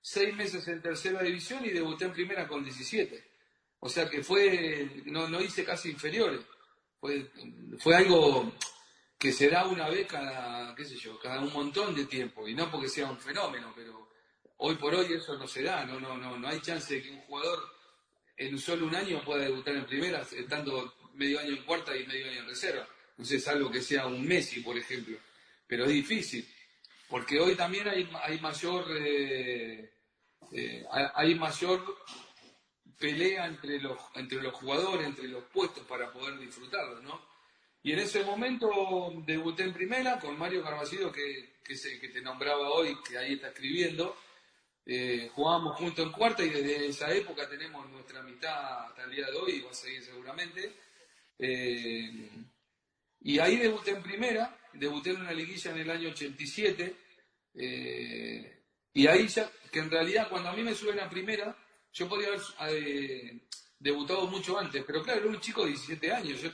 seis 0.01 0.33
meses 0.33 0.65
en 0.69 0.81
tercera 0.81 1.21
división 1.21 1.63
y 1.65 1.69
debuté 1.69 2.05
en 2.05 2.13
primera 2.13 2.47
con 2.47 2.63
17. 2.63 3.31
O 3.79 3.89
sea 3.89 4.09
que 4.09 4.23
fue, 4.23 5.03
no, 5.05 5.27
no 5.27 5.41
hice 5.41 5.65
casi 5.65 5.89
inferiores. 5.89 6.39
Fue, 7.01 7.29
fue 7.79 7.97
algo 7.97 8.53
que 9.19 9.33
se 9.33 9.49
da 9.49 9.67
una 9.67 9.89
vez 9.89 10.07
cada, 10.07 10.73
qué 10.73 10.85
sé 10.85 10.95
yo, 10.95 11.19
cada 11.19 11.41
un 11.41 11.51
montón 11.51 11.93
de 11.93 12.05
tiempo. 12.05 12.47
Y 12.47 12.55
no 12.55 12.71
porque 12.71 12.87
sea 12.87 13.11
un 13.11 13.19
fenómeno, 13.19 13.73
pero 13.75 14.09
hoy 14.57 14.75
por 14.75 14.95
hoy 14.95 15.11
eso 15.11 15.37
no 15.37 15.47
se 15.47 15.63
da. 15.63 15.85
No, 15.85 15.99
no, 15.99 16.17
no, 16.17 16.37
no 16.37 16.47
hay 16.47 16.61
chance 16.61 16.93
de 16.93 17.03
que 17.03 17.11
un 17.11 17.19
jugador 17.23 17.59
en 18.37 18.57
solo 18.57 18.87
un 18.87 18.95
año 18.95 19.21
pueda 19.25 19.43
debutar 19.43 19.75
en 19.75 19.85
primera, 19.85 20.21
estando 20.21 20.95
medio 21.13 21.41
año 21.41 21.51
en 21.51 21.63
cuarta 21.65 21.93
y 21.93 22.07
medio 22.07 22.31
año 22.31 22.39
en 22.39 22.47
reserva 22.47 22.87
no 23.23 23.39
sé, 23.39 23.49
algo 23.49 23.71
que 23.71 23.81
sea 23.81 24.05
un 24.05 24.27
Messi, 24.27 24.59
por 24.59 24.77
ejemplo, 24.77 25.17
pero 25.65 25.85
es 25.85 25.91
difícil, 25.91 26.45
porque 27.07 27.39
hoy 27.39 27.55
también 27.55 27.87
hay, 27.87 28.39
mayor 28.41 28.85
eh, 28.97 29.93
eh, 30.51 30.85
hay 31.15 31.35
mayor 31.35 31.97
pelea 32.99 33.45
entre 33.45 33.79
los, 33.79 33.97
entre 34.15 34.41
los 34.41 34.53
jugadores, 34.53 35.07
entre 35.07 35.29
los 35.29 35.45
puestos 35.45 35.85
para 35.85 36.11
poder 36.11 36.37
disfrutarlo, 36.37 37.01
¿no? 37.01 37.25
Y 37.81 37.93
en 37.93 37.99
ese 37.99 38.23
momento 38.23 38.69
debuté 39.25 39.63
en 39.63 39.73
primera 39.73 40.19
con 40.19 40.37
Mario 40.37 40.63
Carvajal, 40.63 41.11
que, 41.13 41.59
que, 41.63 42.09
te 42.09 42.21
nombraba 42.21 42.71
hoy, 42.71 42.97
que 43.07 43.17
ahí 43.17 43.33
está 43.33 43.49
escribiendo. 43.49 44.17
Eh, 44.85 45.29
jugábamos 45.33 45.77
juntos 45.77 46.05
en 46.05 46.11
cuarta 46.11 46.43
y 46.43 46.49
desde 46.49 46.87
esa 46.87 47.13
época 47.13 47.47
tenemos 47.47 47.89
nuestra 47.89 48.19
amistad 48.19 48.87
hasta 48.87 49.03
el 49.03 49.11
día 49.11 49.27
de 49.27 49.37
hoy, 49.37 49.51
y 49.53 49.61
va 49.61 49.71
a 49.71 49.73
seguir 49.73 50.01
seguramente. 50.01 50.73
Eh, 51.39 52.29
y 53.23 53.39
ahí 53.39 53.55
debuté 53.55 53.91
en 53.91 54.03
primera, 54.03 54.55
debuté 54.73 55.11
en 55.11 55.21
una 55.21 55.31
liguilla 55.31 55.71
en 55.71 55.77
el 55.77 55.89
año 55.89 56.09
87, 56.09 56.95
eh, 57.55 58.63
y 58.93 59.07
ahí 59.07 59.27
ya, 59.27 59.49
que 59.71 59.79
en 59.79 59.89
realidad 59.89 60.27
cuando 60.29 60.49
a 60.49 60.53
mí 60.53 60.63
me 60.63 60.75
suben 60.75 60.99
a 60.99 61.09
primera, 61.09 61.55
yo 61.93 62.09
podía 62.09 62.27
haber 62.27 62.41
eh, 62.75 63.47
debutado 63.79 64.27
mucho 64.27 64.59
antes, 64.59 64.83
pero 64.85 65.01
claro, 65.01 65.21
era 65.21 65.29
un 65.29 65.39
chico 65.39 65.61
de 65.63 65.69
17 65.69 66.11
años, 66.11 66.41
yo 66.41 66.49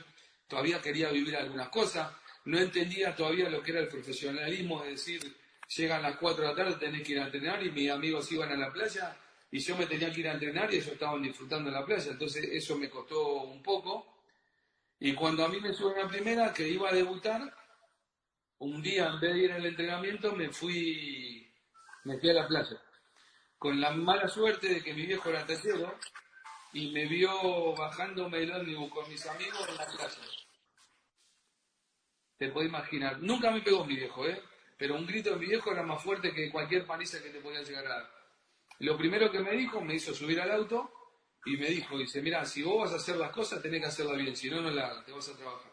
todavía 0.46 0.80
quería 0.80 1.10
vivir 1.10 1.36
algunas 1.36 1.68
cosas, 1.70 2.12
no 2.44 2.58
entendía 2.58 3.14
todavía 3.14 3.50
lo 3.50 3.62
que 3.62 3.72
era 3.72 3.80
el 3.80 3.88
profesionalismo, 3.88 4.84
es 4.84 4.90
decir, 4.90 5.36
llegan 5.76 6.02
las 6.02 6.16
4 6.16 6.42
de 6.42 6.48
la 6.50 6.56
tarde, 6.56 6.76
tenés 6.78 7.02
que 7.02 7.12
ir 7.12 7.20
a 7.20 7.26
entrenar 7.26 7.64
y 7.64 7.70
mis 7.70 7.90
amigos 7.90 8.30
iban 8.32 8.50
a 8.50 8.56
la 8.56 8.72
playa 8.72 9.16
y 9.50 9.58
yo 9.58 9.76
me 9.76 9.86
tenía 9.86 10.12
que 10.12 10.20
ir 10.20 10.28
a 10.28 10.32
entrenar 10.32 10.72
y 10.72 10.76
ellos 10.76 10.92
estaban 10.92 11.22
disfrutando 11.22 11.68
en 11.68 11.74
la 11.74 11.84
playa, 11.84 12.12
entonces 12.12 12.44
eso 12.52 12.76
me 12.76 12.88
costó 12.88 13.42
un 13.42 13.62
poco. 13.62 14.19
Y 15.00 15.14
cuando 15.14 15.44
a 15.44 15.48
mí 15.48 15.58
me 15.60 15.72
suben 15.72 16.04
a 16.04 16.08
primera, 16.08 16.52
que 16.52 16.68
iba 16.68 16.90
a 16.90 16.94
debutar, 16.94 17.40
un 18.58 18.82
día 18.82 19.06
en 19.06 19.18
vez 19.18 19.32
de 19.32 19.40
ir 19.40 19.52
al 19.52 19.64
entrenamiento 19.64 20.32
me 20.36 20.50
fui, 20.50 21.50
me 22.04 22.18
fui 22.18 22.28
a 22.28 22.34
la 22.34 22.46
playa. 22.46 22.78
Con 23.58 23.80
la 23.80 23.92
mala 23.92 24.28
suerte 24.28 24.68
de 24.68 24.82
que 24.82 24.92
mi 24.92 25.06
viejo 25.06 25.30
era 25.30 25.46
tercero 25.46 25.98
y 26.74 26.90
me 26.92 27.06
vio 27.06 27.74
bajándome 27.74 28.42
el 28.42 28.52
ómnibus 28.52 28.92
con 28.92 29.08
mis 29.08 29.26
amigos 29.26 29.66
en 29.70 29.76
la 29.76 29.86
playa. 29.86 30.22
Te 32.36 32.50
puedes 32.50 32.68
imaginar. 32.68 33.20
Nunca 33.22 33.50
me 33.50 33.62
pegó 33.62 33.86
mi 33.86 33.96
viejo, 33.96 34.26
¿eh? 34.26 34.42
Pero 34.76 34.96
un 34.96 35.06
grito 35.06 35.30
de 35.30 35.36
mi 35.36 35.46
viejo 35.46 35.72
era 35.72 35.82
más 35.82 36.02
fuerte 36.02 36.32
que 36.32 36.50
cualquier 36.50 36.86
paliza 36.86 37.22
que 37.22 37.30
te 37.30 37.40
podía 37.40 37.62
llegar 37.62 37.86
a 37.86 37.88
dar. 37.88 38.10
Lo 38.80 38.98
primero 38.98 39.30
que 39.30 39.40
me 39.40 39.52
dijo, 39.52 39.80
me 39.80 39.94
hizo 39.94 40.14
subir 40.14 40.40
al 40.40 40.52
auto 40.52 40.99
y 41.46 41.56
me 41.56 41.68
dijo, 41.68 41.98
dice, 41.98 42.20
mira, 42.20 42.44
si 42.44 42.62
vos 42.62 42.84
vas 42.84 42.92
a 42.92 42.96
hacer 42.96 43.16
las 43.16 43.30
cosas, 43.30 43.62
tenés 43.62 43.80
que 43.80 43.86
hacerlas 43.86 44.18
bien, 44.18 44.36
si 44.36 44.50
no, 44.50 44.60
no 44.60 44.70
la 44.70 45.04
te 45.04 45.12
vas 45.12 45.28
a 45.28 45.36
trabajar. 45.36 45.72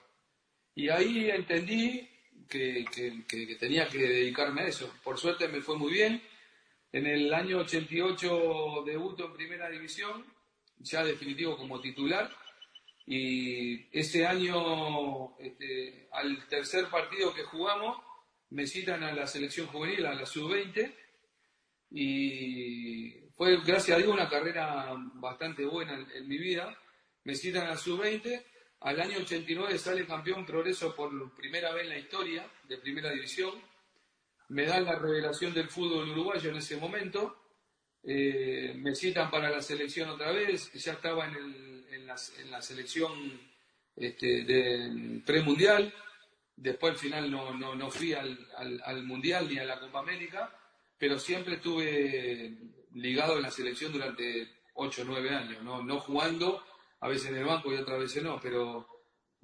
Y 0.75 0.89
ahí 0.89 1.29
entendí 1.29 2.07
que, 2.47 2.85
tenía 3.59 3.87
que 3.87 3.97
dedicarme 3.97 4.61
a 4.61 4.67
eso. 4.67 4.93
Por 5.03 5.17
suerte 5.17 5.47
me 5.47 5.61
fue 5.61 5.77
muy 5.77 5.91
bien. 5.91 6.21
En 6.91 7.05
el 7.05 7.33
año 7.33 7.59
88 7.59 8.83
debuto 8.85 9.25
en 9.25 9.33
primera 9.33 9.69
división, 9.69 10.25
ya 10.77 11.03
definitivo 11.03 11.57
como 11.57 11.81
titular. 11.81 12.31
Y 13.05 13.87
ese 13.97 14.25
año, 14.25 15.37
este, 15.39 16.07
al 16.11 16.47
tercer 16.47 16.87
partido 16.89 17.33
que 17.33 17.43
jugamos, 17.43 17.97
me 18.49 18.67
citan 18.67 19.03
a 19.03 19.13
la 19.13 19.27
selección 19.27 19.67
juvenil, 19.67 20.05
a 20.05 20.13
la 20.13 20.25
sub-20, 20.25 20.93
y 21.91 23.26
fue, 23.37 23.55
gracias 23.63 23.95
a 23.95 23.99
Dios, 23.99 24.11
una 24.11 24.27
carrera 24.27 24.95
bastante 25.13 25.63
buena 25.63 25.93
en, 25.93 26.27
mi 26.27 26.39
vida. 26.39 26.75
Me 27.23 27.35
citan 27.35 27.67
a 27.67 27.77
sub-20. 27.77 28.43
Al 28.79 28.99
año 28.99 29.19
89 29.19 29.77
sale 29.77 30.07
campeón 30.07 30.43
progreso 30.43 30.95
por 30.95 31.35
primera 31.35 31.71
vez 31.71 31.83
en 31.83 31.89
la 31.89 31.99
historia 31.99 32.49
de 32.67 32.77
primera 32.79 33.11
división. 33.11 33.53
Me 34.49 34.65
dan 34.65 34.85
la 34.85 34.95
revelación 34.95 35.53
del 35.53 35.69
fútbol 35.69 36.09
uruguayo 36.09 36.49
en 36.49 36.57
ese 36.57 36.77
momento. 36.77 37.37
Eh, 38.03 38.73
me 38.75 38.95
citan 38.95 39.29
para 39.29 39.51
la 39.51 39.61
selección 39.61 40.09
otra 40.09 40.31
vez. 40.31 40.73
Ya 40.73 40.93
estaba 40.93 41.27
en, 41.27 42.07
la, 42.07 42.61
selección 42.63 43.39
este, 43.95 44.45
de 44.45 45.21
premundial. 45.23 45.93
Después 46.55 46.93
al 46.93 46.99
final 46.99 47.29
no, 47.29 47.53
no, 47.53 47.91
fui 47.91 48.13
al, 48.13 48.47
al 48.83 49.03
mundial 49.03 49.47
ni 49.47 49.59
a 49.59 49.65
la 49.65 49.79
Copa 49.79 49.99
América, 49.99 50.51
pero 50.97 51.19
siempre 51.19 51.55
estuve 51.55 52.76
ligado 52.97 53.37
en 53.37 53.43
la 53.43 53.51
selección 53.51 53.91
durante 53.91 54.47
8 54.73 55.01
o 55.01 55.05
9 55.05 55.29
años, 55.29 55.63
¿no? 55.63 55.83
no 55.83 55.99
jugando, 55.99 56.63
a 56.99 57.07
veces 57.07 57.29
en 57.29 57.37
el 57.37 57.45
banco 57.45 57.71
y 57.71 57.77
otras 57.77 57.99
veces 57.99 58.23
no, 58.23 58.39
pero 58.41 58.87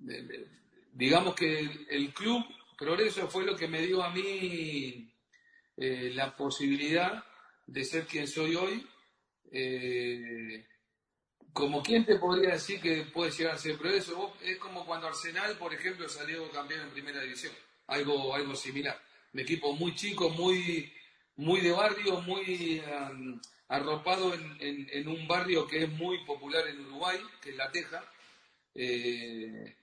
eh, 0.09 0.27
eh, 0.31 0.47
digamos 0.91 1.35
que 1.35 1.59
el, 1.89 2.13
club 2.13 2.43
Progreso 2.77 3.27
fue 3.27 3.45
lo 3.45 3.55
que 3.55 3.67
me 3.67 3.81
dio 3.81 4.03
a 4.03 4.09
mí 4.09 5.11
eh, 5.77 6.11
la 6.13 6.35
posibilidad 6.35 7.23
de 7.67 7.83
ser 7.85 8.05
quien 8.05 8.27
soy 8.27 8.55
hoy. 8.55 8.87
como 11.53 11.83
quien 11.83 12.03
te 12.03 12.17
podría 12.17 12.53
decir 12.53 12.81
que 12.81 13.03
puede 13.03 13.31
llegar 13.31 13.55
a 13.55 13.57
ser 13.57 13.77
Progreso, 13.77 14.35
es 14.41 14.57
como 14.57 14.85
cuando 14.85 15.07
Arsenal, 15.07 15.55
por 15.57 15.73
ejemplo, 15.73 16.09
salió 16.09 16.49
campeón 16.51 16.81
en 16.81 16.89
primera 16.89 17.21
división, 17.21 17.53
algo, 17.87 18.33
algo 18.33 18.55
similar. 18.55 18.99
Un 19.33 19.39
equipo 19.39 19.73
muy 19.73 19.95
chico, 19.95 20.29
muy 20.31 20.91
muy 21.35 21.61
de 21.61 21.71
barrio, 21.71 22.21
muy 22.21 22.81
arropado 23.67 24.33
en, 24.59 25.07
un 25.07 25.27
barrio 25.27 25.67
que 25.67 25.83
es 25.83 25.89
muy 25.89 26.23
popular 26.25 26.67
en 26.67 26.85
Uruguay, 26.85 27.19
que 27.41 27.51
es 27.51 27.55
La 27.55 27.71
Teja. 27.71 28.03
Eh, 28.75 29.75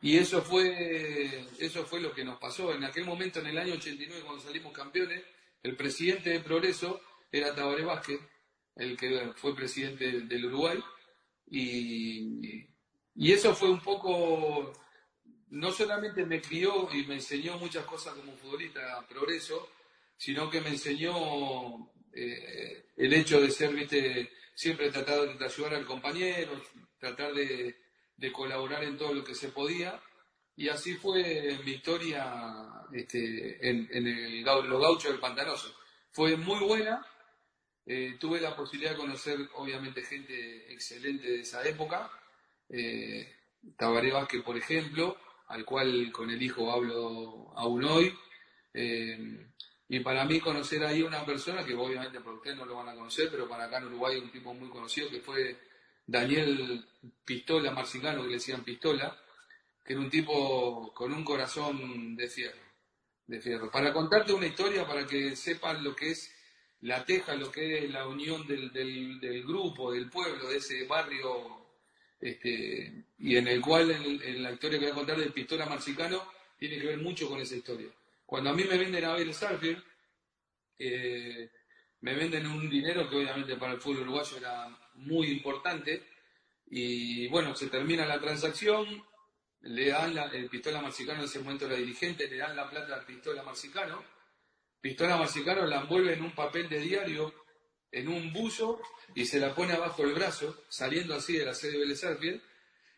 y 0.00 0.16
eso 0.16 0.42
fue, 0.42 1.46
eso 1.58 1.84
fue 1.84 2.00
lo 2.00 2.12
que 2.12 2.24
nos 2.24 2.38
pasó. 2.38 2.72
En 2.72 2.84
aquel 2.84 3.04
momento, 3.04 3.40
en 3.40 3.46
el 3.46 3.58
año 3.58 3.74
89, 3.74 4.22
cuando 4.24 4.42
salimos 4.42 4.72
campeones, 4.72 5.22
el 5.62 5.76
presidente 5.76 6.30
de 6.30 6.40
Progreso 6.40 7.00
era 7.32 7.54
Tabaré 7.54 7.84
Vázquez, 7.84 8.20
el 8.76 8.96
que 8.96 9.32
fue 9.36 9.56
presidente 9.56 10.20
del 10.20 10.44
Uruguay. 10.46 10.78
Y, 11.50 12.66
y 13.14 13.32
eso 13.32 13.54
fue 13.54 13.70
un 13.70 13.80
poco, 13.80 14.72
no 15.48 15.72
solamente 15.72 16.24
me 16.24 16.40
crió 16.40 16.88
y 16.92 17.04
me 17.06 17.14
enseñó 17.14 17.58
muchas 17.58 17.84
cosas 17.86 18.14
como 18.14 18.36
futbolista, 18.36 19.04
Progreso, 19.08 19.68
sino 20.18 20.50
que 20.50 20.60
me 20.60 20.70
enseñó 20.70 21.90
eh, 22.12 22.86
el 22.96 23.12
hecho 23.14 23.40
de 23.40 23.50
ser, 23.50 23.72
viste, 23.72 24.30
siempre 24.54 24.90
tratar 24.90 25.38
de 25.38 25.44
ayudar 25.44 25.74
al 25.74 25.86
compañero, 25.86 26.60
tratar 26.98 27.32
de, 27.32 27.76
colaborar 28.32 28.82
en 28.82 28.98
todo 28.98 29.14
lo 29.14 29.24
que 29.24 29.34
se 29.34 29.48
podía. 29.48 30.02
Y 30.56 30.68
así 30.68 30.94
fue 30.94 31.56
mi 31.64 31.70
historia 31.70 32.84
este, 32.92 33.70
en, 33.70 33.88
el, 33.92 34.42
los 34.42 34.82
gauchos 34.82 35.12
del 35.12 35.20
Pantanoso. 35.20 35.72
Fue 36.10 36.36
muy 36.36 36.58
buena. 36.66 37.06
Eh, 37.86 38.16
tuve 38.18 38.40
la 38.40 38.56
posibilidad 38.56 38.90
de 38.90 38.98
conocer, 38.98 39.38
obviamente, 39.54 40.02
gente 40.02 40.72
excelente 40.72 41.28
de 41.28 41.40
esa 41.40 41.66
época. 41.66 42.10
Eh, 42.68 43.32
Tabaré 43.76 44.10
Vázquez, 44.10 44.42
por 44.42 44.56
ejemplo, 44.56 45.16
al 45.46 45.64
cual 45.64 46.10
con 46.10 46.28
el 46.30 46.42
hijo 46.42 46.72
hablo 46.72 47.56
aún 47.56 47.84
hoy. 47.84 48.12
Y 49.88 50.00
para 50.00 50.24
mí 50.24 50.38
conocer 50.40 50.84
ahí 50.84 51.02
una 51.02 51.24
persona 51.24 51.64
que 51.64 51.74
obviamente 51.74 52.20
por 52.20 52.34
ustedes 52.34 52.56
no 52.56 52.66
lo 52.66 52.76
van 52.76 52.90
a 52.90 52.94
conocer, 52.94 53.28
pero 53.30 53.48
para 53.48 53.64
acá 53.64 53.78
en 53.78 53.86
Uruguay 53.86 54.18
un 54.18 54.30
tipo 54.30 54.52
muy 54.52 54.68
conocido 54.68 55.08
que 55.08 55.20
fue 55.20 55.56
Daniel 56.06 56.84
Pistola 57.24 57.70
Marcingano, 57.70 58.22
que 58.22 58.28
le 58.28 58.34
decían 58.34 58.64
Pistola, 58.64 59.16
que 59.84 59.94
era 59.94 60.02
un 60.02 60.10
tipo 60.10 60.92
con 60.94 61.12
un 61.12 61.24
corazón 61.24 62.14
de 62.16 62.28
fierro, 62.28 62.60
de 63.26 63.40
fierro. 63.40 63.70
Para 63.70 63.92
contarte 63.92 64.32
una 64.32 64.46
historia, 64.46 64.86
para 64.86 65.06
que 65.06 65.34
sepan 65.36 65.82
lo 65.82 65.96
que 65.96 66.10
es 66.10 66.34
la 66.82 67.04
teja, 67.04 67.34
lo 67.34 67.50
que 67.50 67.78
es 67.78 67.90
la 67.90 68.06
unión 68.06 68.46
del, 68.46 68.70
del, 68.72 69.42
grupo, 69.44 69.92
del 69.92 70.08
pueblo, 70.10 70.48
de 70.48 70.58
ese 70.58 70.84
barrio, 70.84 71.66
este, 72.20 73.04
y 73.18 73.36
en 73.36 73.48
el 73.48 73.60
cual 73.60 73.90
en, 73.90 74.42
la 74.42 74.52
historia 74.52 74.78
que 74.78 74.86
voy 74.86 74.92
a 74.92 74.96
contar 74.96 75.18
del 75.18 75.32
Pistola 75.32 75.66
Marcicano 75.66 76.22
tiene 76.58 76.78
que 76.78 76.86
ver 76.86 76.98
mucho 76.98 77.28
con 77.28 77.40
esa 77.40 77.56
historia. 77.56 77.88
Cuando 78.28 78.50
a 78.50 78.52
mí 78.52 78.62
me 78.64 78.76
venden 78.76 79.06
a 79.06 79.14
ver 79.14 79.32
Sarfield, 79.32 79.82
eh, 80.78 81.50
me 82.02 82.14
venden 82.14 82.46
un 82.46 82.68
dinero 82.68 83.08
que 83.08 83.16
obviamente 83.16 83.56
para 83.56 83.72
el 83.72 83.80
fútbol 83.80 84.02
uruguayo 84.02 84.36
era 84.36 84.68
muy 84.96 85.28
importante. 85.30 86.06
Y 86.66 87.26
bueno, 87.28 87.54
se 87.54 87.68
termina 87.68 88.04
la 88.04 88.20
transacción, 88.20 89.02
le 89.62 89.88
dan 89.88 90.14
la, 90.14 90.26
el 90.26 90.50
Pistola 90.50 90.82
Marcicano 90.82 91.20
en 91.20 91.24
ese 91.24 91.38
momento 91.38 91.64
era 91.64 91.76
dirigente, 91.76 92.28
le 92.28 92.36
dan 92.36 92.54
la 92.54 92.68
plata 92.68 92.96
al 92.96 93.06
Pistola 93.06 93.42
Marcicano. 93.42 94.04
Pistola 94.78 95.16
Marcicano 95.16 95.64
la 95.64 95.80
envuelve 95.80 96.12
en 96.12 96.22
un 96.22 96.32
papel 96.32 96.68
de 96.68 96.80
diario, 96.80 97.32
en 97.90 98.08
un 98.08 98.30
buzo, 98.30 98.82
y 99.14 99.24
se 99.24 99.40
la 99.40 99.54
pone 99.54 99.72
abajo 99.72 100.02
el 100.02 100.12
brazo, 100.12 100.64
saliendo 100.68 101.14
así 101.14 101.32
de 101.32 101.46
la 101.46 101.54
sede 101.54 101.72
de 101.72 101.78
Vélez 101.78 102.02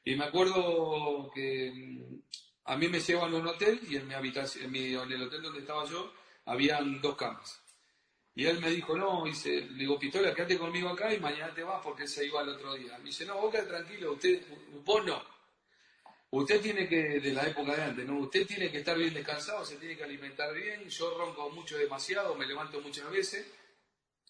Y 0.07 0.17
me 0.17 0.25
acuerdo 0.25 1.31
que 1.33 1.71
a 2.71 2.77
mí 2.77 2.87
me 2.87 3.01
llevan 3.01 3.35
a 3.35 3.37
un 3.37 3.49
hotel 3.49 3.81
y 3.89 3.97
en 3.97 4.07
mi 4.07 4.15
habitación, 4.15 4.73
en, 4.77 5.13
el 5.13 5.23
hotel 5.23 5.43
donde 5.43 5.59
estaba 5.59 5.85
yo, 5.87 6.13
habían 6.45 7.01
dos 7.01 7.17
camas. 7.17 7.61
Y 8.33 8.47
él 8.47 8.61
me 8.61 8.71
dijo, 8.71 8.97
no, 8.97 9.25
dice, 9.25 9.63
le 9.63 9.75
digo, 9.77 9.99
Pistola, 9.99 10.33
quédate 10.33 10.57
conmigo 10.57 10.89
acá 10.89 11.13
y 11.13 11.19
mañana 11.19 11.53
te 11.53 11.65
vas 11.65 11.81
porque 11.83 12.07
se 12.07 12.25
iba 12.25 12.41
al 12.41 12.51
otro 12.51 12.75
día. 12.75 12.97
Me 12.99 13.07
dice, 13.07 13.27
no, 13.27 13.41
vos 13.41 13.51
quedate 13.51 13.71
tranquilo, 13.71 14.13
usted, 14.13 14.41
vos 14.85 15.05
no. 15.05 15.21
Usted 16.31 16.61
tiene 16.61 16.89
que, 16.89 17.19
de 17.19 17.33
la 17.33 17.43
época 17.49 17.75
de 17.75 17.83
antes, 17.83 18.07
¿no? 18.07 18.21
Usted 18.21 18.47
tiene 18.47 18.71
que 18.71 18.79
estar 18.79 18.97
bien 18.97 19.15
descansado, 19.15 19.65
se 19.65 19.75
tiene 19.75 19.97
que 19.97 20.05
alimentar 20.05 20.55
bien, 20.55 20.89
yo 20.89 21.19
ronco 21.19 21.51
mucho 21.51 21.77
demasiado, 21.77 22.37
me 22.37 22.47
levanto 22.47 22.81
muchas 22.81 23.11
veces, 23.11 23.49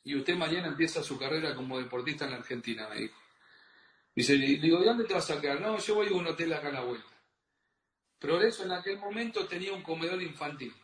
y 0.03 0.17
usted 0.17 0.35
mañana 0.35 0.69
empieza 0.69 1.03
su 1.03 1.19
carrera 1.19 1.55
como 1.55 1.79
deportista 1.79 2.25
en 2.25 2.31
la 2.31 2.39
Argentina, 2.39 2.89
me 2.89 3.03
dijo. 3.03 3.19
Dice, 4.17 4.33
digo, 4.33 4.79
¿de 4.79 4.87
dónde 4.87 5.05
te 5.05 5.13
vas 5.13 5.31
a 5.31 5.35
sacar? 5.35 5.61
No, 5.61 5.79
yo 5.79 5.95
voy 5.95 6.09
a 6.09 6.13
un 6.13 6.27
hotel 6.27 6.55
acá 6.55 6.69
a 6.69 6.73
la 6.73 6.81
vuelta. 6.81 7.20
Progreso 8.21 8.65
en 8.65 8.73
aquel 8.73 8.99
momento 8.99 9.47
tenía 9.47 9.73
un 9.73 9.83
comedor 9.83 10.21
infantil. 10.23 10.75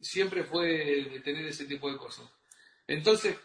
Siempre 0.00 0.44
fue 0.44 0.66
de 0.66 1.20
tener 1.20 1.44
ese 1.44 1.66
tipo 1.66 1.90
de 1.90 1.98
cosas. 1.98 2.30
Entonces, 2.86 3.36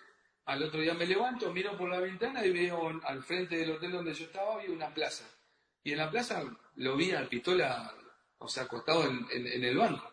al 0.45 0.61
otro 0.61 0.79
día 0.79 0.93
me 0.93 1.07
levanto, 1.07 1.51
miro 1.51 1.75
por 1.75 1.89
la 1.89 1.99
ventana 1.99 2.45
y 2.45 2.51
veo 2.51 3.01
al 3.03 3.23
frente 3.23 3.57
del 3.57 3.71
hotel 3.71 3.93
donde 3.93 4.13
yo 4.13 4.25
estaba, 4.25 4.53
había 4.53 4.69
una 4.69 4.93
plaza. 4.93 5.25
Y 5.83 5.93
en 5.93 5.97
la 5.97 6.11
plaza 6.11 6.43
lo 6.75 6.95
vi 6.95 7.11
al 7.11 7.27
pistola, 7.27 7.91
o 8.37 8.47
sea, 8.47 8.63
acostado 8.63 9.05
en, 9.05 9.27
el 9.31 9.75
banco. 9.75 10.07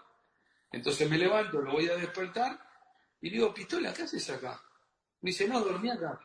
Entonces 0.71 1.09
me 1.09 1.19
levanto, 1.19 1.61
lo 1.61 1.73
voy 1.73 1.89
a 1.89 1.97
despertar 1.97 2.59
y 3.21 3.29
digo, 3.29 3.53
pistola, 3.53 3.93
¿qué 3.93 4.05
haces 4.05 4.29
acá? 4.31 4.59
Me 5.21 5.31
dice, 5.31 5.47
no, 5.47 5.61
dormí 5.61 5.91
acá. 5.91 6.19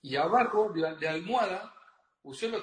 Y 0.00 0.16
abajo, 0.16 0.72
de 0.72 1.06
almohada, 1.06 1.74
usó 2.22 2.48
los, 2.48 2.62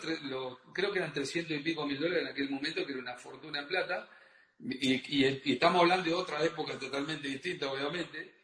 creo 0.74 0.92
que 0.92 1.00
eran 1.00 1.14
300 1.14 1.58
y 1.58 1.60
pico 1.60 1.86
mil 1.86 2.00
dólares 2.00 2.24
en 2.24 2.32
aquel 2.32 2.50
momento, 2.50 2.86
que 2.86 2.92
era 2.92 3.02
una 3.02 3.18
fortuna 3.18 3.60
en 3.60 3.68
plata, 3.68 4.10
y, 4.60 5.24
estamos 5.52 5.82
hablando 5.82 6.06
de 6.06 6.16
otra 6.16 6.44
época 6.44 6.78
totalmente 6.80 7.28
distinta, 7.28 7.72
obviamente, 7.72 8.36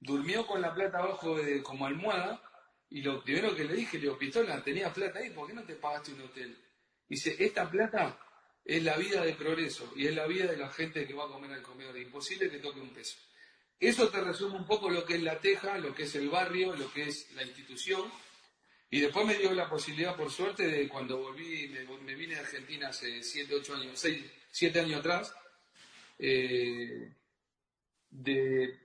durmió 0.00 0.46
con 0.46 0.60
la 0.60 0.74
plata 0.74 0.98
abajo 0.98 1.36
de, 1.36 1.62
como 1.62 1.86
almohada, 1.86 2.42
y 2.90 3.00
lo 3.02 3.22
primero 3.22 3.54
que 3.54 3.64
le 3.64 3.74
dije, 3.74 3.96
le 3.96 4.04
digo, 4.04 4.18
Pistola, 4.18 4.62
tenías 4.62 4.92
plata 4.92 5.18
ahí, 5.18 5.30
¿por 5.30 5.46
qué 5.46 5.54
no 5.54 5.64
te 5.64 5.76
pagaste 5.76 6.12
un 6.12 6.22
hotel? 6.22 6.58
Dice, 7.08 7.36
esta 7.38 7.70
plata 7.70 8.18
es 8.64 8.82
la 8.82 8.96
vida 8.96 9.24
de 9.24 9.34
progreso, 9.34 9.92
y 9.96 10.06
es 10.06 10.14
la 10.14 10.26
vida 10.26 10.46
de 10.46 10.56
la 10.56 10.70
gente 10.70 11.06
que 11.06 11.14
va 11.14 11.24
a 11.24 11.28
comer 11.28 11.52
al 11.52 11.62
comedor, 11.62 11.96
imposible 11.96 12.50
que 12.50 12.58
toque 12.58 12.80
un 12.80 12.90
peso. 12.90 13.16
Eso 13.78 14.08
te 14.10 14.20
resume 14.20 14.56
un 14.56 14.66
poco 14.66 14.90
lo 14.90 15.04
que 15.04 15.16
es 15.16 15.22
la 15.22 15.40
teja, 15.40 15.76
lo 15.78 15.94
que 15.94 16.04
es 16.04 16.14
el 16.14 16.28
barrio, 16.28 16.74
lo 16.76 16.92
que 16.92 17.08
es 17.08 17.32
la 17.34 17.42
institución, 17.42 18.12
y 18.94 19.00
después 19.00 19.26
me 19.26 19.38
dio 19.38 19.54
la 19.54 19.70
posibilidad, 19.70 20.14
por 20.14 20.30
suerte, 20.30 20.66
de 20.66 20.86
cuando 20.86 21.16
volví, 21.16 21.74
me, 22.04 22.14
vine 22.14 22.36
a 22.36 22.40
Argentina 22.40 22.88
hace 22.88 23.22
7, 23.22 23.54
8 23.54 23.74
años, 23.76 23.98
6, 23.98 24.22
7 24.50 24.80
años 24.80 25.00
atrás, 25.00 25.34
eh, 26.18 27.10
de 28.10 28.78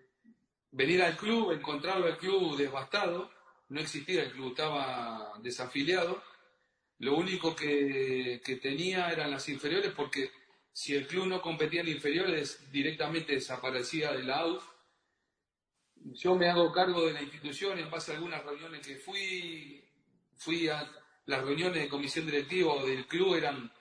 venir 0.71 1.01
al 1.01 1.17
club, 1.17 1.51
encontrarlo 1.51 2.05
al 2.05 2.17
club 2.17 2.55
devastado, 2.55 3.29
no 3.67 3.81
existía 3.81 4.23
el 4.23 4.31
club, 4.31 4.51
estaba 4.51 5.33
desafiliado, 5.41 6.23
lo 6.99 7.17
único 7.17 7.53
que, 7.53 8.41
que 8.45 8.55
tenía 8.55 9.09
eran 9.09 9.29
las 9.29 9.49
inferiores 9.49 9.91
porque 9.91 10.31
si 10.71 10.95
el 10.95 11.05
club 11.05 11.25
no 11.25 11.41
competía 11.41 11.81
en 11.81 11.89
inferiores 11.89 12.71
directamente 12.71 13.33
desaparecía 13.33 14.13
de 14.13 14.23
la 14.23 14.37
AUF. 14.37 14.63
Yo 16.13 16.35
me 16.35 16.47
hago 16.47 16.71
cargo 16.71 17.05
de 17.05 17.11
la 17.11 17.21
institución 17.21 17.77
en 17.77 17.91
base 17.91 18.13
a 18.13 18.15
algunas 18.15 18.45
reuniones 18.45 18.87
que 18.87 18.95
fui, 18.95 19.83
fui 20.37 20.69
a 20.69 20.89
las 21.25 21.43
reuniones 21.43 21.83
de 21.83 21.89
comisión 21.89 22.25
directiva 22.25 22.83
del 22.83 23.05
club, 23.07 23.35
eran 23.35 23.71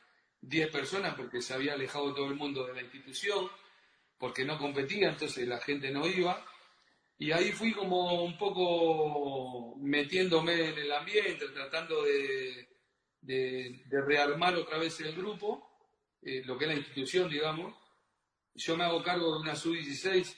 10 0.41 0.71
personas 0.71 1.15
porque 1.15 1.41
se 1.41 1.55
había 1.55 1.75
alejado 1.75 2.15
todo 2.15 2.27
el 2.27 2.35
mundo 2.35 2.67
de 2.67 2.75
la 2.75 2.83
institución, 2.83 3.49
porque 4.19 4.45
no 4.45 4.59
competía, 4.59 5.11
entonces 5.11 5.47
la 5.47 5.59
gente 5.59 5.91
no 5.91 6.07
iba. 6.07 6.45
Y 7.19 7.33
ahí 7.33 7.53
fui 7.53 7.73
como 7.73 8.23
un 8.25 8.37
poco 8.37 9.77
metiéndome 9.79 10.71
en 10.71 10.79
el 10.79 10.93
ambiente, 10.93 11.49
tratando 11.49 12.03
de, 12.03 12.69
de, 13.21 13.85
rearmar 14.07 14.55
otra 14.57 14.79
vez 14.79 15.01
el 15.01 15.15
grupo, 15.15 15.67
eh, 16.23 16.43
lo 16.45 16.59
que 16.59 16.65
es 16.67 16.71
la 16.71 16.77
institución, 16.77 17.31
digamos. 17.31 17.75
Yo 18.55 18.77
me 18.77 18.85
hago 18.85 19.03
cargo 19.03 19.35
de 19.35 19.41
una 19.41 19.57
sub-16 19.57 20.37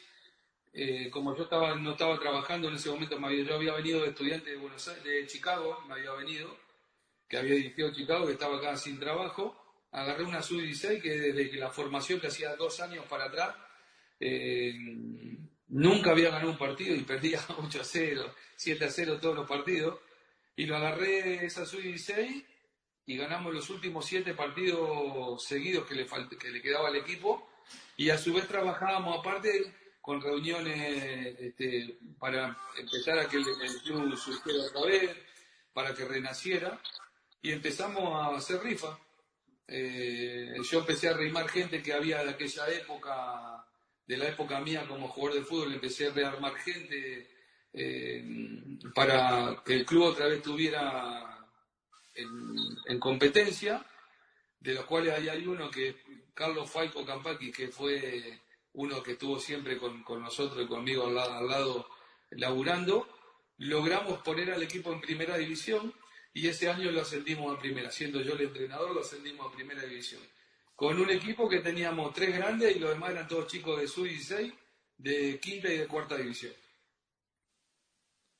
eh, 0.80 1.10
como 1.10 1.36
yo 1.36 1.42
estaba, 1.42 1.74
no 1.74 1.90
estaba 1.90 2.16
trabajando 2.20 2.68
en 2.68 2.76
ese 2.76 2.88
momento, 2.88 3.18
yo 3.18 3.54
había 3.56 3.74
venido 3.74 4.02
de 4.02 4.10
estudiante 4.10 4.50
de 4.50 4.58
Buenos 4.58 4.86
Aires, 4.86 5.02
de 5.02 5.26
Chicago, 5.26 5.82
me 5.88 5.94
había 5.94 6.12
venido, 6.12 6.56
que 7.28 7.36
había 7.36 7.54
dirigido 7.54 7.92
Chicago, 7.92 8.26
que 8.26 8.34
estaba 8.34 8.58
acá 8.58 8.76
sin 8.76 8.96
trabajo, 8.96 9.60
agarré 9.90 10.22
una 10.22 10.40
sub-16 10.40 11.02
que 11.02 11.18
desde 11.18 11.56
la 11.56 11.70
formación 11.70 12.20
que 12.20 12.28
hacía 12.28 12.54
dos 12.54 12.78
años 12.78 13.04
para 13.06 13.24
atrás, 13.24 13.56
eh, 14.20 14.72
nunca 15.66 16.12
había 16.12 16.30
ganado 16.30 16.52
un 16.52 16.58
partido 16.58 16.94
y 16.94 17.00
perdía 17.00 17.40
8 17.58 17.80
a 17.80 17.84
0, 17.84 18.34
7 18.54 18.84
a 18.84 18.88
0 18.88 19.18
todos 19.20 19.34
los 19.34 19.48
partidos, 19.48 19.98
y 20.54 20.64
lo 20.66 20.76
agarré 20.76 21.44
esa 21.44 21.66
sub-16 21.66 22.44
y 23.04 23.16
ganamos 23.16 23.52
los 23.52 23.68
últimos 23.70 24.06
7 24.06 24.32
partidos 24.34 25.42
seguidos 25.42 25.88
que 25.88 25.96
le, 25.96 26.06
que 26.38 26.50
le 26.50 26.62
quedaba 26.62 26.86
al 26.86 26.94
equipo, 26.94 27.50
y 27.96 28.10
a 28.10 28.16
su 28.16 28.32
vez 28.32 28.46
trabajábamos 28.46 29.18
aparte 29.18 29.87
con 30.08 30.22
reuniones 30.22 31.38
este, 31.38 31.98
para 32.18 32.56
empezar 32.78 33.18
a 33.18 33.28
que 33.28 33.36
el, 33.36 33.44
club 33.84 34.16
surgiera 34.16 34.64
otra 34.64 34.86
vez, 34.86 35.14
para 35.74 35.94
que 35.94 36.06
renaciera, 36.06 36.80
y 37.42 37.52
empezamos 37.52 38.14
a 38.14 38.34
hacer 38.34 38.62
rifa. 38.62 38.98
Eh, 39.66 40.54
yo 40.62 40.78
empecé 40.78 41.10
a 41.10 41.12
reimar 41.12 41.46
gente 41.50 41.82
que 41.82 41.92
había 41.92 42.24
de 42.24 42.30
aquella 42.30 42.70
época, 42.70 43.66
de 44.06 44.16
la 44.16 44.28
época 44.28 44.60
mía 44.60 44.86
como 44.88 45.08
jugador 45.08 45.40
de 45.40 45.44
fútbol, 45.44 45.74
empecé 45.74 46.06
a 46.06 46.12
rearmar 46.12 46.54
gente 46.54 47.28
eh, 47.74 48.24
para 48.94 49.62
que 49.62 49.74
el 49.74 49.84
club 49.84 50.04
otra 50.04 50.24
vez 50.24 50.38
estuviera 50.38 51.46
en, 52.14 52.98
competencia, 52.98 53.84
de 54.58 54.72
los 54.72 54.86
cuales 54.86 55.12
hay 55.12 55.46
uno 55.46 55.70
que 55.70 55.96
Carlos 56.32 56.70
Falco 56.70 57.04
Campaki, 57.04 57.52
que 57.52 57.68
fue 57.68 58.47
uno 58.78 59.02
que 59.02 59.12
estuvo 59.12 59.40
siempre 59.40 59.76
con, 59.78 60.04
nosotros 60.22 60.64
y 60.64 60.68
conmigo 60.68 61.06
al 61.06 61.14
lado, 61.16 61.32
al 61.32 61.48
lado 61.48 61.88
laburando, 62.30 63.08
logramos 63.56 64.22
poner 64.22 64.52
al 64.52 64.62
equipo 64.62 64.92
en 64.92 65.00
primera 65.00 65.36
división 65.36 65.92
y 66.32 66.46
ese 66.46 66.70
año 66.70 66.92
lo 66.92 67.00
ascendimos 67.00 67.56
a 67.56 67.58
primera, 67.58 67.90
siendo 67.90 68.20
yo 68.20 68.34
el 68.34 68.42
entrenador, 68.42 68.94
lo 68.94 69.00
ascendimos 69.00 69.48
a 69.48 69.56
primera 69.56 69.82
división. 69.82 70.22
Con 70.76 71.00
un 71.00 71.10
equipo 71.10 71.48
que 71.48 71.58
teníamos 71.58 72.14
tres 72.14 72.36
grandes 72.36 72.76
y 72.76 72.78
los 72.78 72.90
demás 72.90 73.10
eran 73.10 73.26
todos 73.26 73.48
chicos 73.48 73.80
de 73.80 73.88
sub-16, 73.88 74.54
de 74.98 75.40
quinta 75.40 75.72
y 75.72 75.78
de 75.78 75.88
cuarta 75.88 76.16
división. 76.16 76.52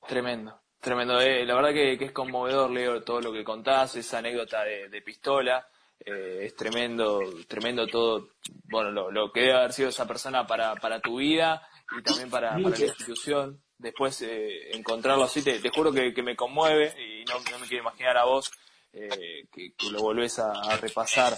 Tremendo, 0.07 0.63
Tremendo, 0.81 1.21
eh. 1.21 1.45
la 1.45 1.57
verdad 1.57 1.73
que, 1.73 1.95
es 1.95 2.13
conmovedor, 2.13 2.71
Leo, 2.71 3.03
todo 3.03 3.21
lo 3.21 3.33
que 3.33 3.43
contás, 3.43 3.97
esa 3.97 4.19
anécdota 4.19 4.63
de, 4.63 5.03
pistola. 5.03 5.69
Eh, 6.01 6.47
es 6.47 6.57
tremendo, 6.57 7.21
tremendo 7.47 7.87
todo, 7.87 8.31
bueno, 8.65 9.11
lo, 9.11 9.33
que 9.33 9.41
debe 9.41 9.55
haber 9.55 9.73
sido 9.73 9.89
esa 9.89 10.07
persona 10.07 10.47
para, 10.47 10.75
para 10.77 11.01
tu 11.01 11.19
vida 11.19 11.67
y 11.99 12.03
también 12.03 12.31
para, 12.31 12.59
la 12.59 12.69
institución. 12.69 13.63
Después 13.77 14.23
eh, 14.23 14.77
encontrarlo 14.77 15.25
así, 15.25 15.43
te, 15.43 15.61
juro 15.71 15.93
que, 15.93 16.23
me 16.23 16.37
conmueve 16.37 16.95
y 17.01 17.25
no, 17.25 17.39
me 17.61 17.67
quiero 17.67 17.85
imaginar 17.85 18.17
a 18.17 18.25
vos 18.25 18.51
que, 18.91 19.73
lo 19.91 20.01
volvés 20.01 20.39
a, 20.39 20.77
repasar. 20.77 21.37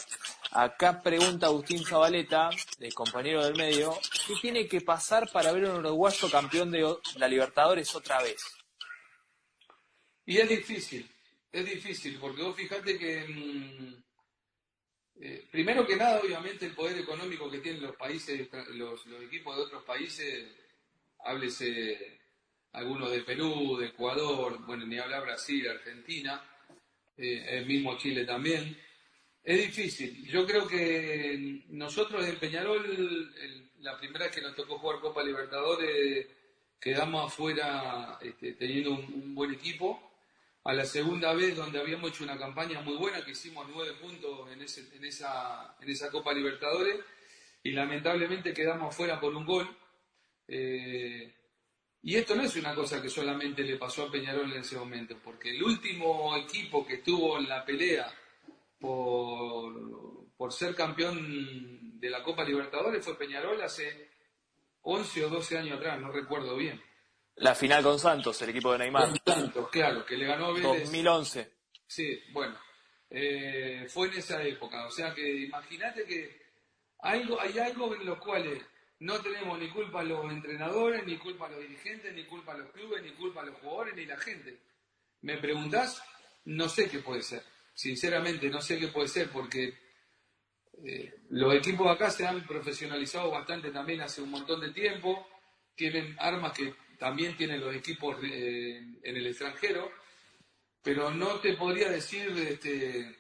Acá 0.52 1.02
pregunta 1.02 1.46
Agustín 1.46 1.84
Zabaleta, 1.84 2.50
el 2.78 2.94
compañero 2.94 3.44
del 3.44 3.56
medio, 3.56 3.98
¿qué 4.26 4.34
tiene 4.40 4.66
que 4.66 4.80
pasar 4.80 5.30
para 5.30 5.52
ver 5.52 5.64
un 5.64 5.78
uruguayo 5.78 6.30
campeón 6.30 6.70
de 6.70 6.96
la 7.16 7.28
Libertadores 7.28 7.94
otra 7.94 8.22
vez? 8.22 8.42
Y 10.24 10.38
es 10.38 10.48
difícil, 10.48 11.11
es 11.50 11.64
difícil, 11.64 12.18
porque 12.20 12.42
vos 12.42 12.56
fijate 12.56 12.98
que, 12.98 13.26
eh, 15.21 15.47
primero 15.51 15.87
que 15.87 15.97
nada, 15.97 16.21
obviamente, 16.21 16.66
el 16.66 16.75
poder 16.75 16.99
económico 16.99 17.51
que 17.51 17.59
tienen 17.59 17.83
los 17.83 17.97
países, 17.97 18.49
los, 18.75 19.07
equipos 19.23 19.57
de 19.57 19.62
otros 19.62 19.85
países, 19.85 20.47
háblese 21.25 22.21
algunos 22.73 23.11
de 23.11 23.23
Perú, 23.23 23.77
de 23.79 23.89
Ecuador, 23.89 24.64
bueno, 24.64 24.87
ni 24.87 24.99
hablar 24.99 25.23
Brasil, 25.23 25.68
Argentina, 25.68 26.43
eh, 27.16 27.45
el 27.59 27.66
mismo 27.66 27.99
Chile 27.99 28.25
también. 28.25 28.77
Es 29.43 29.59
difícil. 29.59 30.27
Yo 30.27 30.47
creo 30.47 30.66
que 30.66 31.64
nosotros 31.68 32.27
en 32.27 32.37
Peñarol, 32.37 33.35
la 33.81 33.99
primera 33.99 34.27
vez 34.27 34.35
que 34.35 34.43
nos 34.43 34.55
tocó 34.55 34.79
jugar 34.79 35.01
Copa 35.01 35.23
Libertadores, 35.23 36.27
quedamos 36.81 37.31
afuera 37.31 38.18
este, 38.23 38.53
teniendo 38.55 38.93
un, 38.93 39.35
buen 39.35 39.53
equipo 39.53 40.09
a 40.64 40.74
la 40.74 40.84
segunda 40.84 41.32
vez 41.34 41.56
donde 41.56 41.80
habíamos 41.80 42.11
hecho 42.11 42.24
una 42.24 42.38
campaña 42.38 42.80
muy 42.82 42.96
buena, 42.96 43.24
que 43.24 43.32
hicimos 43.32 43.66
nueve 43.72 43.94
puntos 44.00 44.50
en, 44.52 44.61
en, 44.61 45.04
esa, 45.04 45.76
en 45.80 45.88
esa 45.88 46.11
Copa 46.11 46.34
Libertadores, 46.34 47.00
y 47.62 47.72
lamentablemente 47.72 48.52
quedamos 48.52 48.94
fuera 48.94 49.20
por 49.20 49.34
un 49.34 49.46
gol. 49.46 49.68
Eh, 50.46 51.34
y 52.02 52.16
esto 52.16 52.34
no 52.34 52.42
es 52.42 52.56
una 52.56 52.74
cosa 52.74 53.00
que 53.00 53.08
solamente 53.08 53.62
le 53.62 53.76
pasó 53.76 54.04
a 54.04 54.11
Peñarol 54.11 54.52
en 54.52 54.61
ese 54.61 54.76
momento, 54.76 55.18
porque 55.22 55.50
el 55.50 55.62
último 55.62 56.36
equipo 56.36 56.86
que 56.86 56.94
estuvo 56.94 57.38
en 57.38 57.48
la 57.48 57.64
pelea 57.64 58.12
por, 58.78 60.34
por 60.36 60.52
ser 60.52 60.74
campeón 60.74 62.00
de 62.00 62.11
la 62.11 62.22
Copa 62.22 62.44
Libertadores 62.44 63.04
fue 63.04 63.18
Peñarol 63.18 63.61
hace 63.62 64.11
11 64.82 65.24
o 65.26 65.28
12 65.28 65.58
años 65.58 65.78
atrás, 65.78 66.00
no 66.00 66.11
recuerdo 66.11 66.56
bien. 66.56 66.82
La 67.37 67.55
final 67.55 67.83
con 67.83 67.99
Santos, 67.99 68.41
el 68.43 68.51
equipo 68.51 68.72
de 68.72 68.78
Neymar. 68.78 69.09
Con 69.09 69.35
Santos, 69.35 69.68
claro, 69.70 70.05
que 70.05 70.16
le 70.16 70.26
ganó 70.26 70.53
Vélez. 70.53 70.83
2011. 70.83 71.53
Sí, 71.87 72.22
bueno, 72.33 72.59
eh, 73.09 73.87
fue 73.89 74.09
en 74.09 74.14
esa 74.14 74.43
época. 74.43 74.87
O 74.87 74.91
sea 74.91 75.14
que 75.14 75.45
imagínate 75.45 76.05
que 76.05 76.41
hay, 77.01 77.28
hay 77.41 77.59
algo 77.59 77.95
en 77.95 78.05
los 78.05 78.18
cuales 78.18 78.62
no 79.01 79.18
tenemos 79.20 79.59
ni 79.59 79.70
culpa 79.70 80.01
a 80.01 80.05
los 80.05 80.31
entrenadores, 80.31 81.05
ni 81.07 81.16
culpa 81.16 81.47
a 81.47 81.51
los 81.51 81.61
dirigentes, 81.61 82.14
ni 82.14 82.24
culpa 82.26 82.53
a 82.53 82.59
los 82.59 82.70
clubes, 82.70 83.03
ni 83.03 83.12
culpa 83.12 83.41
a 83.41 83.45
los 83.45 83.59
jugadores, 83.59 83.95
ni 83.97 84.05
la 84.05 84.18
gente. 84.18 84.61
¿Me 85.22 85.39
preguntás? 85.39 86.03
No 86.45 86.68
sé 86.68 86.89
qué 86.89 86.99
puede 86.99 87.22
ser. 87.22 87.43
Sinceramente, 87.74 88.51
no 88.51 88.61
sé 88.61 88.78
qué 88.78 88.89
puede 88.89 89.09
ser 89.09 89.31
porque 89.31 89.78
eh, 90.85 91.14
los 91.31 91.55
equipos 91.55 91.91
acá 91.91 92.11
se 92.11 92.26
han 92.26 92.47
profesionalizado 92.47 93.31
bastante 93.31 93.70
también 93.70 94.03
hace 94.03 94.20
un 94.20 94.31
montón 94.31 94.61
de 94.61 94.72
tiempo. 94.72 95.26
Tienen 95.74 96.14
armas 96.18 96.53
que 96.53 96.74
también 97.01 97.34
tienen 97.34 97.62
los 97.62 97.74
equipos 97.74 98.18
eh, 98.22 98.76
en 99.03 99.16
el 99.16 99.26
extranjero, 99.26 99.90
pero 100.82 101.11
no 101.11 101.40
te 101.40 101.55
podría 101.55 101.88
decir 101.88 102.28
este, 102.36 103.18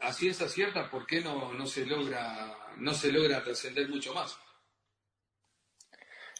a 0.00 0.12
ciencia 0.12 0.48
cierta 0.48 0.90
por 0.90 1.06
qué 1.06 1.20
no, 1.20 1.52
no 1.52 1.64
se 1.64 1.86
logra, 1.86 2.74
no 2.78 2.92
se 2.92 3.12
logra 3.12 3.44
trascender 3.44 3.88
mucho 3.88 4.12
más. 4.12 4.36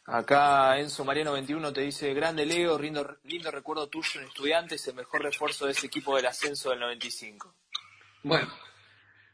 Acá 0.05 0.81
Enzo 0.81 1.05
Mariano 1.05 1.33
21 1.33 1.73
te 1.73 1.83
dice, 1.83 2.13
grande 2.13 2.45
Leo, 2.45 2.77
lindo, 2.77 3.19
lindo 3.23 3.53
recuerdo 3.53 3.89
tuyo 3.89 4.21
en 4.21 4.27
Estudiantes, 4.27 4.85
el 4.89 4.97
mejor 4.97 5.23
refuerzo 5.23 5.67
de 5.67 5.73
ese 5.73 5.87
equipo 5.87 6.17
del 6.17 6.27
ascenso 6.27 6.71
del 6.71 6.81
95. 6.81 7.55
Bueno, 8.25 8.53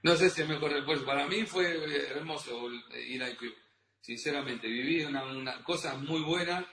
no 0.02 0.14
sé 0.14 0.28
si 0.28 0.42
el 0.42 0.48
mejor 0.48 0.72
refuerzo. 0.72 1.06
Para 1.06 1.26
mí 1.26 1.46
fue 1.46 1.72
hermoso 2.10 2.70
ir 2.70 3.22
al 3.22 3.34
club. 3.34 3.54
Sinceramente, 3.98 4.68
viví 4.68 5.04
una, 5.04 5.24
una 5.24 5.64
cosa 5.64 5.94
muy 5.94 6.20
buena 6.20 6.66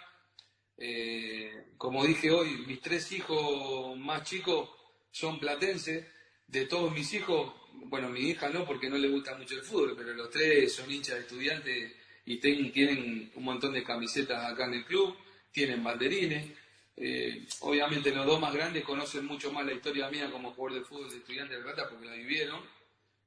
eh, 0.77 1.67
como 1.77 2.05
dije 2.05 2.31
hoy, 2.31 2.65
mis 2.67 2.81
tres 2.81 3.11
hijos 3.11 3.97
más 3.97 4.23
chicos 4.23 4.69
son 5.11 5.39
platenses. 5.39 6.05
De 6.47 6.65
todos 6.65 6.91
mis 6.91 7.11
hijos, 7.13 7.53
bueno, 7.73 8.09
mi 8.09 8.19
hija 8.19 8.49
no, 8.49 8.65
porque 8.65 8.89
no 8.89 8.97
le 8.97 9.09
gusta 9.09 9.35
mucho 9.35 9.55
el 9.55 9.63
fútbol, 9.63 9.95
pero 9.97 10.13
los 10.13 10.29
tres 10.29 10.73
son 10.73 10.91
hinchas 10.91 11.15
de 11.15 11.21
estudiantes 11.21 11.93
y 12.25 12.37
tienen 12.37 13.31
un 13.35 13.43
montón 13.43 13.73
de 13.73 13.83
camisetas 13.83 14.51
acá 14.51 14.65
en 14.65 14.75
el 14.75 14.85
club, 14.85 15.15
tienen 15.51 15.83
banderines. 15.83 16.51
Eh, 16.97 17.45
obviamente 17.61 18.13
los 18.13 18.25
dos 18.25 18.39
más 18.39 18.53
grandes 18.53 18.83
conocen 18.83 19.25
mucho 19.25 19.51
más 19.51 19.65
la 19.65 19.73
historia 19.73 20.09
mía 20.09 20.31
como 20.31 20.53
jugador 20.53 20.79
de 20.79 20.85
fútbol 20.85 21.09
de 21.09 21.17
estudiantes 21.17 21.57
de 21.57 21.63
La 21.63 21.73
Plata 21.73 21.89
porque 21.89 22.05
la 22.05 22.13
vivieron. 22.13 22.61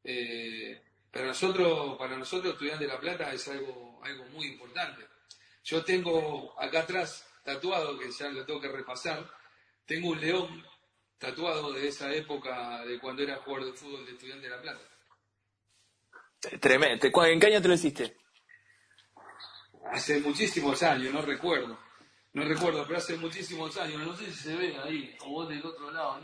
Eh, 0.05 0.80
pero 1.11 1.26
nosotros, 1.26 1.99
para 1.99 2.16
nosotros, 2.16 2.53
estudiantes 2.53 2.86
de 2.86 2.94
La 2.94 3.01
Plata, 3.01 3.32
es 3.32 3.49
algo, 3.49 4.01
algo 4.05 4.24
muy 4.26 4.46
importante. 4.46 5.05
Yo 5.64 5.84
tengo 5.84 6.55
acá 6.59 6.80
atrás 6.80 7.28
tatuado, 7.49 7.99
que 7.99 8.11
ya 8.11 8.28
lo 8.28 8.44
tengo 8.44 8.61
que 8.61 8.68
repasar. 8.68 9.26
Tengo 9.86 10.11
un 10.11 10.20
león 10.20 10.64
tatuado 11.16 11.72
de 11.72 11.88
esa 11.88 12.12
época 12.12 12.84
de 12.84 12.99
cuando 13.01 13.22
era 13.22 13.36
jugador 13.36 13.72
de 13.72 13.72
fútbol 13.72 14.05
de 14.05 14.12
Estudiante 14.12 14.49
de 14.49 14.51
La 14.55 14.61
Plata. 14.61 14.80
Tremendo. 16.61 17.07
¿En 17.24 17.40
qué 17.40 17.46
año 17.46 17.62
te 17.62 17.68
lo 17.68 17.74
hiciste? 17.74 18.16
Hace 19.90 20.20
muchísimos 20.20 20.82
años, 20.82 21.12
no 21.12 21.22
recuerdo. 21.22 21.78
No 22.34 22.44
recuerdo, 22.44 22.84
pero 22.86 22.99
hace 22.99 23.16
muchísimos 23.16 23.76
años. 23.78 24.03
No 24.07 24.14
sé 24.14 24.26
si 24.26 24.34
se 24.34 24.55
ve 24.55 24.76
ahí, 24.84 25.16
o 25.22 25.30
vos 25.30 25.49
del 25.49 25.64
otro 25.64 25.90
lado. 25.90 26.20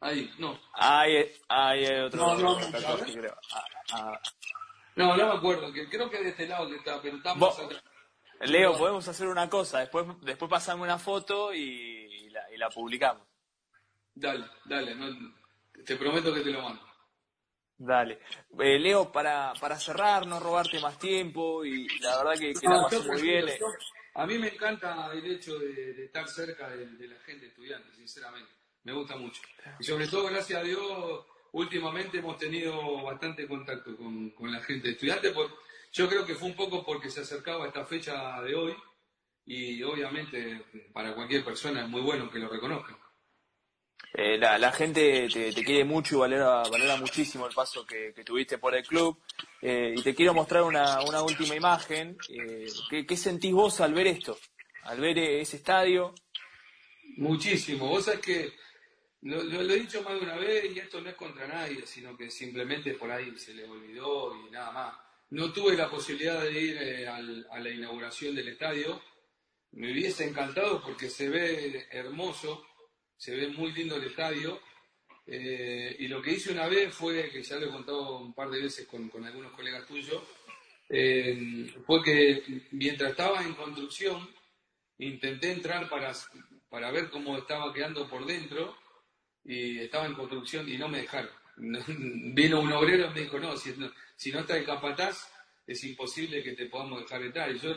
Ahí, 0.00 0.32
no. 0.38 0.58
Ahí, 0.74 1.30
hay 1.48 1.84
otro. 2.04 2.38
No, 2.38 2.38
no, 2.38 2.58
creo. 3.04 3.36
Ah, 3.52 3.64
ah. 3.92 4.20
no, 4.94 5.16
no 5.16 5.26
me 5.26 5.38
acuerdo. 5.38 5.72
Que 5.72 5.88
creo 5.88 6.08
que 6.08 6.22
de 6.22 6.30
este 6.30 6.46
lado 6.46 6.68
que 6.68 6.76
está, 6.76 7.02
pero 7.02 7.16
estamos 7.16 7.58
Leo, 8.40 8.76
podemos 8.76 9.06
hacer 9.06 9.28
una 9.28 9.48
cosa, 9.50 9.80
después, 9.80 10.06
después 10.22 10.50
pasame 10.50 10.82
una 10.82 10.98
foto 10.98 11.52
y, 11.52 12.30
la, 12.56 12.70
publicamos. 12.70 13.26
Dale, 14.14 14.46
dale, 14.64 14.96
te 15.84 15.96
prometo 15.96 16.32
que 16.32 16.40
te 16.40 16.50
lo 16.50 16.62
mando. 16.62 16.82
Dale. 17.76 18.20
Eh, 18.58 18.78
Leo, 18.78 19.10
para, 19.10 19.52
para 19.60 19.78
cerrar, 19.78 20.26
no 20.26 20.40
robarte 20.40 20.80
más 20.80 20.98
tiempo 20.98 21.64
y 21.64 21.86
la 22.00 22.18
verdad 22.18 22.38
que, 22.38 22.52
que 22.52 22.68
la 22.68 22.82
pasé 22.82 23.00
muy 23.00 23.22
bien. 23.22 23.46
A 24.14 24.26
mí 24.26 24.38
me 24.38 24.48
encanta 24.48 25.10
el 25.12 25.24
hecho 25.24 25.58
de, 25.58 26.04
estar 26.04 26.26
cerca 26.28 26.68
de, 26.70 27.08
la 27.08 27.18
gente 27.20 27.46
estudiante, 27.46 27.94
sinceramente. 27.94 28.52
Me 28.84 28.92
gusta 28.92 29.16
mucho. 29.16 29.40
Y 29.78 29.84
sobre 29.84 30.08
todo, 30.08 30.28
gracias 30.28 30.60
a 30.60 30.64
Dios, 30.64 31.26
últimamente 31.52 32.18
hemos 32.18 32.38
tenido 32.38 33.02
bastante 33.02 33.46
contacto 33.46 33.96
con, 33.96 34.30
con 34.30 34.50
la 34.50 34.60
gente 34.60 34.90
estudiante. 34.90 35.30
Por, 35.30 35.50
yo 35.92 36.08
creo 36.08 36.24
que 36.24 36.34
fue 36.34 36.48
un 36.48 36.56
poco 36.56 36.84
porque 36.84 37.10
se 37.10 37.20
acercaba 37.20 37.66
esta 37.66 37.84
fecha 37.84 38.40
de 38.42 38.54
hoy 38.54 38.74
y 39.44 39.82
obviamente 39.82 40.64
para 40.92 41.14
cualquier 41.14 41.44
persona 41.44 41.82
es 41.82 41.88
muy 41.88 42.00
bueno 42.00 42.30
que 42.30 42.38
lo 42.38 42.48
reconozcan. 42.48 42.96
Eh, 44.12 44.38
la, 44.38 44.72
gente 44.72 45.28
te, 45.28 45.64
quiere 45.64 45.84
mucho 45.84 46.16
y 46.16 46.18
valora, 46.18 46.68
valora 46.68 46.96
muchísimo 46.96 47.46
el 47.46 47.54
paso 47.54 47.86
que, 47.86 48.12
tuviste 48.24 48.58
por 48.58 48.74
el 48.74 48.84
club. 48.84 49.22
Eh, 49.62 49.94
y 49.96 50.02
te 50.02 50.14
quiero 50.14 50.34
mostrar 50.34 50.62
una, 50.62 51.22
última 51.22 51.54
imagen. 51.54 52.16
Eh, 52.28 52.66
¿qué, 53.06 53.16
sentís 53.16 53.52
vos 53.52 53.80
al 53.80 53.94
ver 53.94 54.08
esto? 54.08 54.36
Al 54.84 55.00
ver 55.00 55.18
ese 55.18 55.58
estadio. 55.58 56.14
Muchísimo. 57.16 57.86
Vos 57.86 58.04
sabés 58.06 58.20
que 58.20 58.52
lo, 59.22 59.42
lo, 59.42 59.60
he 59.60 59.80
dicho 59.80 60.02
más 60.02 60.14
de 60.14 60.20
una 60.20 60.36
vez 60.36 60.74
y 60.74 60.78
esto 60.78 61.00
no 61.00 61.10
es 61.10 61.16
contra 61.16 61.46
nadie, 61.46 61.86
sino 61.86 62.16
que 62.16 62.30
simplemente 62.30 62.94
por 62.94 63.10
ahí 63.12 63.36
se 63.38 63.54
le 63.54 63.64
olvidó 63.64 64.34
y 64.46 64.50
nada 64.50 64.72
más. 64.72 65.09
No 65.30 65.52
tuve 65.52 65.76
la 65.76 65.88
posibilidad 65.88 66.42
de 66.42 66.60
ir 66.60 66.76
eh, 66.76 67.06
a 67.06 67.20
la 67.60 67.70
inauguración 67.70 68.34
del 68.34 68.48
estadio. 68.48 69.00
Me 69.72 69.92
hubiese 69.92 70.28
encantado 70.28 70.82
porque 70.82 71.08
se 71.08 71.28
ve 71.28 71.86
hermoso, 71.90 72.66
se 73.16 73.36
ve 73.36 73.48
muy 73.48 73.72
lindo 73.72 73.96
el 73.96 74.04
estadio. 74.04 74.60
Eh, 75.26 75.94
y 76.00 76.08
lo 76.08 76.20
que 76.20 76.32
hice 76.32 76.50
una 76.50 76.66
vez 76.66 76.92
fue, 76.92 77.30
que 77.30 77.44
ya 77.44 77.56
lo 77.56 77.66
he 77.66 77.70
contado 77.70 78.18
un 78.18 78.34
par 78.34 78.50
de 78.50 78.62
veces 78.62 78.88
con, 78.88 79.08
algunos 79.24 79.52
colegas 79.52 79.86
tuyos, 79.86 80.20
eh, 80.88 81.72
fue 81.86 82.02
que 82.02 82.66
mientras 82.72 83.12
estaba 83.12 83.40
en 83.44 83.54
construcción, 83.54 84.28
intenté 84.98 85.52
entrar 85.52 85.88
para, 85.88 86.12
para 86.68 86.90
ver 86.90 87.08
cómo 87.08 87.38
estaba 87.38 87.72
quedando 87.72 88.08
por 88.08 88.26
dentro 88.26 88.76
y 89.44 89.78
estaba 89.78 90.06
en 90.06 90.14
construcción 90.14 90.68
y 90.68 90.76
no 90.76 90.88
me 90.88 91.02
dejaron. 91.02 91.39
Vino 92.34 92.60
un 92.60 92.72
obrero 92.72 93.10
y 93.10 93.14
me 93.14 93.20
dijo, 93.20 93.38
no, 93.38 93.56
si 93.56 93.72
no, 93.72 93.90
si 94.16 94.32
no 94.32 94.40
está 94.40 94.56
el 94.56 94.64
capataz, 94.64 95.30
es 95.66 95.84
imposible 95.84 96.42
que 96.42 96.52
te 96.52 96.66
podamos 96.66 97.00
dejar 97.00 97.22
entrar. 97.22 97.50
Y 97.50 97.58
yo 97.58 97.74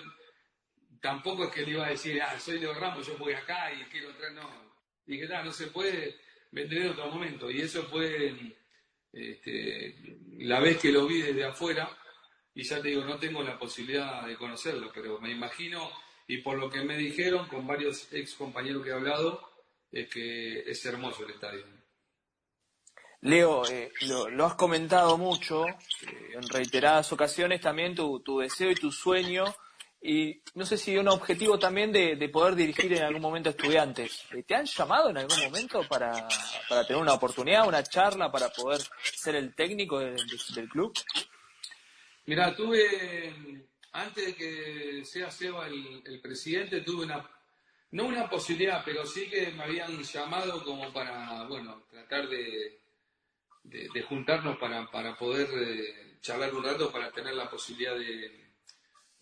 tampoco 1.02 1.46
es 1.46 1.52
que 1.52 1.64
le 1.64 1.72
iba 1.72 1.86
a 1.86 1.90
decir, 1.90 2.22
ah, 2.22 2.40
soy 2.40 2.60
Leo 2.60 2.74
Ramos, 2.74 3.06
yo 3.06 3.18
voy 3.18 3.34
acá 3.34 3.72
y 3.74 3.84
quiero 3.86 4.10
entrar, 4.10 4.32
no. 4.34 4.74
Dije, 5.06 5.28
no, 5.28 5.44
no 5.44 5.52
se 5.52 5.68
puede, 5.68 6.16
vender 6.54 6.84
en 6.84 6.90
otro 6.90 7.12
momento. 7.12 7.52
Y 7.52 7.62
eso 7.62 7.84
fue 7.84 8.56
este, 9.12 9.96
la 10.40 10.60
vez 10.60 10.78
que 10.78 10.92
lo 10.92 11.06
vi 11.06 11.22
desde 11.22 11.44
afuera, 11.44 11.90
y 12.56 12.64
ya 12.64 12.82
te 12.82 12.90
digo, 12.90 13.04
no 13.04 13.18
tengo 13.18 13.44
la 13.44 13.58
posibilidad 13.58 14.26
de 14.26 14.38
conocerlo, 14.38 14.92
pero 14.94 15.20
me 15.20 15.32
imagino, 15.32 15.92
y 16.28 16.38
por 16.38 16.58
lo 16.58 16.70
que 16.70 16.84
me 16.84 16.98
dijeron 16.98 17.48
con 17.48 17.66
varios 17.66 18.12
ex 18.14 18.36
compañeros 18.36 18.84
que 18.84 18.90
he 18.90 18.94
hablado, 18.94 19.50
es 19.92 20.10
que 20.10 20.60
es 20.60 20.86
hermoso 20.86 21.26
el 21.26 21.32
estadio. 21.32 21.66
Leo, 23.24 23.66
eh, 23.66 23.92
lo, 24.02 24.46
has 24.46 24.56
comentado 24.56 25.18
mucho, 25.18 25.66
eh, 25.66 25.78
en 26.34 26.48
reiteradas 26.50 27.12
ocasiones 27.14 27.62
también 27.62 27.96
tu, 27.96 28.20
tu 28.20 28.40
deseo 28.40 28.70
y 28.70 28.76
tu 28.76 28.92
sueño 28.92 29.46
y 30.02 30.42
no 30.56 30.66
sé 30.66 30.78
si 30.78 30.98
un 30.98 31.08
objetivo 31.08 31.58
también 31.58 31.94
de, 31.94 32.18
poder 32.28 32.56
dirigir 32.56 32.92
en 32.92 33.04
algún 33.04 33.22
momento 33.22 33.50
estudiantes. 33.50 34.26
Eh, 34.34 34.44
¿Te 34.44 34.56
han 34.56 34.66
llamado 34.66 35.10
en 35.10 35.20
algún 35.20 35.40
momento 35.40 35.88
para, 35.88 36.28
tener 36.86 37.02
una 37.02 37.14
oportunidad, 37.14 37.66
una 37.66 37.82
charla, 37.82 38.30
para 38.30 38.50
poder 38.50 38.82
ser 39.02 39.36
el 39.36 39.56
técnico 39.56 40.00
del 40.00 40.68
club? 40.70 40.94
Mira, 42.26 42.54
tuve, 42.54 43.58
antes 43.94 44.26
de 44.26 44.36
que 44.36 45.06
sea 45.06 45.32
Seba 45.32 45.68
el, 45.68 46.20
presidente, 46.22 46.82
tuve 46.82 47.06
una, 47.06 47.26
no 47.92 48.06
una 48.06 48.30
posibilidad, 48.30 48.84
pero 48.84 49.06
sí 49.06 49.30
que 49.30 49.52
me 49.52 49.64
habían 49.64 50.04
llamado 50.04 50.62
como 50.66 50.92
para, 50.92 51.44
bueno, 51.44 51.86
tratar 51.90 52.28
de, 52.28 52.83
de, 53.64 54.02
juntarnos 54.04 54.58
para, 54.58 54.90
para 54.92 55.16
poder 55.16 55.48
eh, 55.54 56.18
charlar 56.22 56.54
un 56.54 56.64
rato, 56.64 56.92
para 56.92 57.12
tener 57.12 57.34
la 57.34 57.50
posibilidad 57.50 57.96
de 57.96 58.44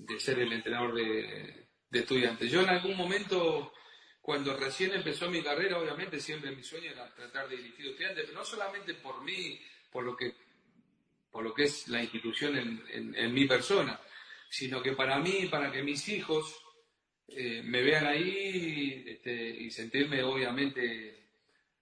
de 0.06 0.20
ser 0.20 0.40
el 0.40 0.52
entrenador 0.52 0.96
de, 0.96 1.68
estudiantes. 1.92 2.50
Yo 2.50 2.62
en 2.62 2.70
algún 2.70 2.96
momento, 2.96 3.74
cuando 4.22 4.56
recién 4.56 4.94
empezó 4.94 5.30
mi 5.30 5.42
carrera, 5.42 5.78
obviamente 5.78 6.20
siempre 6.20 6.56
mi 6.56 6.64
sueño 6.64 6.92
era 6.92 7.14
tratar 7.14 7.50
de 7.50 7.58
dirigir 7.58 7.88
estudiantes, 7.88 8.26
pero 8.26 8.40
no 8.40 8.46
solamente 8.46 8.94
por 8.96 9.22
mí, 9.24 9.60
por 9.92 10.06
lo 10.06 10.16
que, 10.16 10.34
por 11.30 11.44
lo 11.44 11.54
que 11.54 11.64
es 11.64 11.88
la 11.90 12.02
institución 12.02 12.58
en, 12.90 13.34
mi 13.34 13.46
persona, 13.46 14.00
sino 14.50 14.82
que 14.82 14.94
para 14.94 15.20
mí, 15.20 15.48
para 15.52 15.72
que 15.72 15.84
mis 15.84 16.08
hijos 16.08 16.62
eh, 17.28 17.62
me 17.64 17.82
vean 17.82 18.08
ahí 18.08 19.04
este, 19.06 19.34
y 19.34 19.70
sentirme, 19.70 20.24
obviamente, 20.24 21.21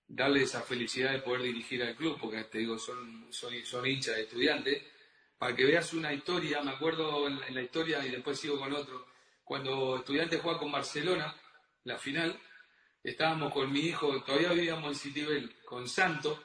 darle 0.09 0.41
esa 0.41 0.61
felicidad 0.61 1.11
de 1.11 1.19
poder 1.19 1.43
dirigir 1.43 1.83
al 1.83 1.95
club, 1.95 2.17
porque 2.19 2.43
te 2.45 2.57
digo, 2.57 2.77
son, 2.79 3.27
son, 3.29 3.53
son 3.63 3.85
hinchas 3.85 4.15
de 4.15 4.23
estudiantes. 4.23 4.83
Para 5.37 5.55
que 5.55 5.65
veas 5.65 5.93
una 5.93 6.11
historia, 6.11 6.61
me 6.61 6.71
acuerdo 6.71 7.27
en, 7.27 7.55
la 7.55 7.61
historia 7.61 8.05
y 8.05 8.09
después 8.09 8.37
sigo 8.37 8.59
con 8.59 8.73
otro, 8.73 9.07
cuando 9.43 9.97
estudiante 9.97 10.39
juega 10.39 10.59
con 10.59 10.71
Barcelona, 10.71 11.33
la 11.85 11.97
final, 11.97 12.37
estábamos 13.01 13.53
con 13.53 13.71
mi 13.71 13.79
hijo, 13.79 14.21
todavía 14.23 14.51
vivíamos 14.51 14.91
en 14.91 14.95
Citibel, 14.95 15.55
con 15.63 15.87
Santo, 15.87 16.43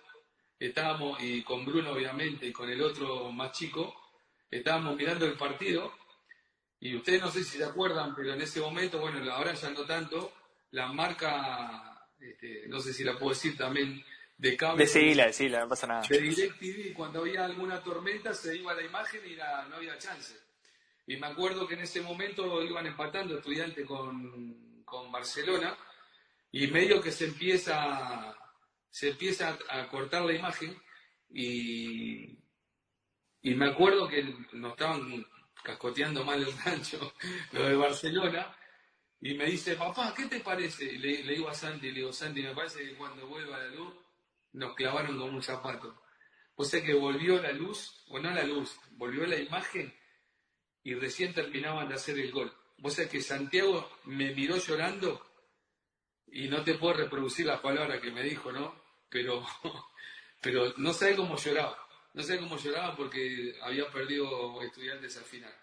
estábamos, 0.58 1.20
y 1.22 1.42
con 1.42 1.64
Bruno 1.64 1.90
obviamente, 1.90 2.46
y 2.46 2.52
con 2.52 2.70
el 2.70 2.80
otro 2.80 3.32
más 3.32 3.50
chico, 3.52 3.94
estábamos 4.48 4.94
mirando 4.94 5.26
el 5.26 5.36
partido, 5.36 5.92
y 6.78 6.94
ustedes 6.94 7.20
no 7.20 7.30
sé 7.30 7.42
si 7.42 7.58
se 7.58 7.64
acuerdan, 7.64 8.14
pero 8.14 8.32
en 8.32 8.42
ese 8.42 8.60
momento, 8.60 9.00
bueno, 9.00 9.32
ahora 9.32 9.54
ya 9.54 9.70
no 9.70 9.84
tanto, 9.84 10.32
la 10.70 10.92
marca, 10.92 11.93
este, 12.20 12.68
no 12.68 12.80
sé 12.80 12.92
si 12.92 13.04
la 13.04 13.18
puedo 13.18 13.30
decir 13.30 13.56
también, 13.56 14.04
de 14.36 14.56
cable. 14.56 14.84
No 15.60 15.68
pasa 15.68 15.86
nada. 15.86 16.02
De 16.08 16.20
DirecTV, 16.20 16.94
cuando 16.94 17.20
había 17.20 17.44
alguna 17.44 17.82
tormenta 17.82 18.34
se 18.34 18.56
iba 18.56 18.74
la 18.74 18.82
imagen 18.82 19.20
y 19.26 19.36
no 19.36 19.76
había 19.76 19.96
chance. 19.98 20.34
Y 21.06 21.16
me 21.16 21.26
acuerdo 21.26 21.66
que 21.66 21.74
en 21.74 21.80
ese 21.80 22.00
momento 22.00 22.62
iban 22.62 22.86
empatando 22.86 23.36
estudiantes 23.36 23.86
con, 23.86 24.82
con 24.84 25.12
Barcelona 25.12 25.76
y 26.50 26.66
medio 26.68 27.02
que 27.02 27.12
se 27.12 27.26
empieza, 27.26 28.34
se 28.88 29.10
empieza 29.10 29.58
a, 29.68 29.88
cortar 29.88 30.22
la 30.22 30.32
imagen 30.32 30.80
y, 31.28 32.38
y 33.42 33.54
me 33.54 33.66
acuerdo 33.66 34.08
que 34.08 34.22
nos 34.52 34.72
estaban 34.72 35.26
cascoteando 35.62 36.24
mal 36.24 36.42
el 36.42 36.56
rancho, 36.64 37.14
lo 37.52 37.68
de 37.68 37.76
Barcelona, 37.76 38.56
y 39.24 39.32
me 39.32 39.46
dice, 39.46 39.74
papá, 39.74 40.12
¿qué 40.14 40.26
te 40.26 40.40
parece? 40.40 40.98
le, 40.98 41.22
digo 41.22 41.48
a 41.48 41.54
Santi, 41.54 41.86
le 41.86 42.00
digo, 42.00 42.12
Santi, 42.12 42.42
me 42.42 42.54
parece 42.54 42.84
que 42.84 42.94
cuando 42.94 43.26
vuelva 43.26 43.56
la 43.56 43.68
luz 43.68 43.94
nos 44.52 44.74
clavaron 44.74 45.18
como 45.18 45.36
un 45.36 45.42
zapato. 45.42 45.98
O 46.56 46.62
sea 46.62 46.84
que 46.84 46.92
volvió 46.92 47.40
la 47.40 47.52
luz, 47.52 48.04
o 48.08 48.18
no 48.18 48.30
la 48.30 48.44
luz, 48.44 48.78
volvió 48.90 49.26
la 49.26 49.38
imagen 49.38 49.94
y 50.82 50.92
recién 50.92 51.32
terminaban 51.32 51.88
de 51.88 51.94
hacer 51.94 52.18
el 52.18 52.32
gol. 52.32 52.54
O 52.82 52.90
sea 52.90 53.08
que 53.08 53.22
Santiago 53.22 53.90
me 54.04 54.34
miró 54.34 54.58
llorando 54.58 55.26
y 56.26 56.48
no 56.48 56.62
te 56.62 56.74
puedo 56.74 56.92
reproducir 56.92 57.46
las 57.46 57.60
palabras 57.60 58.02
que 58.02 58.10
me 58.10 58.24
dijo, 58.24 58.52
¿no? 58.52 58.78
Pero, 59.08 59.42
pero 60.42 60.74
no 60.76 60.92
sé 60.92 61.16
cómo 61.16 61.38
lloraba. 61.38 61.78
No 62.12 62.22
sé 62.22 62.38
cómo 62.38 62.58
lloraba 62.58 62.94
porque 62.94 63.58
había 63.62 63.90
perdido 63.90 64.60
estudiantes 64.60 65.16
al 65.16 65.24
final. 65.24 65.54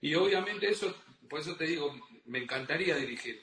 Y 0.00 0.14
obviamente 0.14 0.68
eso, 0.68 0.94
por 1.28 1.40
eso 1.40 1.56
te 1.56 1.66
digo, 1.66 1.94
me 2.26 2.38
encantaría 2.38 2.96
dirigir. 2.96 3.42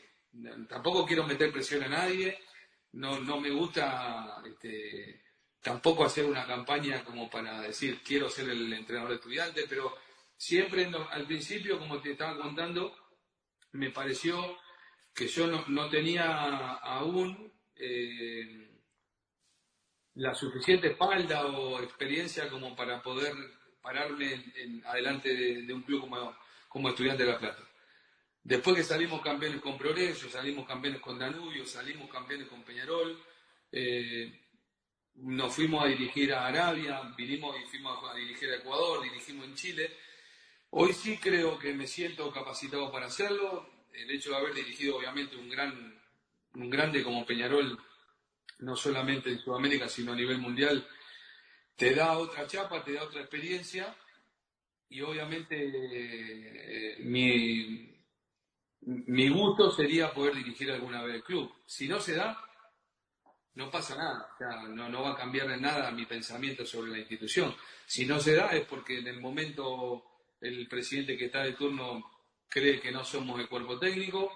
Tampoco 0.68 1.06
quiero 1.06 1.26
meter 1.26 1.51
presión 1.51 1.84
a 1.84 1.88
nadie, 1.88 2.39
no, 2.93 3.20
no 3.20 3.39
me 3.39 3.51
gusta 3.51 4.41
este, 4.45 5.24
tampoco 5.62 6.06
hacer 6.06 6.26
una 6.26 6.45
campaña 6.45 7.04
como 7.04 7.30
para 7.30 7.62
decir 7.62 8.01
quiero 8.04 8.30
ser 8.30 8.49
el 8.49 8.72
entrenador 8.74 9.10
de 9.10 9.16
estudiantes, 9.16 9.66
pero 9.68 9.95
siempre 10.36 10.89
al 11.12 11.26
principio, 11.26 11.80
como 11.80 12.01
te 12.01 12.12
estaba 12.12 12.38
contando, 12.38 12.95
me 13.72 13.89
pareció 13.89 14.58
que 15.14 15.28
yo 15.28 15.47
no, 15.47 15.89
tenía 15.89 16.74
aún 16.74 17.51
eh, 17.76 18.82
la 20.16 20.34
suficiente 20.34 20.89
espalda 20.89 21.45
o 21.45 21.82
experiencia 21.82 22.49
como 22.49 22.76
para 22.76 23.01
poder 23.01 23.34
pararme 23.82 24.51
en, 24.56 24.86
adelante 24.86 25.34
de, 25.34 25.74
un 25.74 25.84
club 25.84 26.01
como, 26.01 26.36
como 26.74 26.90
estudiante 26.90 27.24
de 27.24 27.32
La 27.32 27.38
Plata. 27.38 27.64
Después 28.44 28.76
que 28.76 28.84
salimos 28.84 29.22
campeones 29.22 29.62
con 29.62 29.78
Progreso, 29.78 30.28
salimos 30.28 30.68
campeones 30.68 31.00
con 31.00 31.20
Danubio, 31.20 31.68
salimos 31.68 32.10
campeones 32.10 32.48
con 32.48 32.64
Peñarol, 32.64 33.24
eh, 33.72 34.42
nos 35.16 35.54
fuimos 35.54 35.86
a 35.86 35.88
dirigir 35.88 36.34
a 36.34 36.48
Arabia, 36.48 37.00
vinimos 37.16 37.56
y 37.62 37.70
fuimos 37.70 38.00
a 38.10 38.16
dirigir 38.16 38.50
a 38.50 38.56
Ecuador, 38.56 39.04
dirigimos 39.04 39.46
en 39.46 39.56
Chile. 39.56 39.92
Hoy 40.72 40.94
sí 40.94 41.18
creo 41.18 41.60
que 41.60 41.74
me 41.74 41.86
siento 41.86 42.32
capacitado 42.32 42.92
para 42.92 43.06
hacerlo. 43.06 43.70
El 43.94 44.10
hecho 44.10 44.32
de 44.32 44.38
haber 44.38 44.56
dirigido, 44.56 44.98
obviamente, 44.98 45.38
un 45.38 45.48
gran, 45.48 46.02
un 46.56 46.70
grande 46.72 47.04
como 47.04 47.28
Peñarol, 47.28 47.80
no 48.60 48.76
solamente 48.76 49.30
en 49.30 49.40
Sudamérica, 49.40 49.88
sino 49.88 50.14
a 50.14 50.16
nivel 50.16 50.40
mundial, 50.40 50.86
te 51.76 51.94
da 51.94 52.18
otra 52.18 52.48
chapa, 52.48 52.84
te 52.84 52.94
da 52.94 53.04
otra 53.04 53.22
experiencia. 53.22 53.96
Y 54.94 55.02
obviamente 55.02 55.56
eh, 55.58 56.98
mi, 57.00 57.89
mi 58.82 59.28
gusto 59.28 59.72
sería 59.72 60.14
poder 60.14 60.36
dirigir 60.36 60.70
alguna 60.70 61.02
vez 61.02 61.16
el 61.16 61.24
club. 61.24 61.52
Si 61.66 61.88
no 61.88 62.00
se 62.00 62.14
da, 62.14 62.39
no 63.56 63.72
pasa 63.72 63.96
nada. 63.96 64.68
no, 64.70 64.89
no 64.89 65.02
va 65.02 65.14
a 65.14 65.18
cambiar 65.18 65.50
en 65.50 65.64
nada 65.64 65.89
mi 65.89 66.06
pensamiento 66.06 66.64
sobre 66.64 66.91
la 66.91 67.00
institución. 67.00 67.56
Si 67.88 68.06
no 68.06 68.20
se 68.20 68.36
da 68.36 68.50
es 68.50 68.68
porque 68.68 69.00
en 69.00 69.08
el 69.08 69.20
momento 69.20 70.04
el 70.39 70.68
presidente 70.68 71.18
que 71.18 71.26
está 71.26 71.44
de 71.44 71.54
turno 71.54 72.04
cree 72.48 72.80
que 72.80 72.91
no 72.91 73.04
somos 73.04 73.39
el 73.39 73.50
cuerpo 73.50 73.80
técnico 73.80 74.32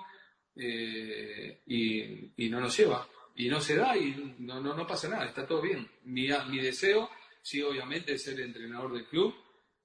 eh, 0.55 1.61
y, 1.67 2.49
no 2.49 2.59
nos 2.59 2.75
lleva. 2.75 3.07
Y 3.35 3.47
no 3.47 3.61
se 3.61 3.75
da 3.75 3.95
y 3.95 4.35
no, 4.39 4.59
no, 4.59 4.73
no 4.73 4.87
pasa 4.87 5.07
nada, 5.07 5.27
está 5.27 5.45
todo 5.45 5.61
bien. 5.61 5.87
Mi, 6.05 6.29
mi 6.49 6.57
deseo, 6.59 7.11
sí, 7.43 7.61
obviamente, 7.61 8.13
es 8.13 8.23
ser 8.23 8.39
entrenador 8.39 8.93
del 8.93 9.05
club. 9.05 9.35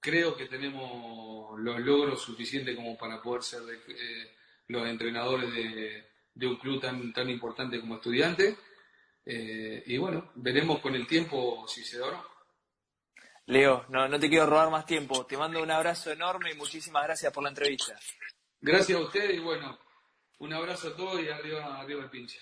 Creo 0.03 0.37
que 0.37 0.47
tenemos 0.47 1.57
los 1.61 1.79
logros 1.79 2.21
suficientes 2.21 2.75
como 2.75 2.99
para 2.99 3.23
poder 3.23 3.45
ser 3.45 3.61
de, 3.63 3.77
eh, 3.77 4.35
los 4.67 4.89
entrenadores 4.89 5.55
de, 5.55 6.47
un 6.47 6.57
club 6.57 6.81
tan, 6.81 7.13
tan 7.13 7.31
importante 7.31 7.79
como 7.81 7.95
estudiante. 7.95 8.57
Eh, 9.25 9.85
y 9.87 9.97
bueno, 9.99 10.33
veremos 10.35 10.81
con 10.81 10.97
el 10.97 11.07
tiempo 11.07 11.65
si 11.69 11.85
se 11.85 12.01
da 12.01 12.09
o 12.09 12.11
no. 12.11 12.27
Leo, 13.47 13.87
no, 13.91 14.09
no 14.09 14.19
te 14.19 14.29
quiero 14.29 14.47
robar 14.47 14.71
más 14.71 14.87
tiempo. 14.87 15.25
Te 15.25 15.37
mando 15.37 15.63
un 15.63 15.71
abrazo 15.71 16.11
enorme 16.11 16.51
y 16.51 16.57
muchísimas 16.57 17.05
gracias 17.05 17.33
por 17.33 17.45
la 17.45 17.51
entrevista. 17.51 17.97
Gracias 18.61 18.99
a 18.99 19.03
ustedes 19.03 19.37
y 19.37 19.39
bueno, 19.39 19.79
un 20.39 20.53
abrazo 20.53 20.89
a 20.89 20.97
todos 20.97 21.23
y 21.23 21.29
arriba, 21.29 21.81
arriba 21.81 22.03
el 22.03 22.11
pinche. 22.11 22.41